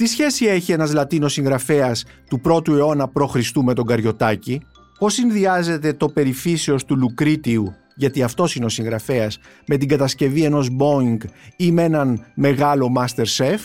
Τι 0.00 0.06
σχέση 0.06 0.46
έχει 0.46 0.72
ένας 0.72 0.92
Λατίνος 0.92 1.32
συγγραφέας 1.32 2.04
του 2.28 2.40
1ου 2.44 2.68
αιώνα 2.68 3.08
π.Χ. 3.08 3.36
με 3.64 3.74
τον 3.74 3.86
Καριωτάκη, 3.86 4.60
πώς 4.98 5.14
συνδυάζεται 5.14 5.92
το 5.92 6.08
περιφύσεως 6.08 6.84
του 6.84 6.96
Λουκρίτιου, 6.96 7.74
γιατί 7.96 8.22
αυτός 8.22 8.54
είναι 8.54 8.64
ο 8.64 8.68
συγγραφέας, 8.68 9.38
με 9.66 9.76
την 9.76 9.88
κατασκευή 9.88 10.42
ενός 10.42 10.68
Boeing 10.78 11.16
ή 11.56 11.72
με 11.72 11.82
έναν 11.82 12.24
μεγάλο 12.34 12.92
Master 12.98 13.24
Chef, 13.36 13.58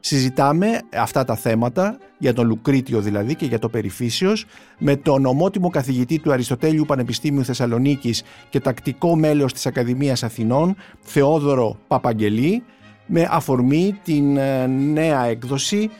συζητάμε 0.00 0.80
αυτά 0.92 1.24
τα 1.24 1.36
θέματα, 1.36 1.98
για 2.18 2.32
τον 2.32 2.46
Λουκρίτιο 2.46 3.00
δηλαδή 3.00 3.34
και 3.34 3.46
για 3.46 3.58
το 3.58 3.68
Περιφύσιος, 3.68 4.46
με 4.78 4.96
τον 4.96 5.26
ομότιμο 5.26 5.68
καθηγητή 5.68 6.18
του 6.18 6.32
Αριστοτέλειου 6.32 6.84
Πανεπιστήμιου 6.84 7.44
Θεσσαλονίκης 7.44 8.22
και 8.48 8.60
τακτικό 8.60 9.16
μέλος 9.16 9.52
της 9.52 9.66
Ακαδημίας 9.66 10.22
Αθηνών, 10.22 10.76
Θεόδωρο 11.00 11.78
Παπαγγελή, 11.86 12.62
με 13.06 13.28
αφορμή 13.30 13.98
την 14.04 14.36
ε, 14.36 14.66
νέα 14.66 15.24
έκδοση 15.24 15.90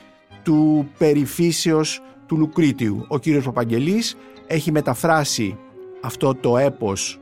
του 0.43 0.89
Περιφύσιος 0.99 2.03
του 2.27 2.37
Λουκρίτιου. 2.37 3.05
Ο 3.09 3.19
κύριος 3.19 3.45
Παπαγγελής 3.45 4.17
έχει 4.47 4.73
μεταφράσει 4.73 5.59
αυτό 6.03 6.35
το 6.35 6.59
έπος 6.59 7.21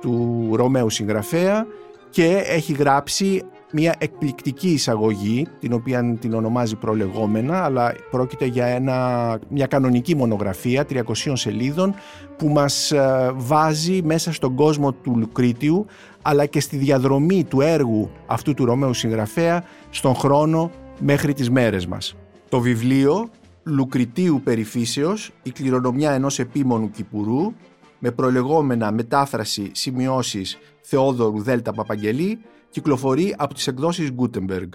του 0.00 0.48
Ρωμαίου 0.52 0.90
συγγραφέα 0.90 1.66
και 2.10 2.42
έχει 2.46 2.72
γράψει 2.72 3.42
μια 3.72 3.94
εκπληκτική 3.98 4.68
εισαγωγή 4.68 5.46
την 5.60 5.72
οποία 5.72 6.16
την 6.20 6.34
ονομάζει 6.34 6.76
προλεγόμενα 6.76 7.64
αλλά 7.64 7.94
πρόκειται 8.10 8.44
για 8.44 8.66
ένα, 8.66 9.38
μια 9.48 9.66
κανονική 9.66 10.16
μονογραφία 10.16 10.86
300 10.92 11.02
σελίδων 11.32 11.94
που 12.36 12.48
μας 12.48 12.92
ε, 12.92 13.32
βάζει 13.34 14.02
μέσα 14.04 14.32
στον 14.32 14.54
κόσμο 14.54 14.92
του 14.92 15.16
Λουκρίτιου 15.16 15.86
αλλά 16.22 16.46
και 16.46 16.60
στη 16.60 16.76
διαδρομή 16.76 17.44
του 17.44 17.60
έργου 17.60 18.10
αυτού 18.26 18.54
του 18.54 18.64
Ρωμαίου 18.64 18.94
συγγραφέα 18.94 19.64
στον 19.90 20.14
χρόνο 20.14 20.70
μέχρι 21.00 21.32
τις 21.32 21.50
μέρες 21.50 21.86
μας. 21.86 22.14
Το 22.48 22.60
βιβλίο 22.60 23.28
Λουκριτίου 23.64 24.40
Περιφύσεως, 24.44 25.30
η 25.42 25.50
κληρονομιά 25.50 26.12
ενός 26.12 26.38
επίμονου 26.38 26.90
Κυπουρού 26.90 27.52
με 27.98 28.10
προλεγόμενα 28.10 28.92
μετάφραση 28.92 29.70
σημειώσεις 29.72 30.58
Θεόδωρου 30.80 31.42
Δέλτα 31.42 31.72
Παπαγγελή 31.72 32.38
κυκλοφορεί 32.70 33.34
από 33.38 33.54
τις 33.54 33.66
εκδόσεις 33.66 34.10
Gutenberg. 34.18 34.68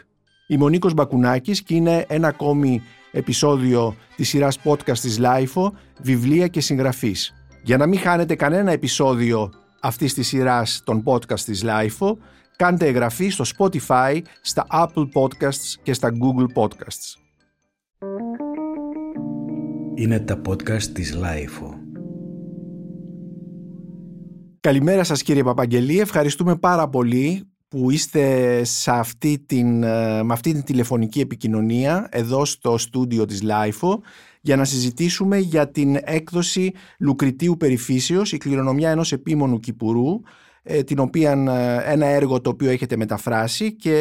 Είμαι 0.47 0.63
ο 0.63 0.69
Νίκος 0.69 0.93
Μπακουνάκης 0.93 1.61
και 1.61 1.75
είναι 1.75 2.05
ένα 2.07 2.27
ακόμη 2.27 2.81
επεισόδιο 3.11 3.95
της 4.15 4.29
σειράς 4.29 4.59
podcast 4.63 4.97
της 4.97 5.19
LIFO 5.21 5.71
«Βιβλία 6.01 6.47
και 6.47 6.61
συγγραφής». 6.61 7.33
Για 7.63 7.77
να 7.77 7.85
μην 7.85 7.99
χάνετε 7.99 8.35
κανένα 8.35 8.71
επεισόδιο 8.71 9.51
αυτής 9.79 10.13
της 10.13 10.27
σειράς 10.27 10.81
των 10.85 11.03
podcast 11.05 11.39
της 11.39 11.63
LIFO, 11.65 12.13
κάντε 12.55 12.85
εγγραφή 12.85 13.29
στο 13.29 13.43
Spotify, 13.57 14.21
στα 14.41 14.65
Apple 14.71 15.07
Podcasts 15.13 15.75
και 15.83 15.93
στα 15.93 16.09
Google 16.09 16.63
Podcasts. 16.63 17.15
Είναι 19.95 20.19
τα 20.19 20.41
podcast 20.47 20.83
της 20.83 21.15
LIFO. 21.15 21.73
Καλημέρα 24.59 25.03
σας 25.03 25.21
κύριε 25.21 25.43
Παπαγγελή, 25.43 25.99
ευχαριστούμε 25.99 26.55
πάρα 26.55 26.89
πολύ 26.89 27.47
που 27.67 27.91
είστε 27.91 28.63
σε 28.63 28.91
αυτή 28.91 29.43
την, 29.45 29.83
ε, 29.83 30.23
με 30.23 30.33
αυτή 30.33 30.53
την 30.53 30.63
τηλεφωνική 30.63 31.19
επικοινωνία 31.19 32.07
εδώ 32.11 32.45
στο 32.45 32.77
στούντιο 32.77 33.25
της 33.25 33.43
LIFO 33.43 33.97
για 34.41 34.55
να 34.55 34.65
συζητήσουμε 34.65 35.37
για 35.37 35.71
την 35.71 35.97
έκδοση 36.03 36.71
Λουκριτίου 36.99 37.57
Περιφύσεως, 37.57 38.31
η 38.31 38.37
κληρονομιά 38.37 38.89
ενός 38.89 39.11
επίμονου 39.11 39.59
Κυπουρού, 39.59 40.21
ε, 40.63 40.83
την 40.83 40.99
οποία, 40.99 41.31
ε, 41.31 41.91
ένα 41.91 42.05
έργο 42.05 42.41
το 42.41 42.49
οποίο 42.49 42.69
έχετε 42.69 42.97
μεταφράσει 42.97 43.75
και 43.75 43.95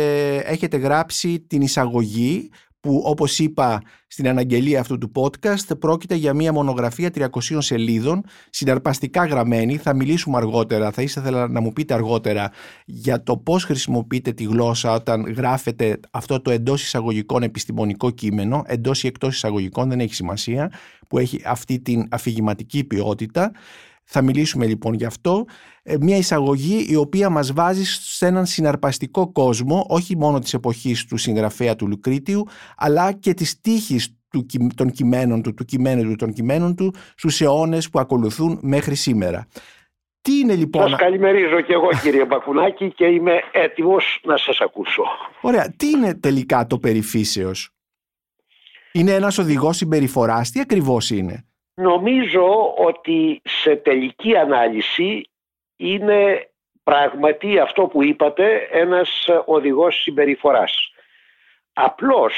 έχετε 0.45 0.77
γράψει 0.77 1.41
την 1.41 1.61
εισαγωγή 1.61 2.51
που 2.87 3.03
όπως 3.05 3.39
είπα 3.39 3.83
στην 4.07 4.29
αναγγελία 4.29 4.81
αυτού 4.81 4.99
του 4.99 5.13
podcast 5.15 5.79
πρόκειται 5.79 6.15
για 6.15 6.35
μια 6.35 6.53
μονογραφία 6.53 7.11
300 7.15 7.27
σελίδων 7.59 8.25
συναρπαστικά 8.51 9.27
γραμμένη. 9.27 9.77
Θα 9.77 9.95
μιλήσουμε 9.95 10.37
αργότερα 10.37 10.91
θα 10.91 11.03
ήθελα 11.03 11.49
να 11.49 11.61
μου 11.61 11.73
πείτε 11.73 11.95
αργότερα 11.95 12.51
για 12.85 13.23
το 13.23 13.37
πώς 13.37 13.65
χρησιμοποιείτε 13.65 14.33
τη 14.33 14.45
γλώσσα 14.45 14.93
όταν 14.93 15.33
γράφετε 15.33 16.01
αυτό 16.11 16.41
το 16.41 16.51
εντός 16.51 16.83
εισαγωγικών 16.83 17.43
επιστημονικό 17.43 18.11
κείμενο. 18.11 18.63
Εντός 18.67 19.03
ή 19.03 19.07
εκτός 19.07 19.35
εισαγωγικών 19.35 19.89
δεν 19.89 20.01
έχει 20.01 20.15
σημασία 20.15 20.73
που 21.09 21.19
έχει 21.19 21.41
αυτή 21.45 21.81
την 21.81 22.09
αφηγηματική 22.11 22.85
ποιότητα 22.85 23.53
θα 24.07 24.23
μιλήσουμε 24.23 24.67
λοιπόν 24.67 24.95
γι' 24.95 25.05
αυτό. 25.05 25.45
Ε, 25.83 25.97
μια 26.01 26.17
εισαγωγή 26.17 26.87
η 26.89 26.97
οποία 26.97 27.31
μας 27.31 27.53
βάζει 27.53 27.85
σε 27.85 28.27
έναν 28.27 28.47
συναρπαστικό 28.47 29.33
κόσμο, 29.33 29.87
όχι 29.89 30.17
μόνο 30.17 30.39
της 30.39 30.55
εποχής 30.55 31.05
του 31.05 31.17
συγγραφέα 31.17 31.77
του 31.77 31.87
Λουκρίτιου, 31.89 32.47
αλλά 32.77 33.13
και 33.13 33.35
της 33.35 33.61
τύχης 33.61 34.17
του, 34.31 34.47
των 34.75 34.91
κειμένων 34.91 35.43
του, 35.43 35.55
του 35.55 35.65
κειμένου 35.65 36.03
του, 36.03 36.17
των 36.17 36.33
κειμένων 36.33 36.75
του, 36.75 36.95
στους 37.17 37.41
αιώνες 37.41 37.91
που 37.91 37.99
ακολουθούν 37.99 38.59
μέχρι 38.63 38.95
σήμερα. 38.95 39.47
Τι 40.21 40.39
είναι 40.39 40.55
λοιπόν... 40.55 40.89
Σας 40.89 40.99
καλημερίζω 40.99 41.61
και 41.61 41.73
εγώ 41.73 41.89
κύριε 42.03 42.25
Μπακουνάκη 42.25 42.93
και 42.93 43.05
είμαι 43.05 43.41
έτοιμος 43.53 44.21
να 44.25 44.37
σας 44.37 44.61
ακούσω. 44.61 45.03
Ωραία. 45.41 45.75
Τι 45.77 45.91
είναι 45.91 46.15
τελικά 46.15 46.67
το 46.67 46.79
περιφύσεως; 46.79 47.71
Είναι 48.93 49.13
ένας 49.13 49.39
οδηγός 49.39 49.77
συμπεριφοράς; 49.77 50.51
Τι 50.51 50.61
ακριβώς 50.61 51.11
είναι; 51.11 51.45
Νομίζω 51.81 52.75
ότι 52.77 53.41
σε 53.45 53.77
τελική 53.77 54.37
ανάλυση 54.37 55.31
είναι 55.77 56.51
πράγματι 56.83 57.59
αυτό 57.59 57.87
που 57.87 58.03
είπατε 58.03 58.69
ένας 58.71 59.29
οδηγός 59.45 60.03
συμπεριφοράς. 60.03 60.93
Απλώς 61.73 62.35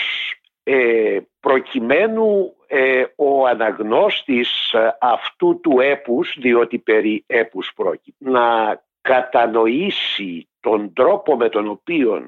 ε, 0.62 1.18
προκειμένου 1.40 2.54
ε, 2.66 3.04
ο 3.16 3.46
αναγνώστης 3.46 4.74
αυτού 5.00 5.60
του 5.60 5.80
έπους, 5.80 6.36
διότι 6.40 6.78
περί 6.78 7.24
έπους 7.26 7.72
πρόκειται, 7.76 8.30
να 8.30 8.80
κατανοήσει 9.00 10.48
τον 10.60 10.92
τρόπο 10.92 11.36
με 11.36 11.48
τον 11.48 11.68
οποίο 11.68 12.22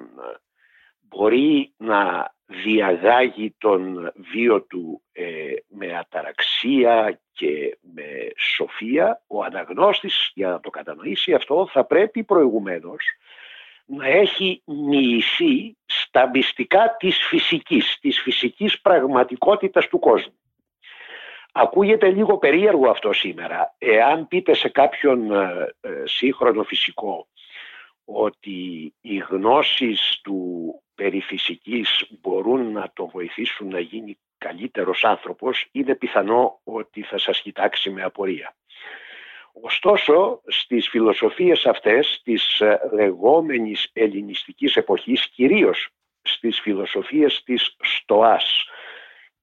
μπορεί 1.11 1.73
να 1.77 2.33
διαγάγει 2.47 3.55
τον 3.59 4.13
βίο 4.17 4.63
του 4.63 5.03
ε, 5.13 5.53
με 5.69 5.97
αταραξία 5.97 7.21
και 7.33 7.79
με 7.81 8.31
σοφία, 8.37 9.23
ο 9.27 9.43
αναγνώστης 9.43 10.31
για 10.35 10.49
να 10.49 10.61
το 10.61 10.71
κατανοήσει 10.71 11.33
αυτό 11.33 11.69
θα 11.73 11.85
πρέπει 11.85 12.25
προηγουμένως 12.25 13.05
να 13.85 14.07
έχει 14.07 14.63
μοιηθεί 14.65 15.77
στα 15.87 16.29
μυστικά 16.29 16.97
της 16.99 17.17
φυσικής, 17.17 17.99
της 18.01 18.21
φυσικής 18.21 18.81
πραγματικότητας 18.81 19.89
του 19.89 19.99
κόσμου. 19.99 20.35
Ακούγεται 21.53 22.11
λίγο 22.11 22.39
περίεργο 22.39 22.91
αυτό 22.91 23.13
σήμερα. 23.13 23.75
Εάν 23.79 24.29
πείτε 24.29 24.55
σε 24.55 24.69
κάποιον 24.69 25.33
ε, 25.33 25.75
ε, 25.81 25.91
σύγχρονο 26.05 26.63
φυσικό 26.63 27.29
ότι 28.05 28.95
οι 29.01 29.17
γνώσεις 29.17 30.21
του 30.23 30.83
περί 31.01 31.21
φυσικής 31.21 32.07
μπορούν 32.21 32.73
να 32.73 32.91
το 32.95 33.07
βοηθήσουν 33.07 33.69
να 33.69 33.81
γίνει 33.81 34.19
καλύτερος 34.39 35.05
άνθρωπος, 35.05 35.69
είναι 35.73 35.95
πιθανό 35.95 36.61
ότι 36.65 37.03
θα 37.03 37.19
σας 37.19 37.41
κοιτάξει 37.41 37.91
με 37.91 38.03
απορία. 38.03 38.55
Ωστόσο, 39.63 40.41
στις 40.47 40.89
φιλοσοφίες 40.89 41.67
αυτές 41.67 42.21
της 42.25 42.61
ε, 42.61 42.81
λεγόμενης 42.93 43.91
ελληνιστικής 43.93 44.77
εποχής, 44.77 45.29
κυρίως 45.29 45.89
στις 46.23 46.61
φιλοσοφίες 46.61 47.43
της 47.45 47.77
Στοάς 47.81 48.65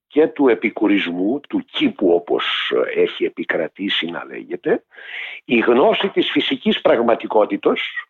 και 0.06 0.26
του 0.26 0.48
επικουρισμού, 0.48 1.40
του 1.48 1.64
κήπου 1.64 2.14
όπως 2.14 2.72
έχει 2.94 3.24
επικρατήσει 3.24 4.06
να 4.06 4.24
λέγεται, 4.24 4.84
η 5.44 5.58
γνώση 5.58 6.08
της 6.08 6.30
φυσικής 6.30 6.80
πραγματικότητος 6.80 8.07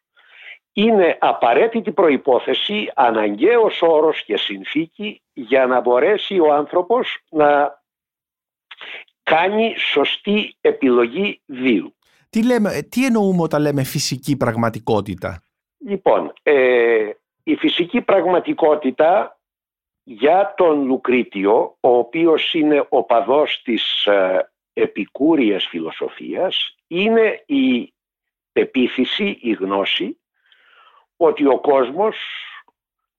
είναι 0.78 1.18
απαραίτητη 1.20 1.92
προϋπόθεση, 1.92 2.90
αναγκαίος 2.94 3.82
όρος 3.82 4.24
και 4.24 4.36
συνθήκη 4.36 5.22
για 5.32 5.66
να 5.66 5.80
μπορέσει 5.80 6.38
ο 6.38 6.54
άνθρωπος 6.54 7.18
να 7.30 7.82
κάνει 9.22 9.74
σωστή 9.78 10.56
επιλογή 10.60 11.42
βίου. 11.46 11.94
Τι, 12.30 12.44
λέμε, 12.44 12.82
τι 12.88 13.04
εννοούμε 13.04 13.42
όταν 13.42 13.62
λέμε 13.62 13.84
φυσική 13.84 14.36
πραγματικότητα; 14.36 15.42
Λοιπόν, 15.78 16.32
ε, 16.42 17.10
η 17.42 17.56
φυσική 17.56 18.00
πραγματικότητα 18.00 19.40
για 20.02 20.54
τον 20.56 20.84
Λουκρίτιο, 20.86 21.76
ο 21.80 21.88
οποίος 21.88 22.54
είναι 22.54 22.86
ο 22.88 23.04
παδός 23.04 23.62
της 23.64 24.06
ε, 24.06 24.50
επικούριας 24.72 25.66
φιλοσοφίας, 25.66 26.76
είναι 26.86 27.42
η 27.46 27.92
πεποίθηση, 28.52 29.38
η 29.40 29.52
γνώση, 29.52 30.18
ότι 31.18 31.46
ο 31.46 31.58
κόσμος 31.58 32.16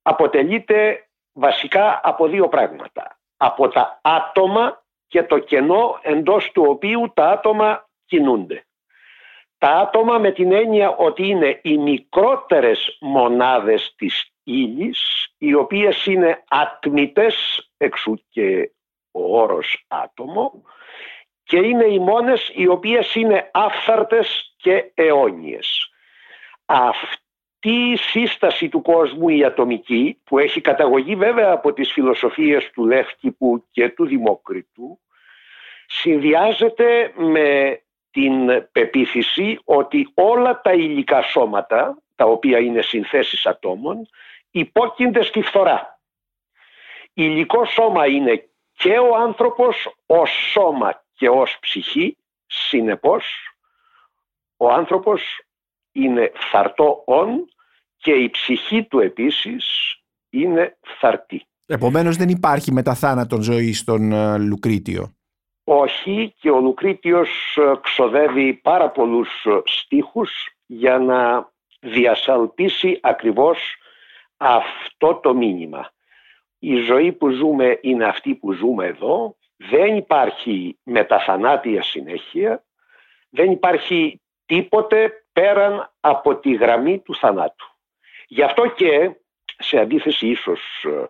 αποτελείται 0.02 1.08
βασικά 1.34 2.00
από 2.04 2.28
δύο 2.28 2.48
πράγματα. 2.48 3.20
Από 3.38 3.68
τα 3.68 4.00
άτομα 4.04 4.84
και 5.08 5.24
το 5.24 5.40
κενό 5.40 6.00
εντός 6.02 6.52
του 6.52 6.66
οποίου 6.68 7.12
τα 7.14 7.30
άτομα 7.30 7.90
κινούνται. 8.06 8.64
Τα 9.58 9.70
άτομα 9.70 10.18
με 10.18 10.32
την 10.32 10.52
έννοια 10.52 10.90
ότι 10.96 11.28
είναι 11.28 11.60
οι 11.64 11.78
μικρότερες 11.78 12.98
μονάδες 13.02 13.94
της 13.98 14.32
ύλης, 14.44 15.28
οι 15.38 15.54
οποίες 15.54 16.06
είναι 16.06 16.44
ατμητές 16.48 17.70
εξού 17.78 18.24
και 18.30 18.72
ο 19.12 19.40
όρος 19.40 19.86
άτομο 19.88 20.64
και 21.44 21.58
είναι 21.58 21.86
οι 21.86 22.00
μόνες 22.00 22.52
οι 22.54 22.68
οποίες 22.68 23.16
είναι 23.16 23.50
άφθαρτες 23.54 24.54
και 24.58 24.92
αιώνιες. 24.94 25.94
Αυτή 26.66 27.19
η 27.62 27.96
σύσταση 27.96 28.70
του 28.70 28.82
κόσμου 28.82 29.30
η 29.30 29.44
ατομική 29.44 30.22
που 30.24 30.40
έχει 30.40 30.62
καταγωγή 30.62 31.16
βέβαια 31.16 31.52
από 31.52 31.74
τις 31.74 31.92
φιλοσοφίες 31.92 32.70
του 32.72 32.86
Λεύκηπου 32.86 33.66
και 33.72 33.90
του 33.90 34.06
Δημόκριτου 34.06 35.00
συνδυάζεται 35.88 37.14
με 37.16 37.82
την 38.12 38.68
πεποίθηση 38.72 39.60
ότι 39.64 40.12
όλα 40.14 40.62
τα 40.62 40.74
υλικά 40.74 41.22
σώματα 41.22 41.98
τα 42.16 42.26
οποία 42.26 42.60
είναι 42.60 42.82
συνθέσεις 42.82 43.46
ατόμων 43.46 44.10
υπόκεινται 44.52 45.24
στη 45.24 45.42
φθορά. 45.42 46.00
Υλικό 47.14 47.66
σώμα 47.66 48.08
είναι 48.08 48.50
και 48.74 48.98
ο 48.98 49.16
άνθρωπος 49.16 49.96
ως 50.06 50.30
σώμα 50.52 51.04
και 51.14 51.30
ως 51.30 51.58
ψυχή, 51.60 52.18
συνεπώς 52.46 53.54
ο 54.58 54.70
άνθρωπος 54.70 55.42
είναι 56.04 56.32
φθαρτό 56.36 57.04
όν 57.06 57.50
και 57.98 58.12
η 58.12 58.30
ψυχή 58.30 58.84
του 58.84 59.00
επίσης 59.00 59.66
είναι 60.30 60.78
φθαρτή. 60.82 61.44
Επομένως 61.66 62.16
δεν 62.16 62.30
υπάρχει 62.30 62.72
μεταθάνατον 62.72 63.42
ζωή 63.42 63.74
στον 63.74 64.12
ε, 64.12 64.38
Λουκρίτιο. 64.38 65.14
Όχι 65.64 66.34
και 66.40 66.50
ο 66.50 66.60
Λουκρίτιος 66.60 67.58
ε, 67.58 67.72
ξοδεύει 67.82 68.54
πάρα 68.54 68.90
πολλούς 68.90 69.30
ε, 69.46 69.62
στίχους 69.66 70.32
για 70.66 71.00
να 71.00 71.50
διασαλπίσει 71.80 73.00
ακριβώς 73.02 73.76
αυτό 74.38 75.20
το 75.24 75.34
μήνυμα. 75.34 75.92
Η 76.60 76.76
ζωή 76.76 77.12
που 77.12 77.30
ζούμε 77.30 77.80
είναι 77.82 78.06
αυτή 78.06 78.36
που 78.36 78.54
ζούμε 78.54 78.86
εδώ, 78.86 79.36
δεν 79.56 79.96
υπάρχει 79.96 80.78
μεταθανάτια 80.84 81.84
συνέχεια, 81.84 82.64
δεν 83.30 83.52
υπάρχει 83.52 84.22
τίποτε 84.46 85.26
πέραν 85.40 85.92
από 86.00 86.36
τη 86.36 86.54
γραμμή 86.54 87.00
του 87.00 87.16
θανάτου. 87.16 87.66
Γι' 88.28 88.44
αυτό 88.44 88.68
και 88.68 89.12
σε 89.58 89.80
αντίθεση 89.80 90.28
ίσως 90.28 90.60
ε, 90.84 91.10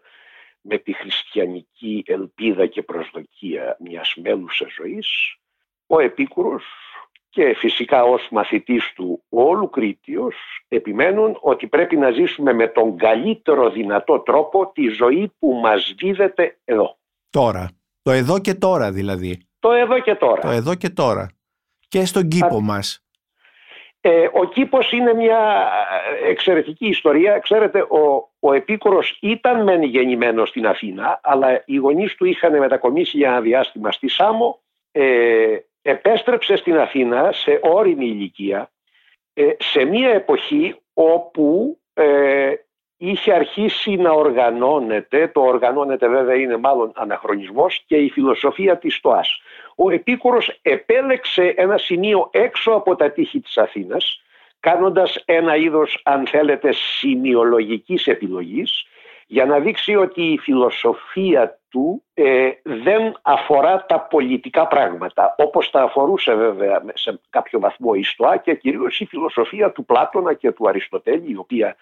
με 0.61 0.77
τη 0.77 0.93
χριστιανική 0.93 2.03
ελπίδα 2.05 2.65
και 2.65 2.83
προσδοκία 2.83 3.77
μιας 3.79 4.15
μέλουσας 4.15 4.73
ζωής, 4.73 5.07
ο 5.87 5.99
Επίκουρος 5.99 6.63
και 7.29 7.53
φυσικά 7.53 8.03
ως 8.03 8.27
μαθητής 8.31 8.93
του 8.95 9.23
όλου 9.29 9.69
Κρήτιος 9.69 10.35
επιμένουν 10.67 11.37
ότι 11.41 11.67
πρέπει 11.67 11.97
να 11.97 12.11
ζήσουμε 12.11 12.53
με 12.53 12.67
τον 12.67 12.97
καλύτερο 12.97 13.69
δυνατό 13.69 14.19
τρόπο 14.19 14.71
τη 14.71 14.87
ζωή 14.87 15.31
που 15.39 15.53
μας 15.53 15.93
δίδεται 15.97 16.59
εδώ. 16.65 16.97
Τώρα. 17.29 17.69
Το 18.01 18.11
εδώ 18.11 18.39
και 18.39 18.53
τώρα 18.53 18.91
δηλαδή. 18.91 19.47
Το 19.59 19.71
εδώ 19.71 19.99
και 19.99 20.15
τώρα. 20.15 20.41
Το 20.41 20.49
εδώ 20.49 20.75
και 20.75 20.89
τώρα. 20.89 21.27
Και 21.87 22.05
στον 22.05 22.27
κήπο 22.27 22.55
Α... 22.55 22.61
μας. 22.61 23.03
Ε, 24.01 24.29
ο 24.33 24.45
κήπος 24.45 24.91
είναι 24.91 25.13
μια 25.13 25.69
εξαιρετική 26.27 26.87
ιστορία. 26.87 27.39
Ξέρετε, 27.39 27.81
ο, 27.81 28.29
ο 28.39 28.53
Επίκορος 28.53 29.17
ήταν 29.21 29.63
μεν 29.63 29.83
γεννημένος 29.83 30.49
στην 30.49 30.67
Αθήνα, 30.67 31.19
αλλά 31.23 31.63
οι 31.65 31.75
γονείς 31.75 32.15
του 32.15 32.25
είχαν 32.25 32.57
μετακομίσει 32.57 33.17
για 33.17 33.29
ένα 33.29 33.41
διάστημα 33.41 33.91
στη 33.91 34.07
Σάμο. 34.07 34.61
Ε, 34.91 35.57
επέστρεψε 35.81 36.55
στην 36.55 36.77
Αθήνα 36.77 37.31
σε 37.31 37.59
όριμη 37.63 38.05
ηλικία, 38.05 38.71
ε, 39.33 39.49
σε 39.57 39.83
μια 39.83 40.09
εποχή 40.09 40.75
όπου 40.93 41.77
ε, 41.93 42.53
είχε 43.01 43.33
αρχίσει 43.33 43.95
να 43.95 44.11
οργανώνεται, 44.11 45.27
το 45.27 45.41
οργανώνεται 45.41 46.07
βέβαια 46.07 46.35
είναι 46.35 46.57
μάλλον 46.57 46.91
αναχρονισμός 46.95 47.83
και 47.87 47.95
η 47.95 48.09
φιλοσοφία 48.09 48.77
της 48.77 48.95
Στοάς. 48.95 49.41
Ο 49.75 49.89
Επίκουρος 49.89 50.59
επέλεξε 50.61 51.53
ένα 51.57 51.77
σημείο 51.77 52.29
έξω 52.31 52.71
από 52.71 52.95
τα 52.95 53.11
τείχη 53.11 53.39
της 53.39 53.57
Αθήνας, 53.57 54.21
κάνοντας 54.59 55.23
ένα 55.25 55.55
είδος 55.55 56.01
αν 56.03 56.27
θέλετε 56.27 56.71
σημειολογικής 56.71 58.07
επιλογής, 58.07 58.85
για 59.27 59.45
να 59.45 59.59
δείξει 59.59 59.95
ότι 59.95 60.21
η 60.21 60.37
φιλοσοφία 60.37 61.59
του 61.69 62.03
ε, 62.13 62.49
δεν 62.63 63.17
αφορά 63.21 63.85
τα 63.85 63.99
πολιτικά 63.99 64.67
πράγματα, 64.67 65.35
όπως 65.37 65.69
τα 65.69 65.81
αφορούσε 65.81 66.33
βέβαια 66.33 66.83
σε 66.93 67.19
κάποιο 67.29 67.59
βαθμό 67.59 67.91
η 67.95 68.03
Στοά 68.03 68.37
και 68.37 68.55
κυρίως 68.55 68.99
η 68.99 69.05
φιλοσοφία 69.05 69.71
του 69.71 69.85
Πλάτωνα 69.85 70.33
και 70.33 70.51
του 70.51 70.67
Αριστοτέλη, 70.67 71.31
η 71.31 71.37
οποία 71.37 71.75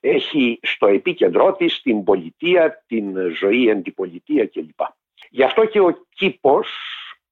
έχει 0.00 0.60
στο 0.62 0.86
επίκεντρό 0.86 1.52
της 1.52 1.82
την 1.82 2.04
πολιτεία, 2.04 2.84
την 2.86 3.16
ζωή 3.38 3.68
εν 3.68 3.82
την 3.82 3.94
πολιτεία 3.94 4.46
κλπ. 4.46 4.80
Γι' 5.30 5.42
αυτό 5.42 5.64
και 5.64 5.80
ο 5.80 6.06
κήπος 6.14 6.68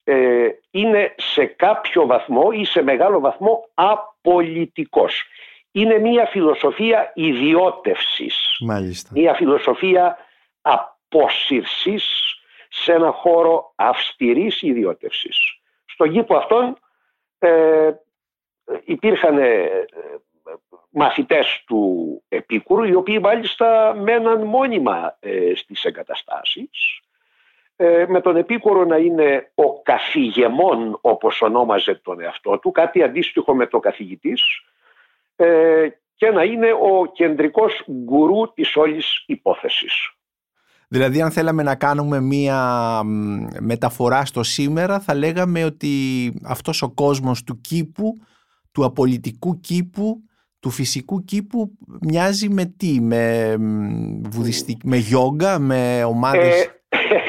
ε, 0.05 0.49
είναι 0.71 1.15
σε 1.17 1.45
κάποιο 1.45 2.07
βαθμό 2.07 2.49
ή 2.53 2.65
σε 2.65 2.83
μεγάλο 2.83 3.21
βαθμό 3.21 3.69
απολυτικός. 3.75 5.23
Είναι 5.73 5.99
μια 5.99 6.27
φιλοσοφία 6.27 7.13
ιδιώτευσης. 7.15 8.57
Μάλιστα. 8.61 9.11
Μια 9.13 9.35
φιλοσοφία 9.35 10.17
απόσυρσης 10.61 12.05
σε 12.69 12.93
ένα 12.93 13.11
χώρο 13.11 13.73
αυστηρής 13.75 14.63
ιδιώτευσης. 14.63 15.39
Στον 15.85 16.13
κήπο 16.13 16.37
αυτόν 16.37 16.79
ε, 17.39 17.91
υπήρχαν 18.85 19.39
ε, 19.39 19.69
μαθητές 20.91 21.63
του 21.67 22.23
Επίκουρου 22.29 22.85
οι 22.85 22.95
οποίοι 22.95 23.19
μάλιστα 23.23 23.95
μέναν 23.95 24.43
μόνιμα 24.43 25.17
ε, 25.21 25.55
στις 25.55 25.85
εγκαταστάσεις 25.85 27.01
ε, 27.77 28.05
με 28.09 28.21
τον 28.21 28.37
Επίκουρο 28.37 28.85
να 28.85 28.97
είναι 28.97 29.51
ο 29.55 29.83
καθηγεμόν 29.83 30.99
όπως 31.01 31.43
ονόμαζε 31.43 31.95
τον 31.95 32.21
εαυτό 32.21 32.59
του 32.59 32.71
κάτι 32.71 33.03
αντίστοιχο 33.03 33.55
με 33.55 33.67
το 33.67 33.79
καθηγητής 33.79 34.43
ε, 35.37 35.89
και 36.15 36.31
να 36.31 36.43
είναι 36.43 36.73
ο 36.73 37.07
κεντρικός 37.13 37.85
γκουρού 37.91 38.53
της 38.53 38.77
όλης 38.77 39.25
υπόθεσης. 39.27 40.11
Δηλαδή 40.89 41.23
αν 41.23 41.31
θέλαμε 41.31 41.63
να 41.63 41.75
κάνουμε 41.75 42.21
μία 42.21 43.01
μεταφορά 43.61 44.25
στο 44.25 44.43
σήμερα 44.43 45.01
θα 45.01 45.15
λέγαμε 45.15 45.65
ότι 45.65 46.33
αυτός 46.45 46.83
ο 46.83 46.91
κόσμος 46.91 47.45
του 47.45 47.61
κήπου, 47.61 48.17
του 48.73 48.85
απολυτικού 48.85 49.61
κήπου 49.61 50.23
του 50.67 50.73
φυσικού 50.73 51.25
κήπου 51.25 51.71
μοιάζει 52.01 52.49
με 52.49 52.75
τι, 52.77 53.01
με, 53.01 53.55
βουδιστικ... 54.31 54.81
με 54.85 54.97
γιόγκα, 54.97 55.59
με 55.59 56.05
ομάδες... 56.05 56.71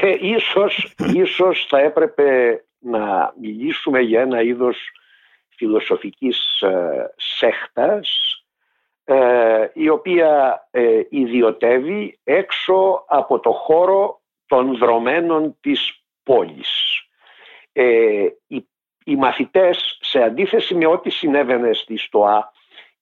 Ε, 0.02 0.18
ίσως, 0.22 0.94
ίσως 1.14 1.66
θα 1.70 1.80
έπρεπε 1.80 2.62
να 2.80 3.34
μιλήσουμε 3.42 4.00
για 4.00 4.22
ένα 4.22 4.42
είδος 4.42 4.78
φιλοσοφικής 5.50 6.62
ε, 6.62 7.14
σέχτας 7.16 8.10
ε, 9.04 9.68
η 9.74 9.90
οποία 9.90 10.62
ε, 10.72 11.02
ιδιωτεύει 11.10 12.20
έξω 12.24 13.06
από 13.08 13.40
το 13.40 13.52
χώρο 13.52 14.22
των 14.46 14.78
δρομένων 14.78 15.58
της 15.62 16.04
πόλης. 16.24 17.02
Ε, 17.74 18.28
οι, 18.48 18.68
οι 19.06 19.16
μαθητές 19.16 19.98
σε 20.02 20.24
αντίθεση 20.24 20.76
με 20.76 20.88
ό,τι 20.88 21.10
συνέβαινε 21.10 21.74
στη 21.74 21.98
ΣΤΟΑ 21.98 22.52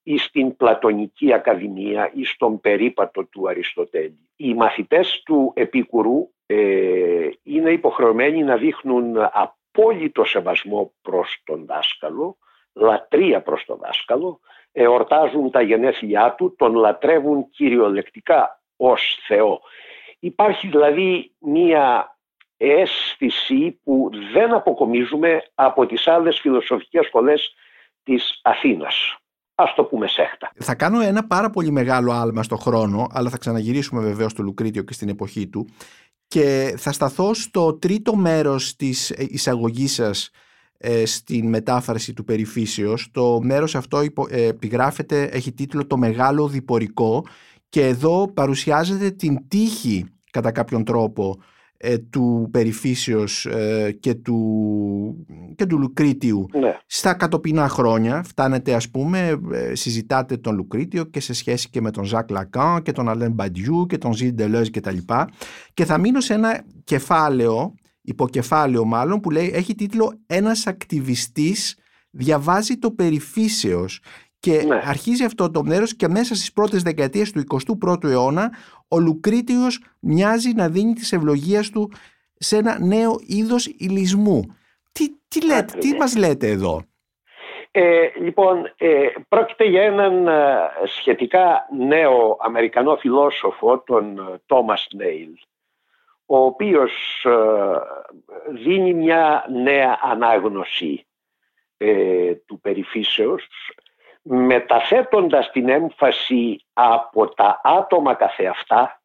ή 0.08 0.18
στην 0.18 0.56
Πλατωνική 0.56 1.32
Ακαδημία 1.32 2.10
ή 2.14 2.24
στον 2.24 2.60
περίπατο 2.60 3.24
του 3.24 3.48
Αριστοτέλη. 3.48 4.28
Οι 4.36 4.54
μαθητές 4.54 5.22
του 5.24 5.52
Επίκουρου 5.56 6.28
ε, 6.46 7.28
είναι 7.42 7.70
υποχρεωμένοι 7.70 8.42
να 8.42 8.56
δείχνουν 8.56 9.16
απόλυτο 9.32 10.24
σεβασμό 10.24 10.92
προς 11.02 11.42
τον 11.44 11.66
δάσκαλο, 11.66 12.36
λατρεία 12.72 13.42
προς 13.42 13.64
τον 13.64 13.78
δάσκαλο, 13.82 14.40
εορτάζουν 14.72 15.50
τα 15.50 15.60
γενέθλιά 15.60 16.34
του, 16.34 16.54
τον 16.56 16.74
λατρεύουν 16.74 17.50
κυριολεκτικά 17.50 18.62
ως 18.76 19.18
Θεό. 19.26 19.60
Υπάρχει 20.18 20.68
δηλαδή 20.68 21.32
μία 21.38 22.16
αίσθηση 22.56 23.80
που 23.84 24.10
δεν 24.32 24.52
αποκομίζουμε 24.52 25.42
από 25.54 25.86
τις 25.86 26.06
άλλες 26.06 26.40
φιλοσοφικές 26.40 27.06
σχολές 27.06 27.54
της 28.02 28.40
Αθήνας 28.42 29.16
ας 29.58 29.74
το 29.74 29.84
πούμε 29.84 30.08
σέχτα. 30.08 30.52
Θα 30.56 30.74
κάνω 30.74 31.00
ένα 31.00 31.26
πάρα 31.26 31.50
πολύ 31.50 31.70
μεγάλο 31.70 32.12
άλμα 32.12 32.42
στο 32.42 32.56
χρόνο, 32.56 33.06
αλλά 33.10 33.30
θα 33.30 33.38
ξαναγυρίσουμε 33.38 34.00
βεβαίως 34.00 34.32
στο 34.32 34.42
Λουκρίτιο 34.42 34.82
και 34.82 34.92
στην 34.92 35.08
εποχή 35.08 35.46
του 35.46 35.68
και 36.28 36.74
θα 36.76 36.92
σταθώ 36.92 37.34
στο 37.34 37.74
τρίτο 37.74 38.16
μέρος 38.16 38.76
της 38.76 39.10
εισαγωγής 39.10 39.94
σας 39.94 40.30
ε, 40.78 41.06
στην 41.06 41.48
μετάφραση 41.48 42.12
του 42.12 42.24
Περιφύσεως. 42.24 43.08
Το 43.12 43.40
μέρος 43.42 43.74
αυτό 43.74 44.00
ε, 44.28 44.46
επιγράφεται, 44.46 45.22
έχει 45.22 45.52
τίτλο 45.52 45.86
«Το 45.86 45.96
Μεγάλο 45.96 46.48
Διπορικό» 46.48 47.24
και 47.68 47.86
εδώ 47.86 48.32
παρουσιάζεται 48.34 49.10
την 49.10 49.48
τύχη 49.48 50.06
κατά 50.30 50.52
κάποιον 50.52 50.84
τρόπο 50.84 51.36
ε, 51.38 51.44
του 52.10 52.48
Περιφύσεως 52.50 53.46
ε, 53.46 53.96
και, 54.00 54.14
του, 54.14 54.36
και 55.56 55.66
του 55.66 55.78
Λουκρίτιου 55.78 56.46
Ναι. 56.52 56.76
στα 56.86 57.14
κατοπινά 57.14 57.68
χρόνια. 57.68 58.22
Φτάνετε 58.22 58.74
ας 58.74 58.90
πούμε, 58.90 59.40
ε, 59.52 59.74
συζητάτε 59.74 60.36
τον 60.36 60.54
Λουκρίτιο 60.54 61.04
και 61.04 61.20
σε 61.20 61.32
σχέση 61.34 61.70
και 61.70 61.80
με 61.80 61.90
τον 61.90 62.04
Ζακ 62.04 62.30
Λακάν 62.30 62.82
και 62.82 62.92
τον 62.92 63.08
Αλέν 63.08 63.32
Μπαντιού 63.32 63.86
και 63.86 63.98
τον 63.98 64.12
Ζιλ 64.12 64.32
Ντελέζ 64.34 64.68
και 64.68 64.80
τα 64.80 64.90
λοιπά. 64.90 65.28
Και 65.74 65.84
θα 65.84 65.98
μείνω 65.98 66.20
σε 66.20 66.34
ένα 66.34 66.64
κεφάλαιο, 66.84 67.74
υποκεφάλαιο 68.02 68.84
μάλλον, 68.84 69.20
που 69.20 69.30
λέει, 69.30 69.50
έχει 69.54 69.74
τίτλο 69.74 70.12
«Ένας 70.26 70.66
ακτιβιστής 70.66 71.76
διαβάζει 72.10 72.76
το 72.76 72.90
Περιφύσεως» 72.90 74.00
και 74.46 74.62
Ναι. 74.62 74.82
αρχίζει 74.84 75.24
αυτό 75.24 75.50
το 75.50 75.62
μέρος 75.64 75.96
και 75.96 76.08
μέσα 76.08 76.34
στις 76.34 76.52
πρώτες 76.52 76.82
δεκαετίες 76.82 77.32
του 77.32 77.38
21ου 77.40 78.04
αιώνα 78.04 78.52
ο 78.88 78.98
Λουκρίτιος 78.98 79.84
μοιάζει 80.00 80.52
να 80.54 80.68
δίνει 80.68 80.92
τις 80.92 81.12
ευλογίες 81.12 81.70
του 81.70 81.92
σε 82.34 82.56
ένα 82.56 82.78
νέο 82.80 83.16
είδος 83.26 83.66
ηλισμού. 83.66 84.56
Τι, 84.92 85.04
τι, 85.28 85.46
λέτε, 85.46 85.64
τι 85.64 85.76
Ακριβώς. 85.76 85.98
μας 85.98 86.16
λέτε 86.16 86.48
εδώ; 86.48 86.82
Ε, 87.70 88.08
λοιπόν, 88.20 88.72
ε, 88.76 89.06
πρόκειται 89.28 89.64
για 89.64 89.82
έναν 89.82 90.26
ε, 90.28 90.56
σχετικά 90.84 91.66
νέο 91.78 92.36
Αμερικανό 92.40 92.96
φιλόσοφο, 92.96 93.78
τον 93.86 94.18
ε, 94.18 94.40
Τόμας 94.46 94.88
Νέιλ, 94.92 95.30
ο 96.26 96.36
οποίος 96.38 96.92
ε, 97.24 97.32
δίνει 98.64 98.94
μια 98.94 99.44
νέα 99.62 99.98
ανάγνωση 100.02 101.06
ε, 101.76 102.34
του 102.34 102.60
περιφύσεως, 102.60 103.46
μεταθέτοντας 104.28 105.50
την 105.50 105.68
έμφαση 105.68 106.64
από 106.72 107.28
τα 107.28 107.60
άτομα 107.64 108.14
καθεαυτά 108.14 109.00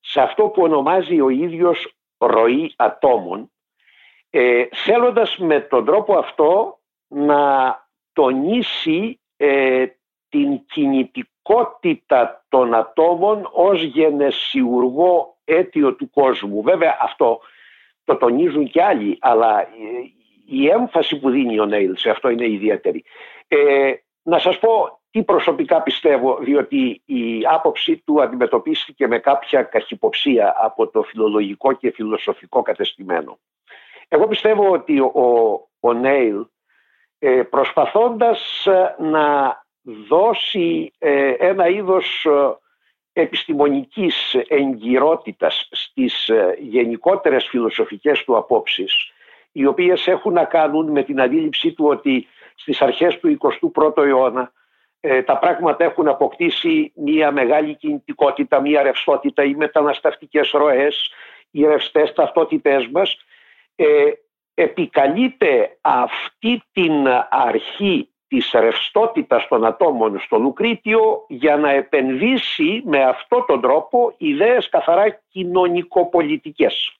σε 0.00 0.20
αυτό 0.20 0.48
που 0.48 0.62
ονομάζει 0.62 1.20
ο 1.20 1.28
ίδιος 1.28 1.94
ροή 2.18 2.74
ατόμων, 2.76 3.50
ε, 4.30 4.64
θέλοντας 4.70 5.38
με 5.38 5.60
τον 5.60 5.84
τρόπο 5.84 6.18
αυτό 6.18 6.78
να 7.08 7.74
τονίσει 8.12 9.20
ε, 9.36 9.86
την 10.28 10.64
κινητικότητα 10.66 12.44
των 12.48 12.74
ατόμων 12.74 13.48
ως 13.52 13.82
γενεσιουργό 13.82 15.36
αίτιο 15.44 15.94
του 15.94 16.10
κόσμου. 16.10 16.62
Βέβαια 16.62 16.98
αυτό 17.00 17.40
το 18.04 18.16
τονίζουν 18.16 18.68
και 18.68 18.82
άλλοι, 18.82 19.18
αλλά 19.20 19.60
ε, 19.60 19.66
η 20.46 20.68
έμφαση 20.68 21.18
που 21.18 21.30
δίνει 21.30 21.60
ο 21.60 21.66
Νέιλς 21.66 22.00
σε 22.00 22.10
αυτό 22.10 22.28
είναι 22.28 22.48
ιδιαίτερη. 22.48 23.04
Ε, 23.48 23.92
να 24.22 24.38
σας 24.38 24.58
πω 24.58 25.00
τι 25.10 25.22
προσωπικά 25.22 25.82
πιστεύω, 25.82 26.38
διότι 26.40 27.02
η 27.04 27.46
άποψή 27.50 27.96
του 27.96 28.22
αντιμετωπίστηκε 28.22 29.06
με 29.06 29.18
κάποια 29.18 29.62
καχυποψία 29.62 30.54
από 30.56 30.88
το 30.88 31.02
φιλολογικό 31.02 31.72
και 31.72 31.90
φιλοσοφικό 31.90 32.62
κατεστημένο. 32.62 33.38
Εγώ 34.08 34.28
πιστεύω 34.28 34.70
ότι 34.70 35.00
ο, 35.00 35.60
ο 35.80 35.92
Νέιλ 35.92 36.46
ε, 37.18 37.42
προσπαθώντας 37.42 38.66
ε, 38.66 38.94
να 38.98 39.58
δώσει 39.82 40.92
ε, 40.98 41.30
ένα 41.38 41.68
είδος 41.68 42.24
ε, 42.24 43.20
επιστημονικής 43.20 44.34
εγκυρότητας 44.48 45.68
στις 45.70 46.28
ε, 46.28 46.56
γενικότερες 46.58 47.46
φιλοσοφικές 47.46 48.24
του 48.24 48.36
απόψεις 48.36 49.12
οι 49.52 49.66
οποίες 49.66 50.06
έχουν 50.06 50.32
να 50.32 50.44
κάνουν 50.44 50.90
με 50.90 51.02
την 51.02 51.20
αντίληψή 51.20 51.72
του 51.72 51.84
ότι 51.84 52.26
στις 52.60 52.82
αρχές 52.82 53.18
του 53.18 53.38
21ου 53.38 54.04
αιώνα 54.04 54.52
ε, 55.00 55.22
τα 55.22 55.38
πράγματα 55.38 55.84
έχουν 55.84 56.08
αποκτήσει 56.08 56.92
μια 56.94 57.30
μεγάλη 57.30 57.74
κινητικότητα, 57.74 58.60
μια 58.60 58.82
ρευστότητα, 58.82 59.42
οι 59.44 59.54
μεταναστευτικές 59.54 60.50
ροές, 60.50 61.12
οι 61.50 61.66
ρευστές 61.66 62.12
ταυτότητές 62.12 62.88
μας 62.88 63.16
ε, 63.76 63.86
επικαλείται 64.54 65.78
αυτή 65.80 66.62
την 66.72 66.92
αρχή 67.30 68.08
της 68.28 68.50
ρευστότητας 68.52 69.48
των 69.48 69.64
ατόμων 69.64 70.20
στο 70.20 70.38
Λουκρίτιο 70.38 71.24
για 71.28 71.56
να 71.56 71.70
επενδύσει 71.70 72.82
με 72.84 73.04
αυτόν 73.04 73.44
τον 73.46 73.60
τρόπο 73.60 74.14
ιδέες 74.16 74.68
καθαρά 74.68 75.20
κοινωνικοπολιτικές. 75.28 76.96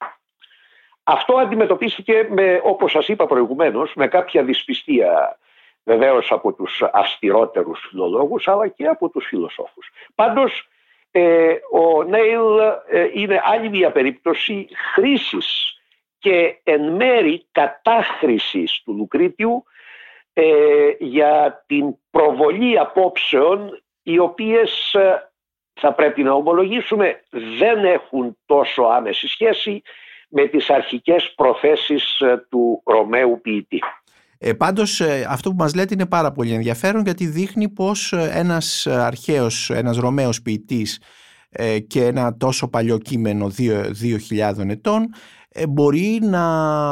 Αυτό 1.02 1.36
αντιμετωπίστηκε 1.36 2.28
με, 2.30 2.60
όπως 2.64 2.90
σας 2.90 3.08
είπα 3.08 3.26
προηγουμένως, 3.26 3.92
με 3.94 4.08
κάποια 4.08 4.42
δυσπιστία 4.42 5.38
βεβαίως 5.84 6.32
από 6.32 6.52
τους 6.52 6.82
αυστηρότερους 6.92 7.86
φιλολόγους 7.88 8.48
αλλά 8.48 8.68
και 8.68 8.86
από 8.86 9.08
τους 9.08 9.26
φιλοσόφους. 9.26 9.90
Πάντως 10.14 10.68
ε, 11.10 11.54
ο 11.72 12.02
Νέιλ 12.02 12.58
ε, 12.88 13.08
είναι 13.12 13.40
άλλη 13.44 13.68
μια 13.68 13.90
περίπτωση 13.90 14.68
χρήσης 14.94 15.80
και 16.18 16.60
εν 16.64 16.92
μέρη 16.92 17.46
κατάχρησης 17.52 18.82
του 18.84 18.92
Λουκρίτιου 18.92 19.64
ε, 20.32 20.90
για 20.98 21.64
την 21.66 21.96
προβολή 22.10 22.78
απόψεων 22.78 23.82
οι 24.02 24.18
οποίες 24.18 24.94
ε, 24.94 25.30
θα 25.80 25.92
πρέπει 25.92 26.22
να 26.22 26.32
ομολογήσουμε 26.32 27.20
δεν 27.30 27.84
έχουν 27.84 28.38
τόσο 28.46 28.82
άμεση 28.82 29.28
σχέση 29.28 29.82
με 30.28 30.46
τις 30.46 30.70
αρχικές 30.70 31.34
προθέσεις 31.34 32.20
ε, 32.20 32.46
του 32.50 32.82
Ρωμαίου 32.84 33.40
ποιητή. 33.42 33.82
Ε, 34.42 34.52
πάντως 34.52 35.00
ε, 35.00 35.26
αυτό 35.28 35.50
που 35.50 35.56
μας 35.56 35.74
λέτε 35.74 35.94
είναι 35.94 36.06
πάρα 36.06 36.32
πολύ 36.32 36.52
ενδιαφέρον 36.52 37.02
γιατί 37.02 37.26
δείχνει 37.26 37.68
πως 37.68 38.12
ε, 38.12 38.30
ένας 38.32 38.86
αρχαίος, 38.86 39.70
ένας 39.70 39.96
Ρωμαίος 39.96 40.42
ποιητής 40.42 41.00
ε, 41.50 41.78
και 41.78 42.04
ένα 42.04 42.36
τόσο 42.36 42.68
παλιό 42.68 42.98
κείμενο 42.98 43.50
2.000 43.58 44.68
ετών 44.68 45.08
ε, 45.48 45.66
μπορεί 45.66 46.18
να 46.22 46.44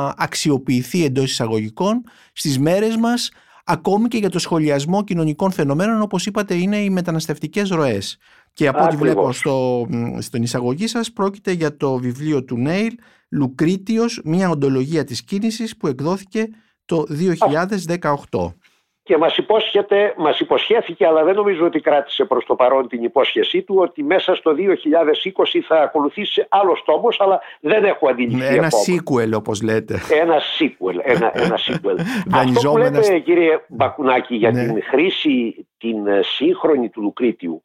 αξιοποιηθεί 0.09 1.05
εντός 1.05 1.31
εισαγωγικών 1.31 2.03
στις 2.33 2.59
μέρες 2.59 2.97
μας 2.97 3.31
ακόμη 3.65 4.09
και 4.09 4.19
για 4.19 4.31
το 4.31 4.39
σχολιασμό 4.39 5.05
κοινωνικών 5.05 5.51
φαινομένων 5.51 6.03
όπως 6.03 6.27
είπατε 6.27 6.55
είναι 6.55 6.77
οι 6.77 6.91
μεταναστευτικές 6.91 7.69
ροές. 7.69 8.19
Και 8.53 8.69
από 8.69 8.85
ό,τι 8.85 8.97
βλέπω 8.97 9.33
στο, 9.33 9.87
στην 10.19 10.43
εισαγωγή 10.43 10.87
σας 10.87 11.13
πρόκειται 11.13 11.53
για 11.53 11.77
το 11.77 11.97
βιβλίο 11.97 12.45
του 12.45 12.57
Νέιλ 12.57 12.95
«Λουκρίτιος, 13.29 14.21
μια 14.25 14.51
οντολογία 14.51 15.05
της 15.05 15.23
κίνησης» 15.23 15.77
που 15.77 15.87
εκδόθηκε 15.87 16.49
το 16.89 17.05
2018. 18.33 18.55
Και 19.03 19.17
μας, 19.17 19.37
υπόσχεται, 19.37 20.15
μας 20.17 20.41
υποσχέθηκε, 20.41 21.07
αλλά 21.07 21.25
δεν 21.25 21.35
νομίζω 21.35 21.67
ότι 21.67 21.81
κράτησε 21.81 22.25
προς 22.25 22.45
το 22.45 22.55
παρόν 22.55 22.89
την 22.89 23.03
υπόσχεσή 23.05 23.63
του, 23.63 23.75
ότι 23.79 24.03
μέσα 24.03 24.35
στο 24.35 24.55
2020 24.55 25.61
θα 25.69 25.81
ακολουθήσει 25.83 26.47
άλλος 26.49 26.83
τόμος, 26.87 27.21
αλλά 27.21 27.41
δεν 27.61 27.85
έχω 27.85 28.09
αντιληφθεί 28.09 28.55
Ένα 28.55 28.67
ακόμα. 28.67 28.83
sequel 28.87 29.33
όπως 29.37 29.63
λέτε. 29.63 30.01
Ένα 30.21 30.41
sequel. 30.59 31.01
Ένα, 31.03 31.31
ένα 31.35 31.59
sequel. 31.59 31.97
Αυτό 32.43 32.71
που 32.71 32.77
λέτε 32.77 33.19
κύριε 33.19 33.59
Μπακουνάκη 33.69 34.35
για 34.35 34.51
Ναι. 34.51 34.65
την 34.65 34.83
χρήση 34.83 35.67
την 35.79 36.07
ε, 36.07 36.21
σύγχρονη 36.23 36.89
του 36.89 37.03
Λουκρίτιου 37.03 37.63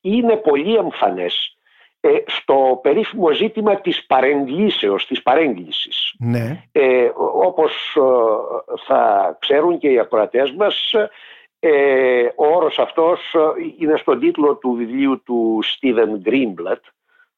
είναι 0.00 0.36
πολύ 0.36 0.74
εμφανές 0.74 1.56
ε, 2.00 2.08
στο 2.26 2.78
περίφημο 2.82 3.30
ζήτημα 3.30 3.80
της 3.80 4.06
παρεγγλήσεως, 4.06 5.06
της 5.06 5.22
παρέγγλησης. 5.22 6.14
Ναι. 6.18 6.64
Ε, 6.72 7.10
όπως 7.44 7.96
ε, 7.96 8.00
θα 8.86 9.36
ξέρουν 9.40 9.78
και 9.78 9.88
οι 9.88 9.98
ακροατές 9.98 10.52
μας, 10.52 10.92
ε, 11.62 12.28
ο 12.36 12.46
όρος 12.46 12.78
αυτός 12.78 13.34
ε, 13.34 13.40
είναι 13.78 13.96
στον 13.96 14.20
τίτλο 14.20 14.56
του 14.56 14.72
βιβλίου 14.72 15.22
του 15.22 15.58
Στίβεν 15.62 16.22
Greenblatt, 16.24 16.80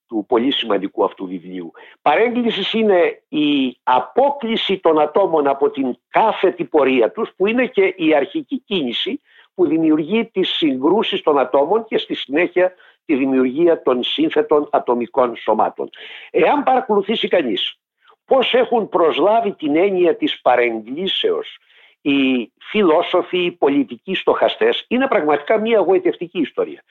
του 0.06 0.24
πολύ 0.28 0.52
σημαντικού 0.52 1.04
αυτού 1.04 1.26
βιβλίου. 1.26 1.72
Παρέγκληση 2.02 2.78
είναι 2.78 3.22
η 3.28 3.76
απόκληση 3.82 4.78
των 4.78 5.00
ατόμων 5.00 5.46
από 5.46 5.70
την 5.70 5.96
κάθετη 6.08 6.64
πορεία 6.64 7.10
τους, 7.10 7.32
που 7.36 7.46
είναι 7.46 7.66
και 7.66 7.94
η 7.96 8.14
αρχική 8.14 8.58
κίνηση 8.58 9.20
που 9.54 9.66
δημιουργεί 9.66 10.24
τις 10.24 10.48
συγκρούσεις 10.48 11.22
των 11.22 11.38
ατόμων 11.38 11.84
και 11.84 11.98
στη 11.98 12.14
συνέχεια 12.14 12.72
τη 13.04 13.14
δημιουργία 13.14 13.82
των 13.82 14.02
σύνθετων 14.02 14.68
ατομικών 14.70 15.36
σωμάτων. 15.36 15.90
Εάν 16.30 16.62
παρακολουθήσει 16.62 17.28
κανείς 17.28 17.76
πώς 18.24 18.54
έχουν 18.54 18.88
προσλάβει 18.88 19.52
την 19.52 19.76
έννοια 19.76 20.16
της 20.16 20.40
παρεγγλήσεως 20.40 21.58
οι 22.00 22.52
φιλόσοφοι, 22.70 23.38
οι 23.38 23.50
πολιτικοί 23.50 24.14
στοχαστές, 24.14 24.84
είναι 24.88 25.06
πραγματικά 25.06 25.58
μια 25.58 25.78
γοητευτική 25.78 26.38
ιστορία. 26.40 26.82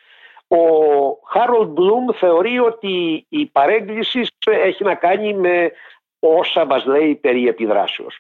Ο 0.47 0.57
Χάρολ 1.27 1.67
Μπλουμ 1.67 2.05
θεωρεί 2.13 2.59
ότι 2.59 3.25
η 3.29 3.45
παρέγκληση 3.45 4.21
έχει 4.45 4.83
να 4.83 4.95
κάνει 4.95 5.33
με 5.33 5.71
όσα 6.19 6.65
μας 6.65 6.85
λέει 6.85 7.15
περί 7.15 7.47
επιδράσεως. 7.47 8.17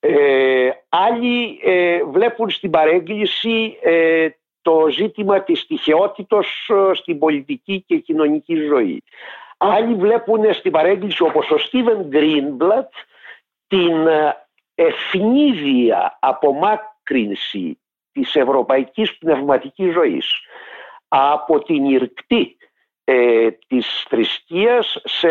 Ε, 0.00 0.70
άλλοι 0.88 1.60
ε, 1.62 2.04
βλέπουν 2.04 2.50
στην 2.50 2.70
παρέγκληση 2.70 3.78
ε, 3.82 4.28
το 4.64 4.88
ζήτημα 4.88 5.42
της 5.42 5.66
τυχαιότητος 5.66 6.70
στην 6.92 7.18
πολιτική 7.18 7.84
και 7.86 7.98
κοινωνική 7.98 8.54
ζωή. 8.54 9.02
Άλλοι 9.56 9.94
βλέπουν 9.94 10.54
στην 10.54 10.72
παρέγκληση 10.72 11.22
όπως 11.22 11.50
ο 11.50 11.58
Στίβεν 11.58 12.02
Γκρίνμπλατ 12.02 12.92
την 13.66 14.06
ευνίδια 14.74 16.18
απομάκρυνση 16.20 17.78
της 18.12 18.34
ευρωπαϊκής 18.34 19.18
πνευματικής 19.18 19.92
ζωής 19.92 20.34
από 21.08 21.62
την 21.62 21.84
ηρκτή 21.84 22.56
ε, 23.04 23.50
της 23.50 24.04
θρησκείας 24.08 25.00
σε 25.04 25.28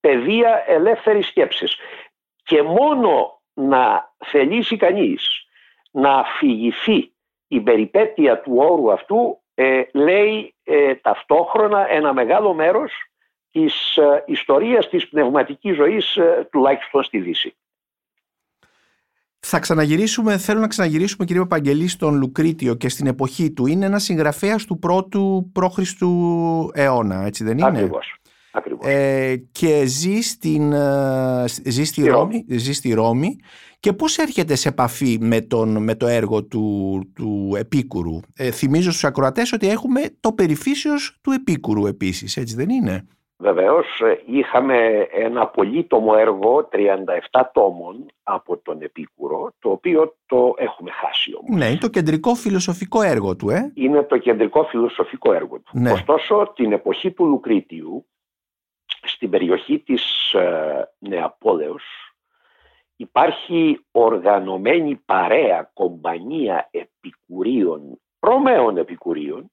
παιδεία 0.00 0.64
ελεύθερης 0.66 1.26
σκέψης. 1.26 1.76
Και 2.42 2.62
μόνο 2.62 3.40
να 3.52 4.14
θελήσει 4.24 4.76
κανείς 4.76 5.46
να 5.90 6.14
αφηγηθεί 6.14 7.15
η 7.56 7.60
περιπέτεια 7.60 8.40
του 8.40 8.52
όρου 8.56 8.92
αυτού 8.92 9.40
ε, 9.54 9.82
λέει 9.92 10.54
ε, 10.64 10.94
ταυτόχρονα 10.94 11.90
ένα 11.90 12.12
μεγάλο 12.12 12.54
μέρος 12.54 12.92
της 13.50 13.96
ε, 13.96 14.24
ιστορίας 14.26 14.88
της 14.88 15.08
πνευματικής 15.08 15.76
ζωής 15.76 16.18
τουλάχιστον 16.50 17.02
στη 17.02 17.18
Δύση. 17.18 17.56
Θα 19.40 19.58
ξαναγυρίσουμε, 19.58 20.38
θέλω 20.38 20.60
να 20.60 20.66
ξαναγυρίσουμε 20.66 21.24
κύριε 21.24 21.42
Παπαγγελή 21.42 21.88
στον 21.88 22.14
Λουκρίτιο 22.14 22.74
και 22.74 22.88
στην 22.88 23.06
εποχή 23.06 23.50
του. 23.50 23.66
Είναι 23.66 23.86
ένας 23.86 24.02
συγγραφέας 24.02 24.64
του 24.64 24.78
πρώτου 24.78 25.50
πρόχριστου 25.52 26.70
αιώνα, 26.74 27.24
έτσι 27.24 27.44
δεν 27.44 27.58
είναι; 27.58 27.66
Ακριβώς. 27.66 28.16
Ε, 28.82 29.34
και 29.52 29.84
ζει, 29.86 30.20
στην, 30.20 30.72
ε, 30.72 31.44
ζει, 31.64 31.84
στη 31.84 32.06
Ρώμη, 32.06 32.44
ζει 32.48 32.72
στη 32.72 32.92
Ρώμη 32.92 33.36
και 33.80 33.92
πώς 33.92 34.18
έρχεται 34.18 34.54
σε 34.54 34.68
επαφή 34.68 35.18
με, 35.20 35.40
τον, 35.40 35.82
με 35.82 35.94
το 35.94 36.06
έργο 36.06 36.44
του, 36.44 37.00
του 37.14 37.54
Επίκουρου; 37.58 38.20
Ε, 38.36 38.50
θυμίζω 38.50 38.90
στους 38.90 39.04
ακροατές 39.04 39.52
ότι 39.52 39.68
έχουμε 39.68 40.00
το 40.20 40.32
περιφύσιος 40.32 41.18
του 41.22 41.30
Επίκουρου 41.30 41.86
επίσης, 41.86 42.36
έτσι 42.36 42.54
δεν 42.54 42.68
είναι; 42.68 43.06
Βεβαίως 43.38 44.00
ε, 44.00 44.22
είχαμε 44.26 45.06
ένα 45.12 45.46
πολύτομο 45.46 46.12
έργο 46.18 46.68
37 47.32 47.40
τόμων 47.52 48.06
από 48.22 48.56
τον 48.56 48.82
Επίκουρο 48.82 49.52
το 49.58 49.70
οποίο 49.70 50.16
το 50.26 50.54
έχουμε 50.56 50.90
χάσει 50.90 51.30
όμως. 51.34 51.58
Ναι, 51.58 51.66
είναι 51.66 51.78
το 51.78 51.88
κεντρικό 51.88 52.34
φιλοσοφικό 52.34 53.02
έργο 53.02 53.36
του, 53.36 53.50
ε. 53.50 53.72
Είναι 53.74 54.02
το 54.02 54.18
κεντρικό 54.18 54.64
φιλοσοφικό 54.64 55.32
έργο 55.32 55.60
του. 55.60 55.78
Ναι. 55.78 55.92
Ωστόσο 55.92 56.52
την 56.54 56.72
εποχή 56.72 57.10
του 57.12 57.24
Λουκρίτιου 57.26 58.06
στην 59.06 59.30
περιοχή 59.30 59.78
της 59.78 60.32
ε, 60.32 60.88
Νεαπόλεως 60.98 61.84
υπάρχει 62.96 63.86
οργανωμένη 63.90 65.02
παρέα, 65.04 65.70
κομπανία 65.72 66.68
επικουρίων, 66.70 68.00
Ρωμαίων 68.20 68.76
επικουρίων 68.76 69.50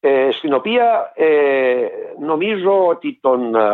ε, 0.00 0.30
στην 0.30 0.52
οποία 0.52 1.12
ε, 1.14 1.86
νομίζω 2.20 2.86
ότι 2.86 3.18
τον, 3.22 3.54
ε, 3.54 3.70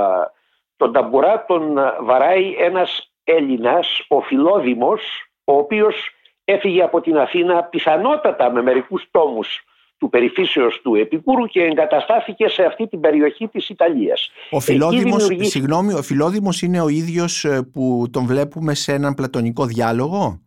τον 0.76 0.92
ταμπουρά 0.92 1.44
τον 1.44 1.78
βαράει 2.00 2.54
ένας 2.58 3.12
Έλληνας, 3.24 4.04
ο 4.08 4.20
Φιλόδημος, 4.20 5.02
ο 5.44 5.52
οποίος 5.52 6.10
έφυγε 6.44 6.82
από 6.82 7.00
την 7.00 7.18
Αθήνα 7.18 7.64
πιθανότατα 7.64 8.50
με 8.50 8.62
μερικούς 8.62 9.08
τόμους 9.10 9.64
του 10.00 10.08
περιφύσεως 10.08 10.80
του 10.82 10.94
Επικούρου 10.94 11.46
και 11.46 11.62
εγκαταστάθηκε 11.62 12.48
σε 12.48 12.64
αυτή 12.64 12.88
την 12.88 13.00
περιοχή 13.00 13.48
της 13.48 13.68
Ιταλίας. 13.68 14.30
Ο 14.50 14.60
Φιλόδημος, 14.60 15.28
συγγνώμη, 15.40 15.92
ο 15.92 16.02
Φιλόδημος 16.02 16.62
είναι 16.62 16.80
ο 16.80 16.88
ίδιος 16.88 17.46
που 17.72 18.06
τον 18.12 18.26
βλέπουμε 18.26 18.74
σε 18.74 18.92
έναν 18.92 19.14
πλατωνικό 19.14 19.64
διάλογο; 19.64 20.40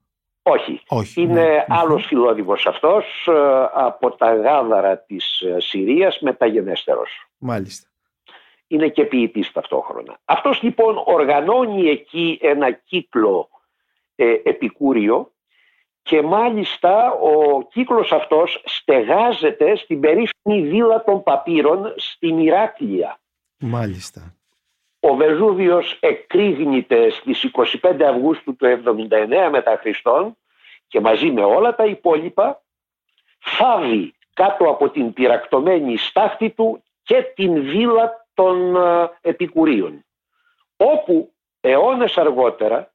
Όχι. 0.44 0.82
Όχι 0.88 1.22
είναι 1.22 1.42
ναι. 1.42 1.66
άλλος 1.68 2.06
φιλόδημος 2.06 2.66
αυτός 2.66 3.28
ε, 3.28 3.32
από 3.74 4.16
τα 4.16 4.36
γάδαρα 4.36 4.98
της 4.98 5.42
ε, 5.42 5.60
Συρίας 5.60 6.20
μεταγενέστερος. 6.20 7.10
Μάλιστα. 7.38 7.88
Είναι 8.68 8.88
και 8.88 9.06
ποιητής 9.06 9.52
ταυτόχρονα. 9.52 10.18
Αυτός 10.26 10.62
λοιπόν 10.62 11.02
οργανώνει 11.06 11.90
εκεί 11.90 12.40
ένα 12.42 12.72
κύκλο 12.72 13.50
ε, 14.16 14.34
επικούριο 14.44 15.32
και 16.04 16.22
μάλιστα 16.22 17.12
ο 17.12 17.64
κύκλος 17.72 18.12
αυτός 18.12 18.64
στεγάζεται 18.66 19.76
στην 19.76 20.00
περίφημη 20.00 20.70
βίλα 20.70 21.04
των 21.04 21.24
Παπύρων 21.24 21.94
στην 21.98 22.40
Ηράκλεια. 22.40 23.20
Μάλιστα. 23.58 24.36
Ο 25.00 25.16
Βεζούβιος 25.16 25.98
εκρήγνεται 26.00 27.10
στις 27.10 27.52
25 27.82 28.02
Αυγούστου 28.02 28.56
του 28.56 28.82
79 28.86 29.50
μετά 29.52 29.78
Χριστόν 29.82 30.38
και 30.88 31.00
μαζί 31.00 31.32
με 31.32 31.44
όλα 31.44 31.76
τα 31.76 31.86
υπόλοιπα 31.86 32.62
φάβει 33.40 34.14
κάτω 34.34 34.70
από 34.70 34.90
την 34.90 35.14
πυρακτωμένη 35.14 35.98
στάχτη 35.98 36.50
του 36.50 36.84
και 37.04 37.24
την 37.36 37.62
βίλα 37.62 38.28
των 38.34 38.76
ε, 38.76 39.10
Επικουρίων 39.22 40.06
όπου 40.78 41.34
αιώνες 41.62 42.18
αργότερα 42.18 42.93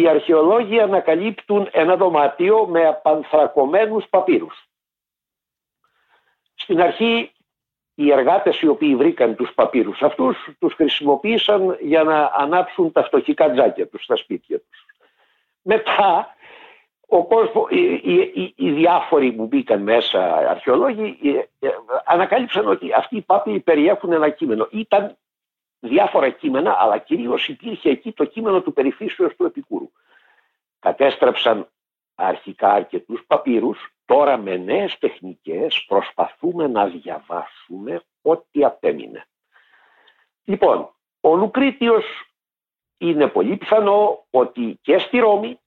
οι 0.00 0.08
αρχαιολόγοι 0.08 0.80
ανακαλύπτουν 0.80 1.68
ένα 1.72 1.96
δωμάτιο 1.96 2.66
με 2.66 2.86
απανθρακωμένους 2.86 4.06
παπύρους. 4.10 4.68
Στην 6.54 6.80
αρχή 6.80 7.32
οι 7.94 8.12
εργάτες 8.12 8.60
οι 8.60 8.66
οποίοι 8.66 8.96
βρήκαν 8.96 9.36
τους 9.36 9.52
παπύρους 9.54 10.02
αυτούς 10.02 10.48
τους 10.58 10.74
χρησιμοποίησαν 10.74 11.76
για 11.80 12.02
να 12.02 12.30
ανάψουν 12.34 12.92
τα 12.92 13.04
φτωχικά 13.04 13.50
τζάκια 13.50 13.88
τους 13.88 14.04
στα 14.04 14.16
σπίτια 14.16 14.58
τους. 14.58 14.86
Μετά 15.62 16.34
ο 17.06 17.26
κόσμος, 17.26 17.70
οι, 17.70 17.92
οι, 17.92 18.54
οι, 18.56 18.70
διάφοροι 18.70 19.32
που 19.32 19.46
μπήκαν 19.46 19.82
μέσα 19.82 20.34
αρχαιολόγοι 20.34 21.18
ε, 21.22 21.66
ε, 21.66 21.70
ανακάλυψαν 22.04 22.68
ότι 22.68 22.92
αυτοί 22.92 23.16
οι 23.16 23.20
πάπυροι 23.20 23.60
περιέχουν 23.60 24.12
ένα 24.12 24.28
κείμενο. 24.28 24.68
Ήταν 24.70 25.16
διάφορα 25.80 26.30
κείμενα 26.30 26.76
αλλά 26.78 26.98
κυρίως 26.98 27.48
υπήρχε 27.48 27.90
εκεί 27.90 28.12
το 28.12 28.24
κείμενο 28.24 28.60
του 28.62 28.72
περιφύσεως 28.72 29.36
του 29.36 29.44
Επικούρου. 29.44 29.90
Κατέστρεψαν 30.78 31.68
αρχικά 32.14 32.72
αρκετούς 32.72 33.24
παπύρους 33.26 33.92
Τώρα 34.08 34.36
με 34.36 34.56
νέες 34.56 34.98
τεχνικές 34.98 35.84
προσπαθούμε 35.88 36.66
να 36.66 36.86
διαβάσουμε 36.86 38.02
ό,τι 38.22 38.64
απέμεινε. 38.64 39.26
Λοιπόν, 40.44 40.94
ο 41.20 41.36
Λουκρίτιος 41.36 42.04
είναι 42.98 43.28
πολύ 43.28 43.56
πιθανό 43.56 44.26
ότι 44.30 44.78
και 44.82 44.98
στη 44.98 45.18
Ρώμη 45.18 45.60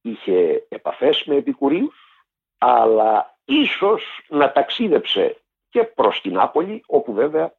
είχε 0.00 0.66
επαφές 0.68 1.24
με 1.24 1.34
επικουρίους, 1.34 2.24
αλλά 2.58 3.38
ίσως 3.44 4.26
να 4.28 4.52
ταξίδεψε 4.52 5.42
και 5.68 5.84
προς 5.84 6.20
την 6.20 6.32
Νάπολη, 6.32 6.82
όπου 6.86 7.12
βέβαια 7.12 7.54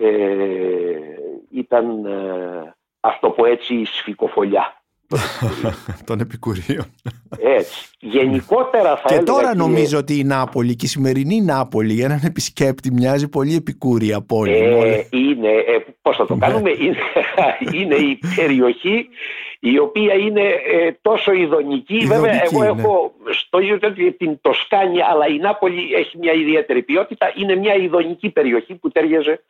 ε, 0.00 0.08
ήταν, 1.50 2.04
ε, 2.04 2.74
αυτό 3.00 3.30
που 3.30 3.44
έτσι, 3.44 3.84
σφικοφολιά 3.84 4.80
των 6.06 6.20
επικουρίων. 6.20 6.84
Έτσι. 7.38 7.88
Γενικότερα 7.98 8.96
θα 8.96 9.08
Και 9.08 9.22
τώρα 9.22 9.54
νομίζω 9.54 9.98
ότι 9.98 10.18
η 10.18 10.24
Νάπολη 10.24 10.76
και 10.76 10.84
η 10.84 10.88
σημερινή 10.88 11.40
Νάπολη 11.40 11.92
για 11.92 12.04
έναν 12.04 12.20
επισκέπτη 12.24 12.92
μοιάζει 12.92 13.28
πολύ 13.28 13.54
επικούρια 13.54 14.20
πόλη. 14.20 14.52
Ε, 14.52 15.06
είναι, 15.10 15.48
ε, 15.48 15.84
πώς 16.02 16.16
θα 16.16 16.26
το 16.26 16.34
ναι. 16.34 16.46
κάνουμε, 16.46 16.70
είναι, 16.70 16.96
είναι 17.82 17.94
η 17.94 18.18
περιοχή 18.36 19.08
η 19.60 19.78
οποία 19.78 20.14
είναι 20.14 20.42
ε, 20.72 20.92
τόσο 21.02 21.32
ειδονική. 21.32 21.98
Βέβαια, 21.98 22.42
εγώ 22.44 22.60
ναι. 22.60 22.66
έχω 22.66 23.12
στο 23.30 23.58
ίδιο 23.58 23.78
την 24.18 24.40
Τοσκάνη, 24.40 25.02
αλλά 25.02 25.26
η 25.26 25.38
Νάπολη 25.38 25.94
έχει 25.94 26.18
μια 26.18 26.32
ιδιαίτερη 26.32 26.82
ποιότητα. 26.82 27.32
Είναι 27.36 27.56
μια 27.56 27.74
ειδονική 27.74 28.30
περιοχή 28.30 28.74
που 28.74 28.90
τέριαζε 28.90 29.42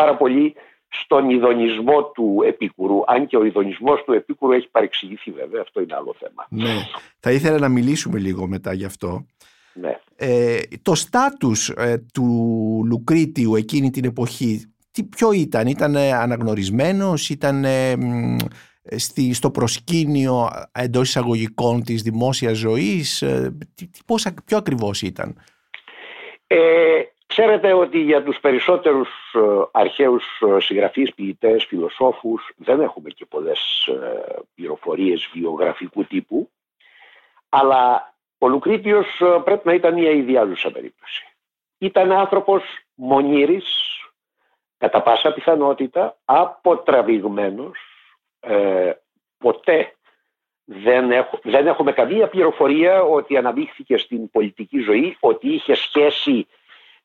πάρα 0.00 0.16
πολύ 0.16 0.54
στον 0.88 1.30
ειδονισμό 1.30 2.04
του 2.04 2.42
Επίκουρου, 2.46 3.00
αν 3.06 3.26
και 3.26 3.36
ο 3.36 3.44
ειδονισμός 3.44 4.02
του 4.04 4.12
Επίκουρου 4.12 4.52
έχει 4.52 4.68
παρεξηγηθεί 4.68 5.30
βέβαια, 5.30 5.60
αυτό 5.62 5.80
είναι 5.80 5.94
άλλο 5.94 6.14
θέμα. 6.18 6.46
Ναι, 6.48 6.76
θα 7.20 7.32
ήθελα 7.32 7.58
να 7.58 7.68
μιλήσουμε 7.68 8.18
λίγο 8.18 8.46
μετά 8.46 8.72
γι' 8.72 8.84
αυτό. 8.84 9.26
Ναι. 9.74 9.98
Ε, 10.16 10.60
το 10.82 10.94
στάτους 10.94 11.68
ε, 11.68 12.04
του 12.14 12.26
Λουκρίτιου 12.86 13.54
εκείνη 13.54 13.90
την 13.90 14.04
εποχή, 14.04 14.72
τι, 14.90 15.04
ποιο 15.04 15.32
ήταν, 15.32 15.66
ήταν 15.66 15.96
αναγνωρισμένος, 15.96 17.30
ήταν 17.30 17.64
στη, 18.96 19.34
στο 19.34 19.50
προσκήνιο 19.50 20.48
εντός 20.72 21.08
εισαγωγικών 21.08 21.82
της 21.82 22.02
δημόσιας 22.02 22.56
ζωής, 22.56 23.22
ε, 23.22 23.56
τι, 23.74 23.88
πώς, 24.06 24.26
ποιο 24.44 24.56
ακριβώς 24.56 25.02
ήταν; 25.02 25.36
Ε, 27.28 27.34
Ξέρετε 27.34 27.72
ότι 27.72 27.98
για 27.98 28.22
τους 28.22 28.40
περισσότερους 28.40 29.08
ε, 29.32 29.38
αρχαίους 29.70 30.24
ε, 30.40 30.60
συγγραφείς, 30.60 31.14
ποιητές, 31.14 31.64
φιλοσόφους 31.64 32.52
δεν 32.56 32.80
έχουμε 32.80 33.10
και 33.10 33.26
πολλές 33.26 33.86
ε, 33.86 34.36
πληροφορίες 34.54 35.28
βιογραφικού 35.32 36.04
τύπου 36.04 36.50
αλλά 37.48 38.12
ο 38.38 38.48
Λουκρίτιος 38.48 39.22
πρέπει 39.44 39.66
να 39.66 39.74
ήταν 39.74 39.94
μια 39.94 40.10
ιδιάζουσα 40.10 40.70
περίπτωση. 40.70 41.24
Ήταν 41.78 42.12
άνθρωπος 42.12 42.62
μονήρης, 42.94 43.64
κατά 44.78 45.02
πάσα 45.02 45.32
πιθανότητα, 45.32 46.16
αποτραβηγμένος, 46.24 47.78
ποτέ 49.38 49.92
δεν, 50.64 51.08
δεν 51.42 51.66
έχουμε 51.66 51.92
καμία 51.92 52.28
πληροφορία 52.28 53.02
ότι 53.02 53.36
αναδείχθηκε 53.36 53.96
στην 53.96 54.30
πολιτική 54.30 54.78
ζωή, 54.78 55.16
ότι 55.20 55.48
είχε 55.48 55.74
σχέση 55.74 56.46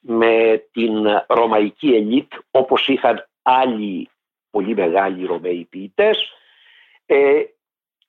με 0.05 0.63
την 0.71 1.05
ρωμαϊκή 1.27 1.87
ελίτ 1.87 2.33
όπως 2.51 2.87
είχαν 2.87 3.27
άλλοι 3.41 4.09
πολύ 4.49 4.75
μεγάλοι 4.75 5.25
Ρωμαίοι 5.25 5.67
ποιητές. 5.69 6.31
Ε, 7.05 7.43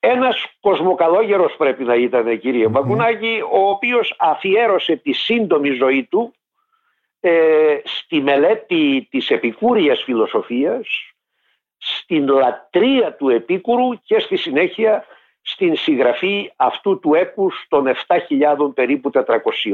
ένας 0.00 0.46
κοσμοκαλόγερος 0.61 1.57
πρέπει 1.57 1.85
να 1.85 1.94
ήταν 1.94 2.38
κύριε 2.38 2.68
mm 2.74 3.40
ο 3.52 3.68
οποίος 3.68 4.14
αφιέρωσε 4.18 4.96
τη 4.96 5.12
σύντομη 5.12 5.70
ζωή 5.70 6.04
του 6.04 6.35
ε, 7.20 7.78
στη 7.85 8.20
μελέτη 8.20 9.07
της 9.11 9.30
επικούριας 9.30 10.02
φιλοσοφίας 10.02 11.14
στην 11.78 12.28
λατρεία 12.28 13.14
του 13.14 13.28
Επίκουρου 13.28 14.02
και 14.02 14.18
στη 14.18 14.37
συνέχεια 14.37 15.04
στην 15.46 15.76
συγγραφή 15.76 16.52
αυτού 16.57 16.98
του 16.98 17.14
έπους 17.14 17.66
των 17.68 17.85
7.000 17.87 18.74
περίπου 18.74 19.11
400 19.14 19.20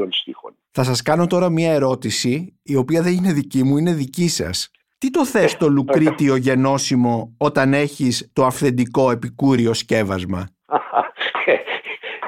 στίχων. 0.09 0.51
Θα 0.71 0.83
σας 0.83 1.01
κάνω 1.01 1.27
τώρα 1.27 1.49
μια 1.49 1.73
ερώτηση 1.73 2.59
η 2.63 2.75
οποία 2.75 3.01
δεν 3.01 3.13
είναι 3.13 3.33
δική 3.33 3.63
μου, 3.63 3.77
είναι 3.77 3.93
δική 3.93 4.27
σας. 4.27 4.71
Τι 4.97 5.09
το 5.09 5.25
θες 5.25 5.57
το 5.57 5.69
Λουκρίτιο 5.69 6.35
γενώσιμο 6.35 7.35
όταν 7.37 7.73
έχεις 7.73 8.29
το 8.33 8.45
αυθεντικό 8.45 9.11
επικούριο 9.11 9.73
σκεύασμα; 9.73 10.47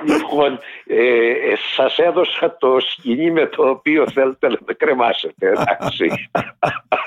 Λοιπόν, 0.06 0.60
ε, 0.86 1.30
ε, 1.30 1.56
σας 1.76 1.98
έδωσα 1.98 2.58
το 2.58 2.80
σκηνή 2.80 3.32
με 3.32 3.46
το 3.46 3.70
οποίο 3.70 4.08
θέλετε 4.10 4.48
να 4.48 4.58
με 4.66 4.74
κρεμάσετε, 4.74 5.48
εντάξει. 5.48 6.30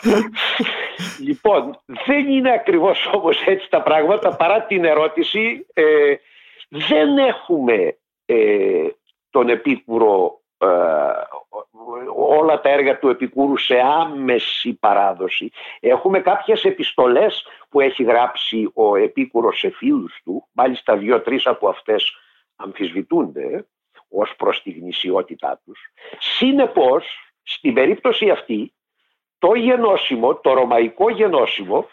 λοιπόν, 1.27 1.81
δεν 2.07 2.29
είναι 2.29 2.53
ακριβώς 2.53 3.11
όμως 3.13 3.43
έτσι 3.47 3.71
τα 3.71 3.83
πράγματα, 3.83 4.37
παρά 4.37 4.63
την 4.63 4.85
ερώτηση, 4.85 5.67
ε, 5.73 6.15
δεν 6.69 7.19
έχουμε 7.19 7.97
ε, 8.25 8.89
τον 9.31 9.49
Επίκουρο, 9.49 10.41
ε, 10.59 10.67
όλα 12.17 12.61
τα 12.61 12.71
έργα 12.71 12.99
του 12.99 13.09
Επικούρου 13.09 13.57
σε 13.57 13.81
άμεση 14.01 14.73
παράδοση. 14.73 15.51
Έχουμε 15.81 16.21
κάποιες 16.21 16.65
επιστολές 16.65 17.47
που 17.69 17.81
έχει 17.81 18.03
γράψει 18.03 18.71
ο 18.75 18.97
Επίκουρος 18.97 19.59
σε 19.59 19.71
φίλους 19.71 20.21
του, 20.25 20.47
μάλιστα 20.53 20.97
δύο-τρεις 20.97 21.47
από 21.47 21.69
αυτές 21.69 22.17
αμφισβητούνται 22.57 23.67
ως 24.09 24.35
προς 24.37 24.63
τη 24.63 24.71
γνησιότητά 24.71 25.61
τους. 25.65 25.81
Συνεπώς, 26.19 27.05
στην 27.43 27.75
περίπτωση 27.75 28.31
αυτή, 28.31 28.73
το 29.39 29.55
γενώσιμο, 29.55 30.35
το 30.35 30.53
ρωμαϊκό 30.53 31.11
γενώσιμο, 31.11 31.89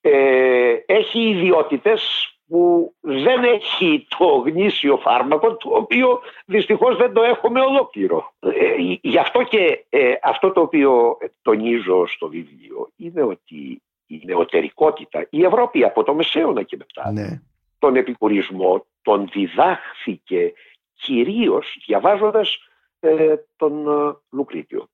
ε, 0.00 0.76
έχει 0.86 1.28
ιδιότητες 1.28 2.32
που 2.48 2.94
δεν 3.00 3.44
έχει 3.44 4.06
το 4.18 4.26
γνήσιο 4.26 4.96
φάρμακο 4.96 5.56
το 5.56 5.68
οποίο 5.70 6.20
δυστυχώς 6.46 6.96
δεν 6.96 7.12
το 7.12 7.22
έχουμε 7.22 7.60
ολόκληρο. 7.60 8.32
Ε, 8.40 8.74
γι' 9.00 9.18
αυτό 9.18 9.42
και 9.42 9.84
ε, 9.88 10.12
αυτό 10.22 10.52
το 10.52 10.60
οποίο 10.60 11.18
τονίζω 11.42 12.06
στο 12.06 12.28
βιβλίο 12.28 12.90
είναι 12.96 13.22
ότι 13.22 13.82
η 14.06 14.20
νεωτερικότητα, 14.24 15.26
η 15.30 15.44
Ευρώπη 15.44 15.84
από 15.84 16.02
το 16.02 16.14
Μεσαίωνα 16.14 16.62
και 16.62 16.76
μετά, 16.76 17.12
ναι. 17.12 17.40
Τον 17.78 17.96
επικουρισμό 17.96 18.86
τον 19.02 19.28
διδάχθηκε 19.32 20.52
κυρίως 20.94 21.76
διαβάζοντας 21.86 22.58
ε, 23.00 23.34
τον 23.56 23.88
ε, 23.88 24.16
Λουκρίτιο. 24.30 24.88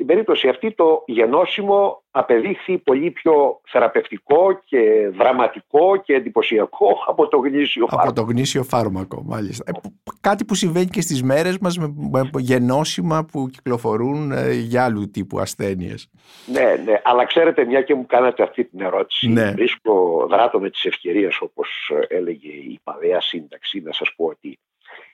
Στην 0.00 0.12
περίπτωση 0.12 0.48
αυτή 0.48 0.74
το 0.74 1.02
γενώσιμο 1.06 2.02
απεδείχθη 2.10 2.78
πολύ 2.78 3.10
πιο 3.10 3.60
θεραπευτικό 3.66 4.60
και 4.64 5.10
δραματικό 5.12 5.96
και 5.96 6.14
εντυπωσιακό 6.14 6.86
από 7.06 7.28
το 7.28 7.36
γνήσιο 7.36 7.86
φάρμακο. 7.86 8.08
Από 8.08 8.20
το 8.20 8.26
γνήσιο 8.32 8.62
φάρμακο, 8.62 9.22
μάλιστα. 9.26 9.64
Ε, 9.66 9.88
κάτι 10.20 10.44
που 10.44 10.54
συμβαίνει 10.54 10.86
και 10.86 11.00
στις 11.00 11.22
μέρες 11.22 11.58
μας 11.58 11.78
με, 11.78 12.30
γενώσιμα 12.38 13.24
που 13.24 13.48
κυκλοφορούν 13.48 14.32
ε, 14.32 14.52
για 14.52 14.84
άλλου 14.84 15.10
τύπου 15.10 15.38
ασθένειες. 15.38 16.08
Ναι, 16.46 16.82
ναι, 16.84 17.00
αλλά 17.04 17.24
ξέρετε 17.24 17.64
μια 17.64 17.82
και 17.82 17.94
μου 17.94 18.06
κάνατε 18.06 18.42
αυτή 18.42 18.64
την 18.64 18.80
ερώτηση. 18.80 19.28
Ναι. 19.28 19.50
Βρίσκω 19.50 20.26
δράτω 20.30 20.60
με 20.60 20.70
τις 20.70 20.84
ευκαιρίες 20.84 21.40
όπως 21.40 21.92
έλεγε 22.08 22.48
η 22.48 22.80
παδέα 22.82 23.20
σύνταξη 23.20 23.80
να 23.80 23.92
σας 23.92 24.12
πω 24.16 24.24
ότι 24.24 24.58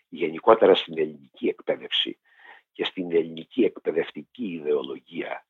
γενικότερα 0.08 0.74
στην 0.74 0.98
ελληνική 0.98 1.46
εκπαίδευση 1.46 2.18
και 2.76 2.84
στην 2.84 3.12
ελληνική 3.12 3.62
εκπαιδευτική 3.62 4.44
ιδεολογία 4.44 5.44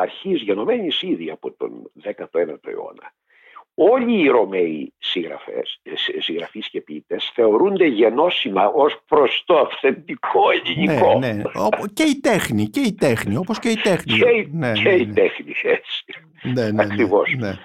αρχής 0.00 0.42
γενομένης 0.42 1.02
ήδη 1.02 1.30
από 1.30 1.50
τον 1.52 1.90
19ο 2.04 2.58
αιώνα. 2.64 3.12
Όλοι 3.74 4.20
οι 4.20 4.28
Ρωμαίοι 4.28 4.92
συγγραφές, 4.98 5.80
συγγραφείς 6.18 6.68
και 6.68 6.80
ποιητές 6.80 7.30
θεωρούνται 7.34 7.86
γενώσιμα 7.86 8.66
ως 8.66 9.02
προς 9.06 9.42
το 9.46 9.58
αυθεντικό 9.58 10.42
ελληνικό. 10.50 11.18
Ναι, 11.18 11.32
ναι. 11.32 11.42
Και 11.92 12.02
η 12.02 12.20
τέχνη, 12.20 12.66
και 12.66 12.80
η 12.80 12.94
τέχνη, 12.94 13.36
όπως 13.36 13.58
και 13.58 13.68
η 13.68 13.76
τέχνη. 13.76 14.18
Και, 14.18 14.48
ναι, 14.52 14.72
και 14.72 14.82
ναι, 14.82 14.94
η 14.94 15.06
ναι. 15.06 15.12
τέχνη, 15.12 15.54
έτσι. 15.62 16.04
Ναι, 16.42 16.62
ναι, 16.62 16.70
ναι 16.70 16.82
Ακριβώς. 16.82 17.34
Ναι. 17.38 17.58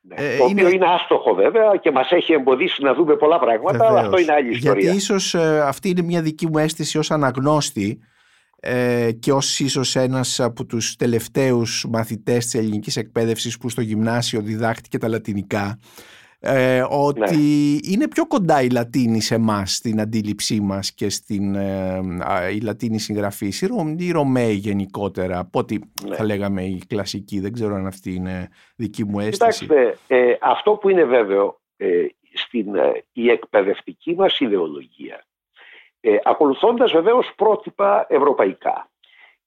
Ναι. 0.00 0.14
Ε, 0.14 0.36
το 0.36 0.44
οποίο 0.44 0.68
είναι... 0.68 0.86
άστοχο 0.86 1.34
βέβαια 1.34 1.76
και 1.76 1.90
μας 1.90 2.10
έχει 2.10 2.32
εμποδίσει 2.32 2.82
να 2.82 2.94
δούμε 2.94 3.16
πολλά 3.16 3.38
πράγματα, 3.38 3.86
αλλά 3.86 4.00
αυτό 4.00 4.18
είναι 4.18 4.32
άλλη 4.32 4.50
ιστορία. 4.50 4.82
Γιατί 4.82 4.96
ίσως 4.96 5.34
ε, 5.34 5.60
αυτή 5.60 5.88
είναι 5.88 6.02
μια 6.02 6.22
δική 6.22 6.46
μου 6.46 6.58
αίσθηση 6.58 6.98
ως 6.98 7.10
αναγνώστη 7.10 8.00
ε, 8.64 9.12
και 9.18 9.32
ως 9.32 9.60
ίσως 9.60 9.96
ένας 9.96 10.40
από 10.40 10.64
τους 10.64 10.96
τελευταίους 10.96 11.86
μαθητές 11.88 12.44
της 12.44 12.54
ελληνικής 12.54 12.96
εκπαίδευσης 12.96 13.58
που 13.58 13.68
στο 13.68 13.80
γυμνάσιο 13.80 14.40
διδάχτηκε 14.40 14.98
τα 14.98 15.08
λατινικά 15.08 15.78
ε, 16.40 16.84
ότι 16.90 17.20
ναι. 17.20 17.92
είναι 17.92 18.08
πιο 18.08 18.26
κοντά 18.26 18.62
η 18.62 18.68
Λατίνη 18.68 19.20
σε 19.20 19.34
εμάς 19.34 19.74
στην 19.74 20.00
αντίληψή 20.00 20.60
μας 20.60 20.94
και 20.94 21.08
στην 21.08 21.54
ε, 21.54 22.00
η 22.54 22.60
Λατίνη 22.60 22.98
συγγραφή 22.98 23.52
η 23.98 24.10
Ρωμαίοι 24.10 24.54
γενικότερα 24.54 25.38
από 25.38 25.58
ό,τι 25.58 25.78
ναι. 26.08 26.16
θα 26.16 26.24
λέγαμε 26.24 26.62
η 26.64 26.82
κλασική 26.88 27.40
δεν 27.40 27.52
ξέρω 27.52 27.74
αν 27.74 27.86
αυτή 27.86 28.14
είναι 28.14 28.48
δική 28.76 29.04
μου 29.04 29.20
αίσθηση 29.20 29.66
Κοιτάξτε, 29.66 29.98
ε, 30.06 30.36
αυτό 30.40 30.72
που 30.72 30.88
είναι 30.88 31.04
βέβαιο 31.04 31.60
ε, 31.76 32.06
στην 32.34 32.66
η 33.12 33.30
εκπαιδευτική 33.30 34.14
μας 34.14 34.40
ιδεολογία 34.40 35.24
ε, 36.04 36.16
ακολουθώντας 36.22 36.92
βεβαίως 36.92 37.34
πρότυπα 37.36 38.06
ευρωπαϊκά. 38.08 38.90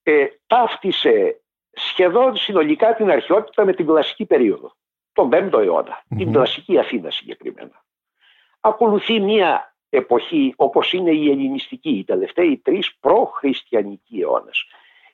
Ε, 0.02 0.26
ταύτισε 0.46 1.40
σχεδόν 1.72 2.36
συνολικά 2.36 2.94
την 2.94 3.10
αρχαιότητα 3.10 3.64
με 3.64 3.72
την 3.72 3.86
κλασική 3.86 4.26
περίοδο, 4.26 4.72
τον 5.12 5.30
5ο 5.32 5.62
αιωνα 5.62 6.02
την 6.16 6.32
κλασική 6.32 6.78
Αθήνα 6.78 7.10
συγκεκριμένα. 7.10 7.84
Ακολουθεί 8.60 9.20
μια 9.20 9.76
εποχή 9.88 10.54
όπως 10.56 10.92
είναι 10.92 11.10
η 11.10 11.30
ελληνιστική, 11.30 11.90
οι 11.90 12.04
τελευταίοι 12.04 12.60
τρεις 12.64 12.96
προ-χριστιανικοί 13.00 14.20
αιώνες, 14.20 14.64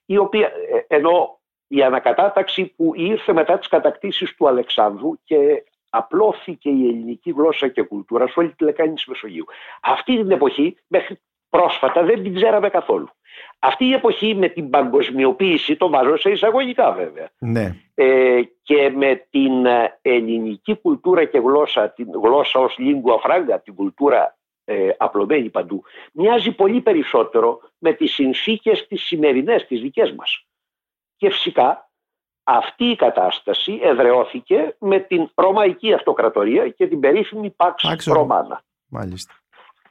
η 0.06 0.16
οποία, 0.16 0.46
ε, 0.46 0.96
ενώ 0.96 1.40
η 1.66 1.82
ανακατάταξη 1.82 2.64
που 2.76 2.92
ήρθε 2.94 3.32
μετά 3.32 3.58
τις 3.58 3.68
κατακτήσεις 3.68 4.34
του 4.36 4.48
Αλεξάνδρου 4.48 5.22
και 5.24 5.64
απλώθηκε 5.90 6.68
η 6.68 6.88
ελληνική 6.88 7.30
γλώσσα 7.30 7.68
και 7.68 7.82
κουλτούρα 7.82 8.26
σε 8.26 8.34
όλη 8.36 8.54
τη 8.54 8.64
λεκάνης 8.64 8.94
της 8.94 9.06
Μεσογείου. 9.06 9.44
Αυτή 9.82 10.16
την 10.16 10.30
εποχή 10.30 10.76
μέχρι 10.86 11.20
πρόσφατα 11.56 12.02
δεν 12.02 12.22
την 12.22 12.34
ξέραμε 12.34 12.68
καθόλου. 12.68 13.08
Αυτή 13.58 13.84
η 13.84 13.92
εποχή 13.92 14.34
με 14.34 14.48
την 14.48 14.70
παγκοσμιοποίηση, 14.70 15.76
το 15.76 15.88
βάζω 15.88 16.16
σε 16.16 16.30
εισαγωγικά 16.30 16.92
βέβαια, 16.92 17.28
ναι. 17.38 17.76
ε, 17.94 18.42
και 18.62 18.90
με 18.90 19.26
την 19.30 19.66
ε, 19.66 19.98
ελληνική 20.02 20.76
κουλτούρα 20.76 21.24
και 21.24 21.38
γλώσσα, 21.38 21.90
την 21.90 22.10
γλώσσα 22.22 22.60
ως 22.60 22.78
lingua 22.78 23.30
franca, 23.30 23.58
την 23.64 23.74
κουλτούρα 23.74 24.38
ε, 24.64 24.88
απλωμένη 24.96 25.50
παντού, 25.50 25.82
μοιάζει 26.12 26.52
πολύ 26.52 26.80
περισσότερο 26.80 27.60
με 27.78 27.92
τις 27.92 28.12
συνθήκες 28.12 28.86
τις 28.86 29.02
σημερινές, 29.02 29.66
τις 29.66 29.80
δικές 29.80 30.12
μας. 30.12 30.46
Και 31.16 31.30
φυσικά 31.30 31.90
αυτή 32.44 32.84
η 32.84 32.96
κατάσταση 32.96 33.78
εδρεώθηκε 33.82 34.76
με 34.78 34.98
την 34.98 35.30
Ρωμαϊκή 35.34 35.92
Αυτοκρατορία 35.92 36.68
και 36.68 36.86
την 36.86 37.00
περίφημη 37.00 37.56
Pax 37.56 37.72
Romana. 38.04 38.58
Μάλιστα. 38.86 39.41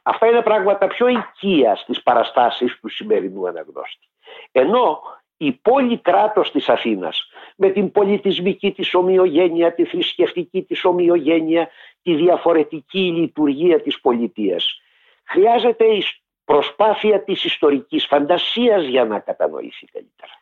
Αυτά 0.02 0.26
είναι 0.26 0.42
πράγματα 0.42 0.86
πιο 0.86 1.08
οικίας 1.08 1.80
στις 1.80 2.02
παραστάσεις 2.02 2.78
του 2.80 2.88
σημερινού 2.88 3.48
αναγνώστη. 3.48 4.08
Ενώ 4.52 5.00
η 5.36 5.52
πόλη 5.52 5.98
κράτος 5.98 6.50
της 6.50 6.68
Αθήνας 6.68 7.28
με 7.56 7.70
την 7.70 7.92
πολιτισμική 7.92 8.72
της 8.72 8.94
ομοιογένεια, 8.94 9.74
τη 9.74 9.84
θρησκευτική 9.84 10.62
της 10.62 10.84
ομοιογένεια, 10.84 11.68
τη 12.02 12.14
διαφορετική 12.14 13.12
λειτουργία 13.12 13.80
της 13.80 14.00
πολιτείας 14.00 14.80
χρειάζεται 15.24 15.84
η 15.84 16.04
προσπάθεια 16.44 17.24
της 17.24 17.44
ιστορικής 17.44 18.06
φαντασίας 18.06 18.84
για 18.84 19.04
να 19.04 19.18
κατανοήσει 19.18 19.86
καλύτερα. 19.92 20.32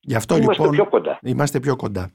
Γι' 0.00 0.14
αυτό 0.14 0.36
είμαστε 0.36 0.62
λοιπόν 0.62 0.74
πιο 0.74 0.88
κοντά. 0.88 1.18
Είμαστε 1.22 1.60
πιο 1.60 1.76
κοντά. 1.76 2.12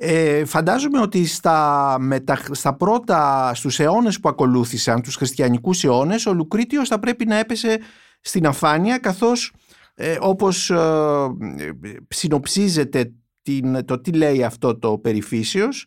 Ε, 0.00 0.44
φαντάζομαι 0.44 1.00
ότι 1.00 1.26
στα, 1.26 1.96
μετα, 2.00 2.38
στα 2.50 2.76
πρώτα, 2.76 3.50
στους 3.54 3.80
αιώνες 3.80 4.20
που 4.20 4.28
ακολούθησαν, 4.28 5.02
τους 5.02 5.16
χριστιανικούς 5.16 5.84
αιώνες, 5.84 6.26
ο 6.26 6.32
Λουκρίτιος 6.32 6.88
θα 6.88 6.98
πρέπει 6.98 7.26
να 7.26 7.36
έπεσε 7.36 7.78
στην 8.20 8.46
αφάνεια 8.46 8.98
καθώς 8.98 9.52
ε, 9.94 10.16
όπως 10.20 10.70
ε, 10.70 10.76
συνοψίζεται 12.08 13.12
την, 13.42 13.84
το 13.84 14.00
τι 14.00 14.12
λέει 14.12 14.44
αυτό 14.44 14.78
το 14.78 14.98
περιφύσιος, 14.98 15.86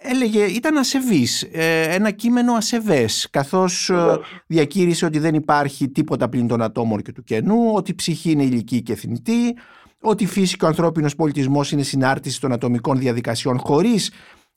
έλεγε, 0.00 0.44
ήταν 0.44 0.76
ασεβής, 0.76 1.42
ε, 1.42 1.82
ένα 1.82 2.10
κείμενο 2.10 2.52
ασεβές, 2.52 3.28
καθώς 3.30 3.90
ε, 3.90 4.18
διακήρυσε 4.46 5.04
ότι 5.04 5.18
δεν 5.18 5.34
υπάρχει 5.34 5.88
τίποτα 5.88 6.28
πλην 6.28 6.46
των 6.46 6.62
ατόμων 6.62 7.02
και 7.02 7.12
του 7.12 7.22
κενού, 7.22 7.72
ότι 7.74 7.90
η 7.90 7.94
ψυχή 7.94 8.30
είναι 8.30 8.42
ηλική 8.42 8.82
και 8.82 8.94
θνητή, 8.94 9.56
ότι 10.04 10.24
η 10.24 10.26
φύση 10.26 10.56
και 10.56 10.64
ο 10.64 10.68
ανθρώπινος 10.68 11.14
πολιτισμός 11.14 11.72
είναι 11.72 11.82
συνάρτηση 11.82 12.40
των 12.40 12.52
ατομικών 12.52 12.98
διαδικασιών 12.98 13.58
χωρίς 13.58 14.12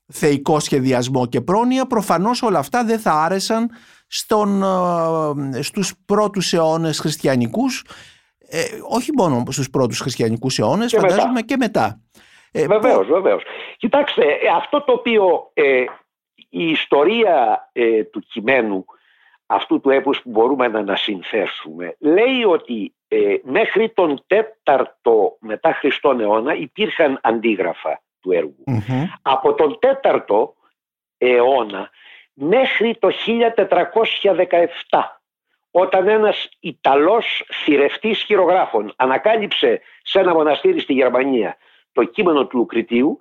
θεϊκό 0.07 0.59
σχεδιασμό 0.59 1.27
και 1.27 1.41
πρόνοια, 1.41 1.85
προφανώς 1.85 2.41
όλα 2.41 2.59
αυτά 2.59 2.83
δεν 2.83 2.99
θα 2.99 3.11
άρεσαν 3.11 3.69
στον, 4.07 4.63
ε, 5.53 5.61
στους 5.61 5.93
πρώτους 6.05 6.53
αιώνες 6.53 6.99
χριστιανικούς, 6.99 7.83
ε, 8.49 8.59
όχι 8.89 9.11
μόνο 9.17 9.43
στους 9.49 9.69
πρώτους 9.69 9.99
χριστιανικούς 9.99 10.59
αιώνες, 10.59 10.95
φαντάζομαι 10.99 11.41
και 11.41 11.57
μετά. 11.57 12.01
Ε, 12.51 12.67
βεβαίως, 12.67 13.07
βεβαίως. 13.07 13.43
Κοιτάξτε, 13.77 14.23
αυτό 14.55 14.83
το 14.83 14.91
οποίο 14.91 15.51
η 16.49 16.69
ιστορία 16.69 17.69
του 18.11 18.19
κειμένου 18.19 18.85
αυτού 19.45 19.79
του 19.79 19.89
έπους 19.89 20.21
που 20.21 20.29
μπορούμε 20.29 20.67
να 20.67 20.79
ανασυνθέσουμε 20.79 21.95
λέει 21.99 22.43
ότι 22.43 22.93
μέχρι 23.43 23.89
τον 23.89 24.23
τέταρτο 24.27 25.37
μετά 25.39 25.73
Χριστόν 25.73 26.19
αιώνα 26.19 26.53
υπήρχαν 26.53 27.19
αντίγραφα 27.23 28.01
του 28.21 28.31
έργου. 28.31 28.63
Από 29.21 29.53
τον 29.53 29.79
τέταρτο 29.79 30.55
αιώνα 31.17 31.89
μέχρι 32.33 32.97
το 32.99 33.09
1417 34.91 34.99
όταν 35.71 36.07
ένας 36.07 36.49
Ιταλός 36.59 37.43
θηρευτής 37.63 38.21
χειρογράφων 38.23 38.93
ανακάλυψε 38.95 39.81
σε 40.01 40.19
ένα 40.19 40.33
μοναστήρι 40.33 40.79
στη 40.79 40.93
Γερμανία 40.93 41.57
το 41.97 42.03
κείμενο 42.03 42.45
του 42.47 42.57
Λουκριτίου 42.57 43.17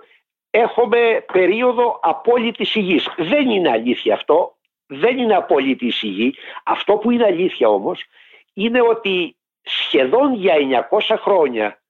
έχουμε 0.51 1.25
περίοδο 1.33 1.99
απόλυτης 2.03 2.75
υγιής. 2.75 3.09
Δεν 3.17 3.51
είναι 3.51 3.71
αλήθεια 3.71 4.15
αυτό, 4.15 4.57
δεν 4.87 5.19
είναι 5.19 5.35
απόλυτη 5.35 5.93
υγιή. 6.01 6.35
Αυτό 6.65 6.97
που 6.97 7.11
είναι 7.11 7.25
αλήθεια 7.25 7.69
όμως 7.69 8.05
είναι 8.53 8.81
ότι 8.81 9.36
σχεδόν 9.67 10.35
για 10.35 10.89
900 10.91 11.17
χρόνια 11.19 11.81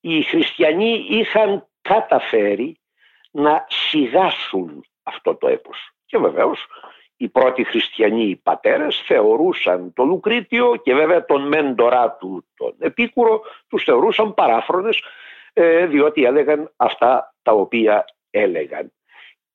οι 0.00 0.22
χριστιανοί 0.22 1.06
είχαν 1.08 1.66
καταφέρει 1.82 2.80
να 3.30 3.66
σιγάσουν 3.68 4.84
αυτό 5.02 5.34
το 5.34 5.48
έπος. 5.48 5.90
Και 6.06 6.18
βεβαίως 6.18 6.66
οι 7.16 7.28
πρώτοι 7.28 7.64
χριστιανοί 7.64 8.40
πατέρες 8.42 9.02
θεωρούσαν 9.06 9.92
το 9.92 10.04
Λουκρίτιο 10.04 10.76
και 10.76 10.94
βέβαια 10.94 11.24
τον 11.24 11.48
μέντορά 11.48 12.16
του 12.20 12.44
τον 12.56 12.74
Επίκουρο 12.78 13.42
τους 13.68 13.84
θεωρούσαν 13.84 14.34
παράφρονες 14.34 15.02
ε, 15.52 15.86
διότι 15.86 16.24
έλεγαν 16.24 16.72
αυτά 16.76 17.34
τα 17.42 17.52
οποία 17.52 18.04
έλεγαν. 18.30 18.92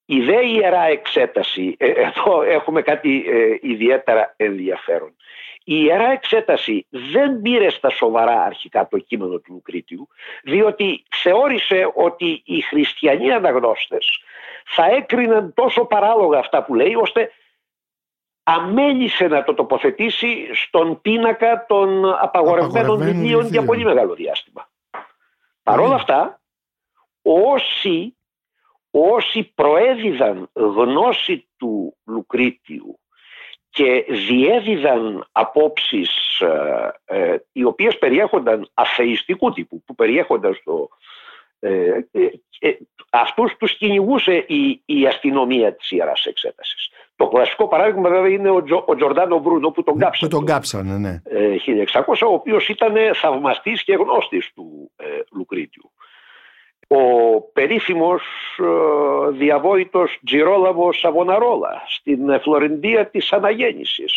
Η 0.05 0.21
δε 0.21 0.45
ιερά 0.45 0.83
εξέταση, 0.83 1.75
ε, 1.79 1.89
εδώ 1.89 2.41
έχουμε 2.41 2.81
κάτι 2.81 3.25
ε, 3.27 3.57
ιδιαίτερα 3.61 4.33
ενδιαφέρον. 4.37 5.15
Η 5.67 5.75
Ιερά 5.83 6.11
Εξέταση 6.11 6.85
δεν 6.89 7.41
πήρε 7.41 7.69
στα 7.69 7.89
σοβαρά 7.89 8.41
αρχικά 8.41 8.87
το 8.87 8.97
κείμενο 8.97 9.37
του 9.37 9.53
Λουκρίτιου, 9.53 10.07
διότι 10.43 11.03
θεώρησε 11.09 11.91
ότι 11.95 12.41
οι 12.45 12.61
χριστιανοί 12.61 13.31
αναγνώστες 13.31 14.23
θα 14.65 14.85
έκριναν 14.85 15.53
τόσο 15.53 15.85
παράλογα 15.85 16.39
αυτά 16.39 16.63
που 16.63 16.75
λέει, 16.75 16.95
ώστε 16.95 17.31
αμέλησε 18.43 19.27
να 19.27 19.43
το 19.43 19.53
τοποθετήσει 19.53 20.49
στον 20.53 21.01
πίνακα 21.01 21.65
των 21.65 22.13
απαγορευμένων 22.19 22.97
βιβλίων 22.97 23.45
για 23.45 23.65
πολύ 23.65 23.83
μεγάλο 23.83 24.13
διάστημα. 24.13 24.69
Παρ' 25.63 25.79
όλα 25.79 25.95
αυτά, 25.95 26.41
όσοι, 27.21 28.17
όσοι 28.91 29.51
προέδιδαν 29.55 30.49
γνώση 30.53 31.47
του 31.57 31.97
Λουκρίτιου 32.05 32.99
και 33.75 34.05
διέδιδαν 34.27 35.27
απόψεις 35.31 36.39
ε, 36.39 36.91
ε, 37.05 37.37
οι 37.51 37.63
οποίες 37.63 37.97
περιέχονταν 37.97 38.69
αθεϊστικού 38.73 39.51
τύπου, 39.51 39.83
που 39.85 39.95
περιέχονταν 39.95 40.53
στο... 40.53 40.89
Ε, 41.59 41.99
ε, 42.59 42.71
αυτούς 43.09 43.55
τους 43.57 43.77
κυνηγούσε 43.77 44.33
η, 44.47 44.81
η 44.85 45.07
αστυνομία 45.07 45.75
της 45.75 45.91
Ιεράς 45.91 46.25
Εξέτασης. 46.25 46.89
Το 47.15 47.27
κλασικό 47.27 47.67
παράδειγμα 47.67 48.09
βέβαια 48.09 48.31
είναι 48.31 48.49
ο, 48.49 48.63
Τζο, 48.63 48.83
ο 48.87 48.95
Τζορντάνο 48.95 49.39
Μπρούνο 49.39 49.69
που 49.69 49.83
τον 49.83 49.97
κάψανε. 49.97 50.31
Που 50.31 50.37
τον 50.37 50.45
κάψανε, 50.45 50.97
ναι. 50.97 51.21
1600, 51.93 52.03
ο 52.29 52.33
οποίος 52.33 52.69
ήταν 52.69 52.93
θαυμαστής 53.13 53.83
και 53.83 53.93
γνώστης 53.93 54.51
του 54.53 54.91
ε, 54.95 55.05
Λουκρίτιου 55.31 55.91
ο 56.87 57.41
περίφημος 57.41 58.23
ε, 58.59 59.31
διαβόητος 59.31 60.19
Τζιρόλαβος 60.25 60.99
Σαβοναρόλα 60.99 61.83
στην 61.87 62.39
Φλωρεντία 62.39 63.07
της 63.09 63.33
Αναγέννησης. 63.33 64.13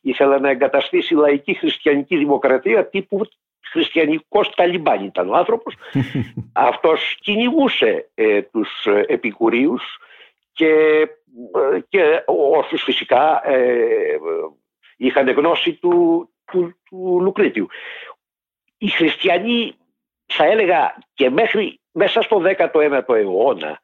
Ήθελε 0.00 0.38
να 0.38 0.50
εγκαταστήσει 0.50 1.14
λαϊκή 1.14 1.54
χριστιανική 1.54 2.16
δημοκρατία 2.16 2.88
τύπου 2.88 3.28
χριστιανικός 3.70 4.54
Ταλιμπάν 4.54 5.04
ήταν 5.04 5.30
ο 5.30 5.36
άνθρωπος. 5.36 5.74
Αυτός 6.52 7.16
κυνηγούσε 7.20 8.08
ε, 8.14 8.42
τους 8.42 8.86
επικουρίους 9.06 9.98
και, 10.52 10.72
ε, 11.54 11.80
και 11.88 12.22
όσους 12.26 12.82
φυσικά 12.82 13.50
ε, 13.50 14.18
είχαν 14.96 15.30
γνώση 15.30 15.72
του, 15.72 16.28
του, 16.44 16.74
του 16.88 17.18
Λουκρίτιου. 17.20 17.66
Οι 18.78 18.88
χριστιανοί 18.88 19.74
θα 20.26 20.44
έλεγα 20.44 20.98
και 21.14 21.30
μέχρι 21.30 21.80
μέσα 21.98 22.22
στο 22.22 22.42
19ο 22.58 23.14
αιώνα 23.14 23.80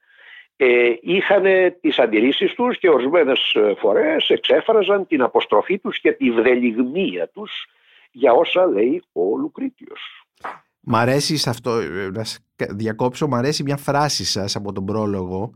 ε, 0.57 0.67
είχαν 1.01 1.45
τις 1.81 1.99
αντιρρήσεις 1.99 2.55
τους 2.55 2.79
και 2.79 2.89
ορισμένες 2.89 3.55
ε, 3.55 3.75
φορές 3.79 4.29
εξέφραζαν 4.29 5.07
την 5.07 5.23
αποστροφή 5.23 5.79
τους 5.79 6.01
και 6.01 6.13
τη 6.13 6.31
βρελιγμία 6.31 7.29
τους 7.29 7.67
για 8.13 8.33
όσα 8.33 8.67
λέει 8.67 9.03
ο 9.13 9.39
Λουκρίτιος. 9.39 10.01
Μ' 10.81 10.97
αρέσει 10.97 11.37
σε 11.37 11.51
αυτό, 11.51 11.79
ε, 11.79 12.11
να 12.13 12.23
διακόψω, 12.57 13.29
μ' 13.29 13.35
αρέσει 13.35 13.63
μια 13.63 13.77
φράση 13.77 14.25
σας 14.25 14.57
από 14.57 14.73
τον 14.73 14.85
πρόλογο 14.85 15.55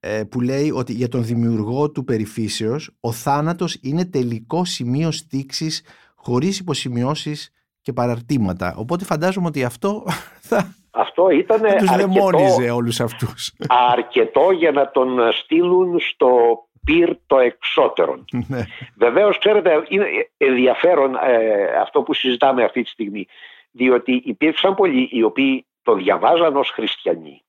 ε, 0.00 0.22
που 0.30 0.40
λέει 0.40 0.70
ότι 0.70 0.92
για 0.92 1.08
τον 1.08 1.24
δημιουργό 1.24 1.90
του 1.90 2.04
περιφύσεως 2.04 2.90
ο 3.00 3.12
θάνατος 3.12 3.78
είναι 3.82 4.04
τελικό 4.04 4.64
σημείο 4.64 5.10
στήξης 5.10 5.84
χωρίς 6.14 6.58
υποσημειώσεις 6.58 7.50
και 7.80 7.92
παραρτήματα. 7.92 8.74
Οπότε 8.76 9.04
φαντάζομαι 9.04 9.46
ότι 9.46 9.64
αυτό 9.64 10.04
θα, 10.48 10.74
αυτό 11.16 11.30
ήταν 11.30 11.62
τους 11.78 11.90
αρκετό, 11.90 12.74
όλους 12.74 13.00
αυτούς. 13.00 13.52
αρκετό 13.68 14.50
για 14.50 14.70
να 14.70 14.90
τον 14.90 15.32
στείλουν 15.32 16.00
στο 16.00 16.60
πυρ 16.84 17.16
το 17.26 17.38
εξώτερο. 17.38 18.24
Ναι. 18.48 18.64
Βεβαίως, 18.96 19.38
ξέρετε, 19.38 19.84
είναι 19.88 20.06
ενδιαφέρον 20.36 21.14
ε, 21.14 21.64
αυτό 21.80 22.02
που 22.02 22.14
συζητάμε 22.14 22.64
αυτή 22.64 22.82
τη 22.82 22.88
στιγμή. 22.88 23.26
Διότι 23.70 24.22
υπήρξαν 24.24 24.74
πολλοί 24.74 25.08
οι 25.12 25.22
οποίοι 25.22 25.66
το 25.82 25.94
διαβάζαν 25.94 26.56
ως 26.56 26.70
χριστιανοί 26.70 27.42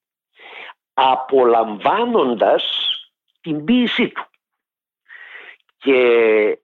απολαμβάνοντας 0.93 2.63
την 3.41 3.63
ποίησή 3.63 4.07
του. 4.07 4.25
Και 5.77 6.59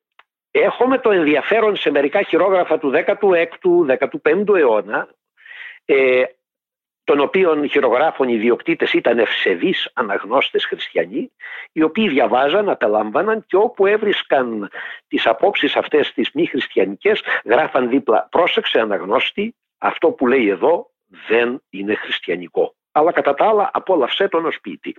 έχουμε 0.52 0.98
το 0.98 1.12
ενδιαφέρον 1.12 1.76
σε 1.76 1.92
μερικά 1.92 2.22
χειρόγραφα 2.22 2.80
του 2.80 2.92
16ου, 2.94 3.98
15ου 4.24 4.56
αιώνα 4.56 5.08
ε, 5.86 6.24
των 7.04 7.20
οποίων 7.20 7.70
χειρογράφων 7.70 8.28
οι 8.28 8.38
διοκτήτες 8.38 8.94
ήταν 8.94 9.20
ευσεβείς 9.20 9.90
αναγνώστες 9.94 10.66
χριστιανοί, 10.66 11.32
οι 11.72 11.82
οποίοι 11.82 12.10
διαβάζαν, 12.10 12.70
απελάμβαναν 12.70 13.46
και 13.48 13.56
όπου 13.56 13.86
έβρισκαν 13.86 14.70
τις 15.08 15.26
απόψεις 15.26 15.76
αυτές 15.76 16.14
τις 16.14 16.32
μη 16.34 16.46
χριστιανικές, 16.46 17.22
γράφαν 17.46 17.90
δίπλα 17.90 18.28
«Πρόσεξε 18.32 18.80
αναγνώστη, 18.80 19.56
αυτό 19.78 20.12
που 20.12 20.28
λέει 20.28 20.48
εδώ 20.48 20.92
δεν 21.28 21.62
είναι 21.70 21.96
χριστιανικό». 21.96 22.76
Αλλά 22.92 23.12
κατά 23.12 23.34
τα 23.34 23.48
άλλα 23.48 23.70
απόλαυσέ 23.74 24.28
τον 24.28 24.46
ως 24.46 24.60
ποιητή. 24.62 24.96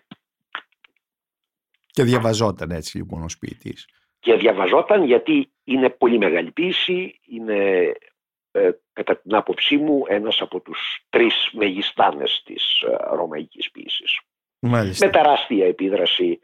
Και 1.87 2.03
διαβαζόταν 2.03 2.71
έτσι 2.71 2.97
λοιπόν 2.97 3.23
ο 3.23 3.27
ποιητής. 3.41 3.89
Και 4.21 4.35
διαβαζόταν 4.35 5.05
γιατί 5.05 5.51
είναι 5.65 5.91
πολύ 5.91 6.19
μεγάλη 6.19 6.51
ποιήση, 6.51 7.21
είναι 7.27 7.93
ε, 8.57 8.71
κατά 8.93 9.17
την 9.17 9.35
άποψή 9.35 9.77
μου 9.77 10.03
ένας 10.09 10.41
από 10.41 10.61
τους 10.61 10.79
τρεις 11.09 11.51
μεγιστάνες 11.53 12.43
της 12.45 12.81
ε, 12.81 13.15
ρωμαϊκής 13.15 13.71
ποιήσης. 13.71 14.21
Μάλιστα. 14.59 15.07
Με 15.07 15.13
τεράστια 15.13 15.67
επίδραση 15.67 16.39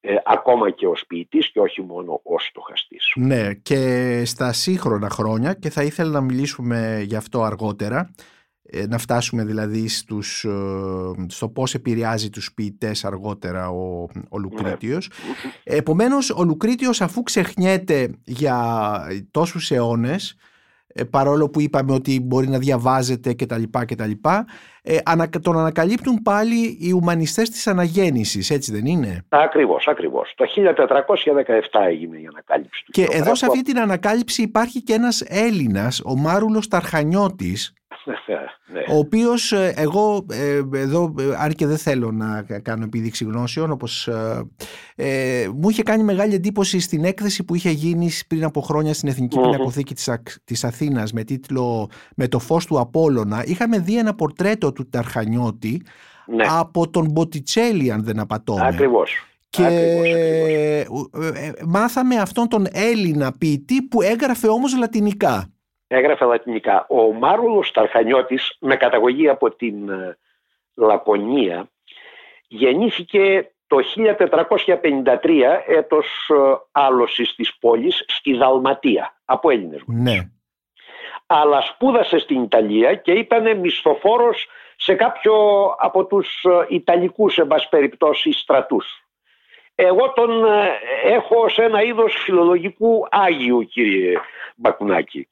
ε, 0.00 0.14
ακόμα 0.24 0.70
και 0.70 0.86
ως 0.86 1.04
ποιητής 1.06 1.50
και 1.50 1.60
όχι 1.60 1.82
μόνο 1.82 2.20
ως 2.22 2.46
στοχαστής. 2.46 3.12
Ναι 3.14 3.54
και 3.54 4.22
στα 4.24 4.52
σύγχρονα 4.52 5.08
χρόνια 5.10 5.54
και 5.54 5.70
θα 5.70 5.82
ήθελα 5.82 6.10
να 6.10 6.20
μιλήσουμε 6.20 7.02
γι' 7.06 7.16
αυτό 7.16 7.42
αργότερα 7.42 8.14
να 8.88 8.98
φτάσουμε 8.98 9.44
δηλαδή 9.44 9.88
στους, 9.88 10.46
στο 11.26 11.48
πώς 11.48 11.74
επηρεάζει 11.74 12.30
τους 12.30 12.54
ποιητές 12.54 13.04
αργότερα 13.04 13.68
ο, 13.68 14.06
ο 14.28 14.38
Λουκρίτιος. 14.38 15.08
Ναι. 15.08 15.76
Επομένως 15.76 16.30
ο 16.30 16.44
Λουκρίτιος 16.44 17.00
αφού 17.00 17.22
ξεχνιέται 17.22 18.10
για 18.24 19.00
τόσους 19.30 19.70
αιώνες 19.70 20.36
ε, 20.94 21.04
παρόλο 21.04 21.48
που 21.48 21.60
είπαμε 21.60 21.92
ότι 21.92 22.20
μπορεί 22.20 22.48
να 22.48 22.58
διαβάζεται 22.58 23.34
κτλ. 23.34 23.62
κτλ 23.86 24.10
ε, 24.82 24.98
τον 25.42 25.58
ανακαλύπτουν 25.58 26.22
πάλι 26.22 26.78
οι 26.80 26.92
ουμανιστές 26.92 27.50
της 27.50 27.66
αναγέννησης, 27.66 28.50
έτσι 28.50 28.72
δεν 28.72 28.86
είναι; 28.86 29.24
Ακριβώς, 29.28 29.86
ακριβώς. 29.88 30.34
Το 30.36 30.44
1417 30.56 31.80
έγινε 31.88 32.16
η 32.16 32.26
ανακάλυψη 32.26 32.84
του. 32.84 32.90
Και 32.90 33.06
εδώ 33.10 33.34
σε 33.34 33.46
αυτή 33.46 33.62
την 33.62 33.78
ανακάλυψη 33.78 34.42
υπάρχει 34.42 34.82
και 34.82 34.92
ένας 34.92 35.20
Έλληνας, 35.20 36.02
ο 36.04 36.16
Μάρουλος 36.16 36.68
Ταρχανιώτης, 36.68 37.72
ναι. 38.72 38.80
ο 38.94 38.98
οποίος 38.98 39.52
ε, 39.52 39.72
εγώ 39.76 40.26
ε, 40.30 40.62
εδώ 40.78 41.14
αν 41.38 41.52
και 41.52 41.66
δεν 41.66 41.76
θέλω 41.76 42.12
να 42.12 42.42
κάνω 42.62 42.84
επίδειξη 42.84 43.24
γνώσεων 43.24 43.70
όπως 43.70 44.08
ε, 44.94 45.48
μου 45.54 45.68
είχε 45.68 45.82
κάνει 45.82 46.02
μεγάλη 46.02 46.34
εντύπωση 46.34 46.80
στην 46.80 47.04
έκθεση 47.04 47.44
που 47.44 47.54
είχε 47.54 47.70
γίνει 47.70 48.10
πριν 48.28 48.44
από 48.44 48.60
χρόνια 48.60 48.94
στην 48.94 49.08
Εθνική 49.08 49.40
Πινακοθήκη 49.40 49.94
της, 49.94 50.10
της 50.44 50.64
Αθήνας 50.64 51.12
με 51.12 51.24
τίτλο 51.24 51.90
«Με 52.16 52.28
το 52.28 52.38
φως 52.38 52.66
του 52.66 52.80
Απόλλωνα» 52.80 53.44
είχαμε 53.46 53.78
δει 53.78 53.98
ένα 53.98 54.14
πορτρέτο 54.14 54.72
του 54.72 54.88
Ταρχανιώτη 54.88 55.82
ναι. 56.26 56.44
από 56.48 56.90
τον 56.90 57.10
Μποτιτσέλη 57.10 57.92
αν 57.92 58.04
δεν 58.04 58.18
απατώμε. 58.18 58.66
Ακριβώς. 58.66 59.22
Και 59.50 60.86
μάθαμε 61.66 62.16
αυτόν 62.16 62.48
τον 62.48 62.66
Έλληνα 62.72 63.32
ποιητή 63.38 63.82
που 63.82 64.02
έγραφε 64.02 64.48
όμως 64.48 64.76
λατινικά 64.76 65.52
έγραφε 65.88 66.24
λατινικά. 66.24 66.86
Ο 66.88 67.12
Μάρουλος 67.12 67.70
Ταρχανιώτης 67.70 68.56
με 68.60 68.76
καταγωγή 68.76 69.28
από 69.28 69.50
την 69.50 69.88
ε, 69.88 70.18
Λακωνία 70.74 71.70
γεννήθηκε 72.48 73.50
το 73.66 73.76
1453 74.56 75.16
έτος 75.66 76.06
ε, 76.28 76.34
άλωσης 76.72 77.34
της 77.34 77.56
πόλης 77.58 78.04
στη 78.06 78.36
Δαλματία 78.36 79.16
από 79.24 79.50
Έλληνες 79.50 79.82
ναι. 79.86 80.30
Αλλά 81.26 81.60
σπούδασε 81.60 82.18
στην 82.18 82.42
Ιταλία 82.42 82.94
και 82.94 83.12
ήταν 83.12 83.58
μισθοφόρος 83.58 84.46
σε 84.76 84.94
κάποιο 84.94 85.34
από 85.78 86.06
τους 86.06 86.44
ε, 86.44 86.74
Ιταλικούς 86.74 87.32
σε 87.34 87.46
περιπτώσει 87.70 88.32
στρατούς. 88.32 89.02
Εγώ 89.74 90.12
τον 90.12 90.44
έχω 91.04 91.48
σε 91.48 91.62
ένα 91.62 91.82
είδος 91.82 92.14
φιλολογικού 92.24 93.06
Άγιου 93.10 93.62
κύριε 93.62 94.20
Μπακουνάκη. 94.56 95.28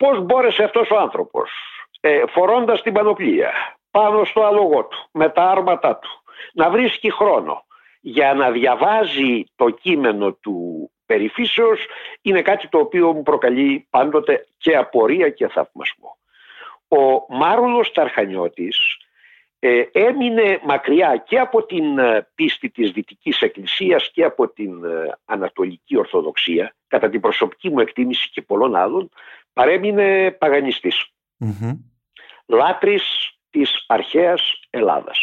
Πώς 0.00 0.20
μπόρεσε 0.20 0.62
αυτός 0.62 0.90
ο 0.90 0.98
άνθρωπος 0.98 1.50
ε, 2.00 2.22
φορώντας 2.28 2.82
την 2.82 2.92
πανοπλία 2.92 3.52
πάνω 3.90 4.24
στο 4.24 4.42
άλογο 4.42 4.84
του 4.84 5.08
με 5.12 5.28
τα 5.28 5.42
άρματά 5.42 5.96
του 5.96 6.08
να 6.52 6.70
βρίσκει 6.70 7.12
χρόνο 7.12 7.64
για 8.00 8.34
να 8.34 8.50
διαβάζει 8.50 9.44
το 9.56 9.70
κείμενο 9.70 10.32
του 10.32 10.90
περιφύσεως 11.06 11.86
είναι 12.22 12.42
κάτι 12.42 12.68
το 12.68 12.78
οποίο 12.78 13.12
μου 13.12 13.22
προκαλεί 13.22 13.86
πάντοτε 13.90 14.46
και 14.58 14.76
απορία 14.76 15.30
και 15.30 15.48
θαυμασμό. 15.48 16.18
Ο 16.88 17.34
Μάρουλος 17.36 17.92
Ταρχανιώτης 17.92 18.96
ε, 19.58 19.82
έμεινε 19.92 20.60
μακριά 20.64 21.16
και 21.26 21.38
από 21.38 21.64
την 21.64 21.98
ε, 21.98 22.28
πίστη 22.34 22.70
της 22.70 22.90
Δυτικής 22.90 23.40
Εκκλησίας 23.40 24.10
και 24.10 24.24
από 24.24 24.48
την 24.48 24.84
ε, 24.84 25.18
Ανατολική 25.24 25.96
Ορθοδοξία 25.96 26.74
κατά 26.88 27.08
την 27.08 27.20
προσωπική 27.20 27.70
μου 27.70 27.80
εκτίμηση 27.80 28.30
και 28.30 28.42
πολλών 28.42 28.76
άλλων 28.76 29.10
παρέμεινε 29.52 30.30
παγανιστής. 30.30 31.06
Mm-hmm. 31.44 31.78
Λάτρης 32.46 33.02
της 33.50 33.84
αρχαίας 33.86 34.60
Ελλάδας. 34.70 35.18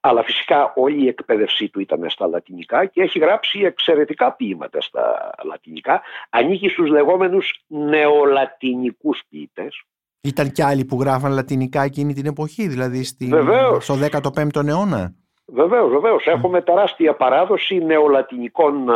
Αλλά 0.00 0.22
φυσικά 0.22 0.72
όλη 0.76 1.04
η 1.04 1.08
εκπαίδευσή 1.08 1.68
του 1.68 1.80
ήταν 1.80 2.10
στα 2.10 2.26
λατινικά 2.26 2.86
και 2.86 3.02
έχει 3.02 3.18
γράψει 3.18 3.60
εξαιρετικά 3.60 4.32
ποίηματα 4.32 4.80
στα 4.80 5.30
λατινικά. 5.44 6.02
Ανήκει 6.30 6.68
στους 6.68 6.88
λεγόμενους 6.88 7.64
νεολατινικούς 7.66 9.22
ποιητές. 9.28 9.82
Ήταν 10.20 10.52
και 10.52 10.64
άλλοι 10.64 10.84
που 10.84 11.00
γράφαν 11.00 11.32
λατινικά 11.32 11.82
εκείνη 11.82 12.14
την 12.14 12.26
εποχή, 12.26 12.68
δηλαδή 12.68 13.04
στην, 13.04 13.32
στο 13.80 13.94
15ο 13.94 14.66
αιώνα; 14.66 15.14
Βεβαίως, 15.46 15.90
βεβαίως. 15.90 16.26
Έχουμε 16.26 16.62
τεράστια 16.62 17.14
παράδοση 17.14 17.78
νεολατινικών 17.78 18.88
ε, 18.88 18.92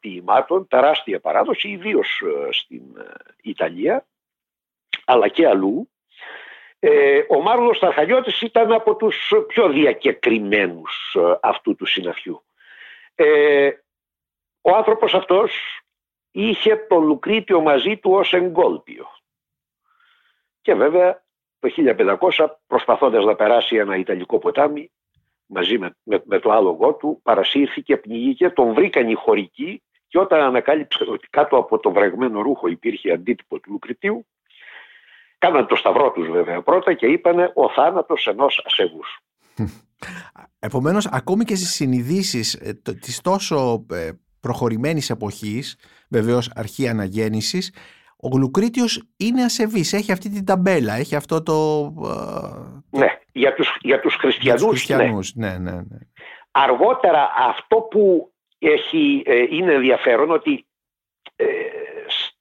ποιημάτων, 0.00 0.66
τεράστια 0.68 1.20
παράδοση, 1.20 1.68
ιδίως 1.68 2.22
ε, 2.24 2.52
στην 2.52 2.82
ε, 2.98 3.02
Ιταλία 3.42 4.06
αλλά 5.06 5.28
και 5.28 5.46
αλλού. 5.46 5.90
Ε, 6.78 7.22
ο 7.28 7.40
Μάρλος 7.40 7.78
Ταρχαλιώτης 7.78 8.40
ήταν 8.40 8.72
από 8.72 8.96
τους 8.96 9.32
πιο 9.46 9.68
διακεκριμένους 9.68 11.16
ε, 11.18 11.38
αυτού 11.42 11.74
του 11.74 11.86
συναφιού. 11.86 12.44
Ε, 13.14 13.70
ο 14.60 14.76
άνθρωπος 14.76 15.14
αυτός 15.14 15.80
είχε 16.30 16.76
το 16.88 16.96
Λουκρίτιο 16.96 17.60
μαζί 17.60 17.96
του 17.96 18.10
ως 18.12 18.32
εγκόλπιο. 18.32 19.06
Και 20.60 20.74
βέβαια 20.74 21.24
το 21.58 21.68
1500 22.36 22.46
προσπαθώντας 22.66 23.24
να 23.24 23.34
περάσει 23.34 23.76
ένα 23.76 23.96
Ιταλικό 23.96 24.38
ποτάμι 24.38 24.90
μαζί 25.46 25.78
με, 25.78 25.96
με, 26.02 26.38
το 26.38 26.50
άλογο 26.50 26.94
του 26.94 27.20
παρασύρθηκε, 27.22 27.96
πνιγήκε, 27.96 28.50
τον 28.50 28.72
βρήκαν 28.72 29.08
οι 29.08 29.14
χωρικοί 29.14 29.82
και 30.08 30.18
όταν 30.18 30.40
ανακάλυψε 30.40 31.04
ότι 31.08 31.28
κάτω 31.30 31.56
από 31.56 31.78
το 31.78 31.90
βρεγμένο 31.90 32.40
ρούχο 32.40 32.66
υπήρχε 32.66 33.12
αντίτυπο 33.12 33.60
του 33.60 33.70
Λουκριτίου 33.70 34.26
Κάναν 35.38 35.66
το 35.66 35.76
σταυρό 35.76 36.12
τους 36.12 36.28
βέβαια 36.28 36.62
πρώτα 36.62 36.92
και 36.94 37.06
είπανε 37.06 37.50
ο 37.54 37.70
θάνατος 37.70 38.26
ενός 38.26 38.62
ασεβούς. 38.64 39.18
Επομένως 40.58 41.06
ακόμη 41.06 41.44
και 41.44 41.54
στις 41.54 41.70
συνειδήσεις 41.70 42.54
ε, 42.54 42.80
της 43.00 43.20
τόσο 43.20 43.86
ε, 43.90 44.10
προχωρημένης 44.40 45.10
εποχής, 45.10 45.78
βεβαίως 46.10 46.50
αρχή 46.54 46.88
αναγέννησης, 46.88 47.74
ο 48.16 48.28
Γλουκρίτιος 48.28 49.02
είναι 49.16 49.42
ασεβής, 49.42 49.92
έχει 49.92 50.12
αυτή 50.12 50.28
την 50.30 50.44
ταμπέλα, 50.44 50.94
έχει 50.94 51.16
αυτό 51.16 51.42
το... 51.42 51.54
Ε, 52.92 52.98
ναι, 52.98 53.18
για 53.32 53.54
τους, 53.54 53.76
για 53.80 54.00
τους 54.00 54.14
χριστιανούς, 54.14 54.60
για 54.60 54.70
τους 54.70 54.78
χριστιανούς 54.78 55.34
ναι. 55.34 55.48
ναι. 55.48 55.70
Ναι, 55.70 55.76
ναι. 55.76 55.98
Αργότερα 56.50 57.30
αυτό 57.48 57.76
που 57.76 58.32
έχει, 58.58 59.22
είναι 59.50 59.72
ενδιαφέρον 59.72 60.30
ότι 60.30 60.66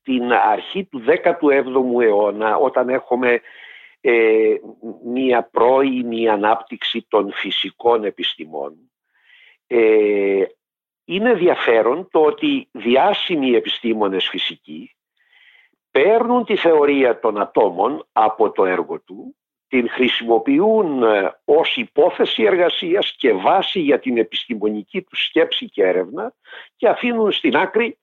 στην 0.07 0.33
αρχή 0.33 0.83
του 0.83 1.03
17ου 1.07 2.01
αιώνα 2.01 2.57
όταν 2.57 2.89
έχουμε 2.89 3.41
ε, 4.01 4.55
μία 5.05 5.43
πρώιμη 5.51 6.29
ανάπτυξη 6.29 7.05
των 7.09 7.31
φυσικών 7.31 8.03
επιστημών 8.03 8.91
ε, 9.67 10.43
είναι 11.05 11.29
ενδιαφέρον 11.29 12.07
το 12.11 12.19
ότι 12.19 12.67
διάσημοι 12.71 13.51
επιστήμονες 13.51 14.27
φυσικοί 14.27 14.95
παίρνουν 15.91 16.45
τη 16.45 16.55
θεωρία 16.55 17.19
των 17.19 17.41
ατόμων 17.41 18.07
από 18.11 18.51
το 18.51 18.65
έργο 18.65 18.99
του 18.99 19.35
την 19.67 19.89
χρησιμοποιούν 19.89 21.03
ε, 21.03 21.39
ως 21.45 21.75
υπόθεση 21.75 22.43
εργασίας 22.43 23.15
και 23.17 23.33
βάση 23.33 23.79
για 23.79 23.99
την 23.99 24.17
επιστημονική 24.17 25.01
τους 25.01 25.25
σκέψη 25.25 25.65
και 25.65 25.83
έρευνα 25.83 26.33
και 26.75 26.87
αφήνουν 26.87 27.31
στην 27.31 27.55
άκρη 27.55 27.97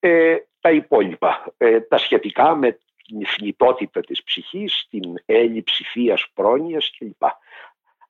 ε, 0.00 0.36
τα 0.62 0.70
υπόλοιπα, 0.70 1.52
ε, 1.56 1.80
τα 1.80 1.98
σχετικά 1.98 2.54
με 2.54 2.78
την 3.06 3.26
θνητότητα 3.26 4.00
της 4.00 4.22
ψυχής, 4.22 4.86
την 4.90 5.14
έλλειψη 5.26 5.84
θείας 5.84 6.26
πρόνοιας 6.34 6.90
κλπ. 6.98 7.22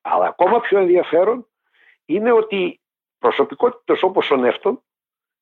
Αλλά 0.00 0.26
ακόμα 0.26 0.60
πιο 0.60 0.78
ενδιαφέρον 0.78 1.46
είναι 2.04 2.32
ότι 2.32 2.80
προσωπικότητες 3.18 4.02
όπως 4.02 4.30
ο 4.30 4.36
Νεύτων 4.36 4.82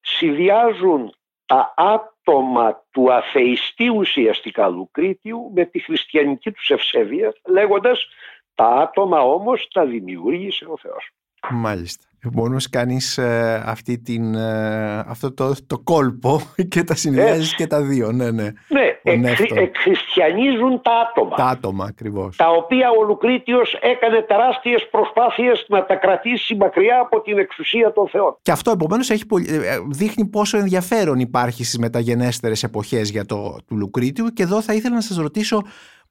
συνδυάζουν 0.01 1.14
τα 1.46 1.75
άτομα 1.77 2.85
του 2.90 3.12
αθειστή 3.12 3.88
ουσιαστικά 3.88 4.68
Λουκρίτιου 4.68 5.53
με 5.55 5.64
τη 5.64 5.79
χριστιανική 5.79 6.51
τους 6.53 6.70
ευσέβεια 6.70 7.35
λέγοντας 7.46 8.09
τα 8.55 8.66
άτομα 8.66 9.20
όμως 9.20 9.68
τα 9.73 9.87
δημιούργησε 9.87 10.64
ο 10.64 10.77
Θεός. 10.77 11.11
Μάλιστα. 11.51 12.10
Μόνο 12.33 12.56
κάνεις 12.70 13.18
ε, 13.18 13.62
αυτή 13.66 13.98
την, 13.98 14.35
ε, 14.35 14.98
αυτό 14.98 15.33
το, 15.33 15.54
το 15.66 15.78
κόλπο 15.78 16.40
και 16.70 16.85
τα 16.85 16.94
συνδυάζεις 16.94 17.54
και 17.54 17.66
τα 17.66 17.83
δύο. 17.83 18.12
Ναι, 18.12 18.30
ναι. 18.30 18.52
Ναι, 18.68 19.30
εκχριστιανίζουν 19.54 20.83
τα 20.83 20.90
άτομα. 21.11 21.37
Τα 21.37 21.44
άτομα 21.44 21.85
ακριβώς. 21.85 22.37
Τα 22.37 22.48
οποία 22.50 22.90
ο 22.90 23.04
Λουκρίτιος 23.04 23.78
έκανε 23.80 24.22
τεράστιες 24.22 24.88
προσπάθειες 24.90 25.64
να 25.68 25.85
τα 25.85 25.94
κρατήσει 25.94 26.54
μακριά 26.54 27.00
από 27.00 27.20
την 27.20 27.38
εξουσία 27.38 27.92
των 27.92 28.09
θεών. 28.09 28.37
Και 28.42 28.50
αυτό 28.50 28.70
επομένως 28.70 29.11
έχει, 29.11 29.24
ε, 29.48 29.78
δείχνει 29.88 30.26
πόσο 30.26 30.59
ενδιαφέρον 30.59 31.18
υπάρχει 31.18 31.64
στις 31.64 31.78
μεταγενέστερες 31.78 32.62
εποχές 32.62 33.11
για 33.11 33.24
το 33.24 33.56
του 33.66 33.76
Λουκρίτιου 33.76 34.26
και 34.26 34.42
εδώ 34.42 34.62
θα 34.62 34.74
ήθελα 34.74 34.94
να 34.94 35.00
σας 35.00 35.16
ρωτήσω 35.16 35.62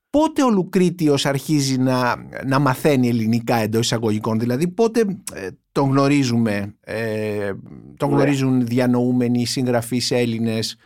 πότε 0.10 0.44
ο 0.44 0.50
Λουκρίτιος 0.50 1.26
αρχίζει 1.26 1.78
να, 1.78 2.16
να 2.46 2.60
μαθαίνει 2.60 3.08
ελληνικά 3.08 3.56
εντός 3.56 3.82
εισαγωγικών, 3.82 4.40
δηλαδή 4.40 4.68
πότε 4.68 5.00
ε, 5.34 5.48
τον 5.72 5.90
γνωρίζουμε, 5.90 6.76
ε, 6.84 7.52
τον 7.98 8.10
ναι. 8.10 8.16
γνωρίζουν 8.16 8.66
διανοούμενοι 8.66 9.46
συγγραφείς 9.46 10.12
Έλληνες, 10.12 10.78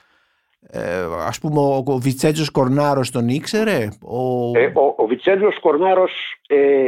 ε, 0.69 1.05
ας 1.25 1.39
πούμε 1.39 1.59
ο, 1.59 1.83
ο 1.85 1.97
Βιτσέτζος 1.97 2.49
Κορνάρος 2.49 3.11
τον 3.11 3.27
ήξερε; 3.27 3.87
Ο, 4.01 4.51
ε, 4.57 4.65
ο, 4.65 4.93
ο 4.97 5.05
Βιτσέτζος 5.05 5.59
Κορνάρος 5.59 6.11
ε, 6.47 6.87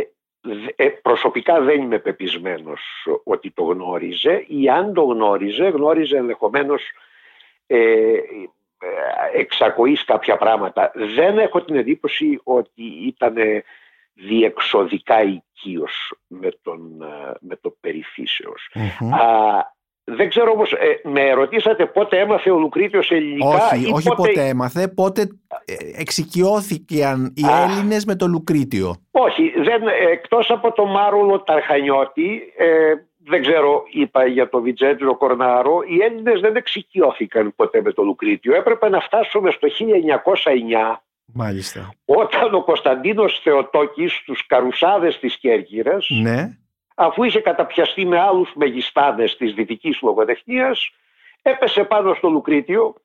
ε, 0.76 0.88
προσωπικά 0.88 1.62
δεν 1.62 1.82
είμαι 1.82 2.00
πεπισμένος 2.00 2.82
ότι 3.24 3.52
το 3.52 3.64
γνώριζε 3.64 4.46
ή 4.48 4.70
αν 4.70 4.94
το 4.94 5.04
γνώριζε, 5.04 5.64
γνώριζε 5.64 6.18
ενδεχομένως 6.18 6.82
ε, 7.68 7.78
εξακοής 9.34 10.06
κάποια 10.06 10.38
πράγματα. 10.38 10.92
Δεν 11.16 11.38
έχω 11.38 11.64
την 11.64 11.76
εντύπωση 11.76 12.40
ότι 12.44 12.84
ήταν 13.08 13.36
διεξοδικά 14.14 15.24
οικείος 15.24 16.14
με, 16.28 16.50
τον, 16.62 17.02
ε, 17.02 17.34
με 17.40 17.56
το 17.62 17.76
περιφυσεως 17.80 18.70
Α, 19.00 19.74
δεν 20.04 20.30
ξέρω 20.30 20.52
όμως, 20.52 20.72
ε, 20.72 21.02
με 21.04 21.32
ρωτήσατε 21.32 21.86
πότε 21.86 22.20
έμαθε 22.20 22.52
ο 22.52 22.58
Λουκρίτιος 22.58 23.12
ελληνικά 23.12 23.70
Όχι, 23.72 23.92
όχι 23.94 24.10
πότε... 24.16 24.48
έμαθε, 24.48 24.88
πότε 24.88 25.22
ε, 25.66 26.02
εξοικειώθηκαν 26.02 27.34
οι 27.36 27.46
Α, 27.46 27.64
Έλληνες 27.64 28.06
με 28.06 28.16
το 28.16 28.28
Λουκρίτιο. 28.28 28.96
Όχι, 29.12 29.54
δεν, 29.58 29.82
εκτός 30.12 30.52
από 30.52 30.72
το 30.72 30.86
Μάρουλο 30.86 31.44
Ταρχανιώτη, 31.44 32.54
ε, 32.58 32.94
δεν 33.28 33.42
ξέρω, 33.42 33.84
είπα 33.92 34.26
για 34.26 34.50
το 34.50 34.62
Βιτζέντζο 34.62 35.16
Κορνάρο, 35.18 35.82
οι 35.88 36.04
Έλληνες 36.04 36.40
δεν 36.40 36.56
εξοικειώθηκαν 36.56 37.54
ποτέ 37.56 37.82
με 37.82 37.92
το 37.92 38.04
Λουκρίτιο. 38.04 38.56
Έπρεπε 38.56 38.90
να 38.90 39.00
φτάσουμε 39.00 39.52
στο 39.52 39.68
1909 39.68 41.00
Μάλιστα. 41.34 41.94
Όταν 42.06 42.54
ο 42.54 42.64
Κωνσταντίνος 42.64 43.40
Θεοτόκης 43.44 44.14
στους 44.14 44.46
καρουσάδες 44.46 45.20
της 45.20 45.38
Κέρκυρας 45.38 46.08
ναι 46.10 46.58
αφού 46.96 47.24
είχε 47.24 47.40
καταπιαστεί 47.40 48.06
με 48.06 48.20
άλλους 48.20 48.52
μεγιστάδες 48.56 49.38
της 49.38 49.54
δυτικής 49.54 50.02
λογοτεχνίας, 50.02 50.90
έπεσε 51.42 51.84
πάνω 51.84 52.14
στο 52.14 52.30
Λουκρίτιο. 52.30 52.96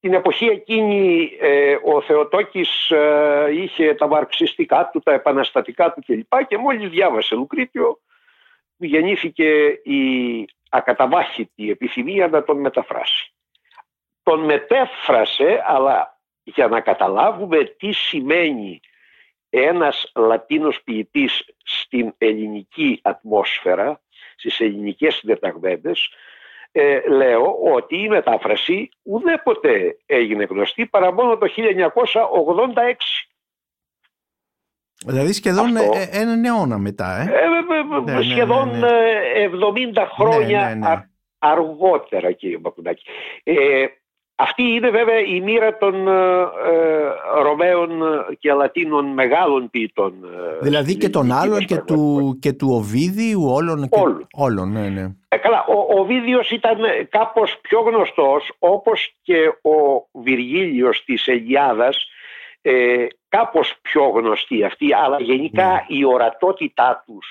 Την 0.00 0.14
εποχή 0.14 0.44
εκείνη 0.44 1.30
ε, 1.40 1.76
ο 1.84 2.00
Θεοτόκης 2.00 2.90
ε, 2.90 3.48
είχε 3.52 3.94
τα 3.94 4.06
μαρξιστικά 4.06 4.90
του, 4.92 5.00
τα 5.00 5.12
επαναστατικά 5.12 5.92
του 5.92 6.02
κλπ. 6.06 6.46
Και 6.48 6.58
μόλις 6.58 6.90
διάβασε 6.90 7.34
Λουκρίτιο, 7.34 8.00
γεννήθηκε 8.76 9.80
η 9.82 10.44
ακαταμάχητη 10.70 11.70
επιθυμία 11.70 12.28
να 12.28 12.44
τον 12.44 12.60
μεταφράσει. 12.60 13.32
Τον 14.22 14.40
μετέφρασε, 14.44 15.62
αλλά 15.66 16.20
για 16.42 16.68
να 16.68 16.80
καταλάβουμε 16.80 17.64
τι 17.64 17.92
σημαίνει 17.92 18.80
ένας 19.50 20.10
Λατίνος 20.14 20.82
ποιητής 20.82 21.44
στην 21.64 22.14
ελληνική 22.18 23.00
ατμόσφαιρα, 23.02 24.02
στις 24.36 24.60
ελληνικές 24.60 25.14
συντεταγμένες, 25.14 26.08
ε, 26.72 27.08
λέω 27.08 27.58
ότι 27.74 27.96
η 27.96 28.08
μετάφραση 28.08 28.88
ουδέποτε 29.02 29.96
έγινε 30.06 30.44
γνωστή 30.44 30.86
παρά 30.86 31.12
μόνο 31.12 31.38
το 31.38 31.46
1986. 31.46 33.28
Δηλαδή 35.06 35.32
σχεδόν 35.32 35.76
Αυτό, 35.76 35.92
ε, 35.94 36.20
έναν 36.20 36.44
αιώνα 36.44 36.78
μετά, 36.78 37.16
ε. 37.16 37.22
ε 37.22 37.24
ναι, 38.04 38.12
ναι, 38.12 38.22
σχεδόν 38.22 38.78
ναι, 38.78 38.88
70 39.94 40.06
χρόνια 40.16 40.78
αργότερα, 41.38 42.32
κύριε 42.32 42.58
Μπακουνάκη. 42.58 43.02
Ε, 43.42 43.54
αυτή 44.36 44.62
είναι 44.62 44.90
βέβαια 44.90 45.18
η 45.18 45.40
μοίρα 45.40 45.76
των 45.76 46.08
ε, 46.08 46.10
ε 46.10 47.42
Ρωμαίων 47.42 47.90
και 48.38 48.52
Λατίνων 48.52 49.06
μεγάλων 49.06 49.70
ποιητών. 49.70 50.14
Ε, 50.24 50.58
δηλαδή 50.62 50.96
και 50.96 51.08
των 51.08 51.32
άλλων 51.32 51.58
και 51.58 51.76
του, 51.76 52.36
και 52.40 52.52
του 52.52 52.68
Οβίδιου 52.70 53.44
όλων. 53.46 53.88
Και... 53.88 54.00
όλων 54.32 54.72
ναι, 54.72 54.88
ναι. 54.88 55.06
Ε, 55.28 55.36
καλά, 55.36 55.64
ο 55.64 56.00
Οβίδιος 56.00 56.50
ήταν 56.50 56.78
κάπως 57.08 57.58
πιο 57.60 57.80
γνωστός 57.80 58.52
όπως 58.58 59.14
και 59.22 59.38
ο 59.46 60.06
Βυργίλιος 60.20 61.04
της 61.04 61.26
Ελιάδας 61.26 62.08
ε, 62.66 63.06
κάπως 63.28 63.78
πιο 63.82 64.08
γνωστή 64.08 64.64
αυτή 64.64 64.94
αλλά 64.94 65.20
γενικά 65.20 65.72
ναι. 65.72 65.96
η 65.96 66.04
ορατότητά 66.04 67.02
τους 67.06 67.26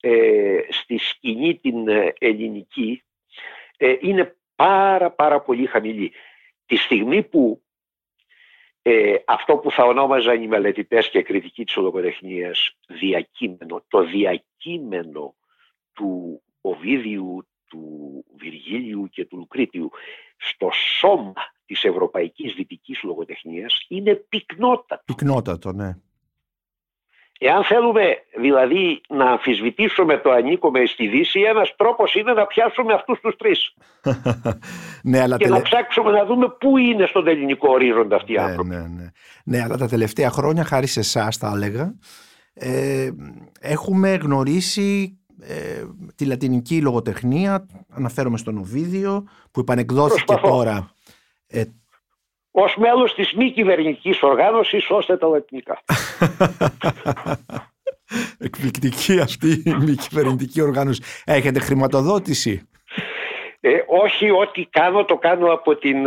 ε, 0.00 0.58
στη 0.68 0.98
σκηνή 0.98 1.58
την 1.58 1.88
ελληνική 2.18 3.02
είναι 4.00 4.36
πάρα 4.56 5.10
πάρα 5.10 5.40
πολύ 5.40 5.66
χαμηλή 5.66 6.12
τη 6.66 6.76
στιγμή 6.76 7.22
που 7.22 7.62
ε, 8.88 9.14
αυτό 9.26 9.56
που 9.56 9.70
θα 9.70 9.84
ονόμαζαν 9.84 10.42
οι 10.42 10.46
μελετητές 10.46 11.08
και 11.10 11.22
κριτικοί 11.22 11.64
της 11.64 11.76
ολογοτεχνίας 11.76 12.76
διακείμενο, 12.86 13.84
το 13.88 14.04
διακείμενο 14.04 15.34
του 15.92 16.42
Οβίδιου, 16.60 17.48
του 17.68 18.24
Βυργίλιου 18.36 19.08
και 19.08 19.24
του 19.24 19.36
Λουκρίτιου 19.36 19.90
στο 20.36 20.70
σώμα 20.72 21.34
της 21.66 21.84
ευρωπαϊκής 21.84 22.54
δυτικής 22.54 23.02
λογοτεχνίας 23.02 23.84
είναι 23.88 24.14
πυκνότατο. 24.14 25.02
Πυκνότατο, 25.04 25.72
ναι. 25.72 25.96
Εάν 27.38 27.64
θέλουμε 27.64 28.02
δηλαδή 28.40 29.00
να 29.08 29.30
αμφισβητήσουμε 29.30 30.18
το 30.18 30.30
ανήκουμε 30.30 30.86
στη 30.86 31.06
Δύση, 31.06 31.40
ένας 31.40 31.74
τρόπος 31.76 32.14
είναι 32.14 32.32
να 32.32 32.46
πιάσουμε 32.46 32.92
αυτούς 32.92 33.20
τους 33.20 33.36
τρεις. 33.36 33.74
ναι, 35.10 35.20
αλλά 35.20 35.36
και 35.36 35.48
να 35.48 35.62
ψάξουμε 35.62 36.10
να 36.10 36.24
δούμε 36.24 36.48
πού 36.60 36.76
είναι 36.76 37.06
στον 37.06 37.26
ελληνικό 37.26 37.72
ορίζοντα 37.72 38.16
αυτοί 38.16 38.32
οι 38.32 38.36
ναι, 38.36 38.42
άνθρωποι. 38.42 38.68
Ναι, 38.68 38.76
ναι. 38.76 39.10
ναι, 39.44 39.62
αλλά 39.62 39.76
τα 39.76 39.88
τελευταία 39.88 40.30
χρόνια, 40.30 40.64
χάρη 40.64 40.86
σε 40.86 41.00
εσάς, 41.00 41.36
θα 41.36 41.52
έλεγα, 41.54 41.94
ε, 42.54 43.10
έχουμε 43.60 44.14
γνωρίσει 44.14 45.18
ε, 45.40 45.84
τη 46.14 46.24
λατινική 46.24 46.80
λογοτεχνία, 46.80 47.66
αναφέρομαι 47.90 48.38
στον 48.38 48.58
Οβίδιο, 48.58 49.28
που 49.50 49.60
επανεκδόθηκε 49.60 50.34
τώρα 50.42 50.90
ε, 51.48 51.64
ως 52.50 52.76
μέλος 52.76 53.14
της 53.14 53.32
μη 53.32 53.50
κυβερνητικής 53.50 54.22
οργάνωσης 54.22 54.90
ώστε 54.90 55.16
τα 55.16 55.26
λατινικά. 55.26 55.80
Εκπληκτική 58.38 59.20
αυτή 59.20 59.48
η 59.48 59.74
μη 59.74 59.94
κυβερνητική 59.94 60.60
οργάνωση. 60.60 61.02
Έχετε 61.24 61.58
χρηματοδότηση; 61.58 62.68
Ε, 63.60 63.78
όχι, 63.86 64.30
ό,τι 64.30 64.64
κάνω 64.64 65.04
το 65.04 65.16
κάνω 65.16 65.52
από 65.52 65.76
την 65.76 66.06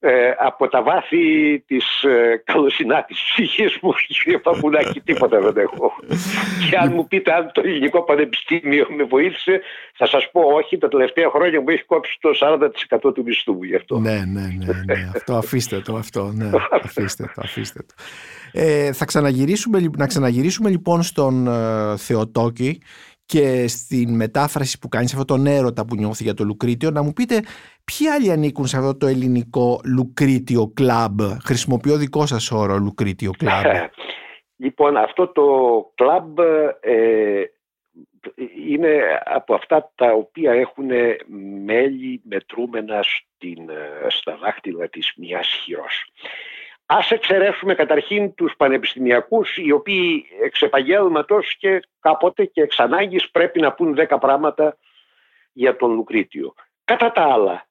ε, 0.00 0.10
ε, 0.10 0.34
από 0.38 0.68
τα 0.68 0.82
βάθη 0.82 1.58
της 1.66 2.02
ε, 2.02 2.42
καλοσυνάτης 2.44 3.22
ψυχής 3.22 3.78
μου 3.82 3.92
κύριε 4.06 4.38
Παπουλάκη 4.38 5.00
τίποτα 5.00 5.40
δεν 5.40 5.56
έχω 5.56 5.92
και 6.70 6.76
αν 6.76 6.92
μου 6.92 7.06
πείτε 7.06 7.32
αν 7.32 7.50
το 7.54 7.60
ελληνικό 7.64 8.02
πανεπιστήμιο 8.04 8.86
με 8.96 9.04
βοήθησε 9.04 9.60
θα 9.94 10.06
σας 10.06 10.30
πω 10.30 10.40
όχι 10.40 10.78
τα 10.78 10.88
τελευταία 10.88 11.30
χρόνια 11.30 11.60
μου 11.60 11.68
έχει 11.68 11.84
κόψει 11.84 12.18
το 12.20 12.30
40% 13.08 13.14
του 13.14 13.22
μισθού 13.26 13.52
μου 13.52 13.62
γι' 13.62 13.74
αυτό 13.74 13.98
ναι 13.98 14.24
ναι 14.26 14.40
ναι, 14.40 14.82
ναι. 14.86 15.10
αυτό 15.14 15.34
αφήστε 15.34 15.80
το 15.80 15.94
αυτό 15.94 16.32
ναι. 16.34 16.50
αφήστε 16.70 17.24
το, 17.34 17.40
αφήστε 17.44 17.80
το. 17.86 17.94
Ε, 18.52 18.92
θα 18.92 19.04
ξαναγυρίσουμε, 19.04 19.90
να 19.96 20.06
ξαναγυρίσουμε 20.06 20.70
λοιπόν 20.70 21.02
στον 21.02 21.46
ε, 21.46 21.96
Θεοτόκη 21.96 22.80
και 23.32 23.68
στην 23.68 24.16
μετάφραση 24.16 24.78
που 24.78 24.88
κάνεις 24.88 25.10
σε 25.10 25.16
αυτό 25.16 25.34
τον 25.34 25.46
έρωτα 25.46 25.84
που 25.84 25.94
νιώθει 25.94 26.22
για 26.22 26.34
το 26.34 26.44
Λουκρίτιο 26.44 26.90
να 26.90 27.02
μου 27.02 27.12
πείτε 27.12 27.34
ποιοι 27.84 28.08
άλλοι 28.08 28.30
ανήκουν 28.30 28.66
σε 28.66 28.76
αυτό 28.76 28.96
το 28.96 29.06
ελληνικό 29.06 29.80
Λουκρίτιο 29.84 30.72
κλαμπ 30.74 31.20
χρησιμοποιώ 31.44 31.96
δικό 31.96 32.26
σας 32.26 32.50
όρο 32.50 32.76
Λουκρίτιο 32.76 33.30
κλαμπ 33.38 33.64
λοιπόν 34.56 34.96
αυτό 34.96 35.28
το 35.28 35.46
κλαμπ 35.94 36.38
ε, 36.80 37.44
είναι 38.68 39.20
από 39.24 39.54
αυτά 39.54 39.92
τα 39.94 40.12
οποία 40.12 40.52
έχουν 40.52 40.90
μέλη 41.64 42.20
μετρούμενα 42.24 43.02
στην, 43.02 43.68
ε, 43.68 44.08
στα 44.08 44.36
δάχτυλα 44.36 44.88
της 44.88 45.12
μιας 45.16 45.46
χειρός. 45.46 46.10
Ας 46.90 47.10
εξαιρέσουμε 47.10 47.74
καταρχήν 47.74 48.34
τους 48.34 48.56
πανεπιστημιακούς 48.56 49.56
οι 49.56 49.72
οποίοι 49.72 50.26
εξ 50.42 50.62
επαγγέλματος 50.62 51.56
και 51.56 51.80
κάποτε 52.00 52.44
και 52.44 52.62
εξ 52.62 52.80
ανάγκης 52.80 53.30
πρέπει 53.30 53.60
να 53.60 53.72
πούν 53.72 53.94
δέκα 53.94 54.18
πράγματα 54.18 54.78
για 55.52 55.76
τον 55.76 55.92
Λουκρίτιο. 55.92 56.54
Κατά 56.84 57.12
τα 57.12 57.22
άλλα, 57.22 57.66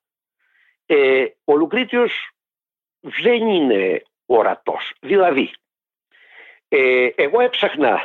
ε, 0.86 1.26
ο 1.44 1.56
Λουκρίτιος 1.56 2.32
δεν 3.00 3.48
είναι 3.48 4.04
ορατός. 4.26 4.94
Δηλαδή, 5.00 5.54
ε, 6.68 7.10
εγώ 7.16 7.40
έψαχνα 7.40 8.02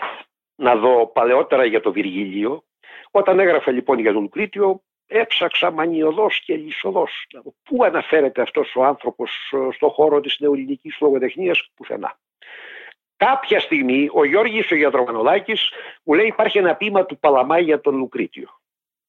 να 0.55 0.77
δω 0.77 1.07
παλαιότερα 1.07 1.65
για 1.65 1.81
το 1.81 1.93
Βυργίλιο. 1.93 2.65
Όταν 3.11 3.39
έγραφε 3.39 3.71
λοιπόν 3.71 3.99
για 3.99 4.13
τον 4.13 4.23
Λουκρίτιο, 4.23 4.83
έψαξα 5.13 5.71
μανιωδώς 5.71 6.41
και 6.41 6.57
λυσοδός. 6.57 7.27
Πού 7.63 7.85
αναφέρεται 7.85 8.43
αυτός 8.43 8.77
ο 8.77 8.85
άνθρωπος 8.85 9.53
ε, 9.53 9.73
στο 9.73 9.89
χώρο 9.89 10.21
της 10.21 10.37
νεοελληνικής 10.41 10.97
λογοτεχνίας; 11.01 11.71
Πουθενά. 11.75 12.19
Κάποια 13.17 13.61
στιγμή 13.61 14.09
ο 14.13 14.25
Γιώργης 14.25 14.71
ο 14.71 14.75
Γιατρομανολάκης 14.75 15.71
μου 16.03 16.15
λέει 16.15 16.27
υπάρχει 16.27 16.59
ένα 16.59 16.75
ποίημα 16.75 17.05
του 17.05 17.19
Παλαμά 17.19 17.59
για 17.59 17.81
τον 17.81 17.97
Λουκρίτιο. 17.97 18.49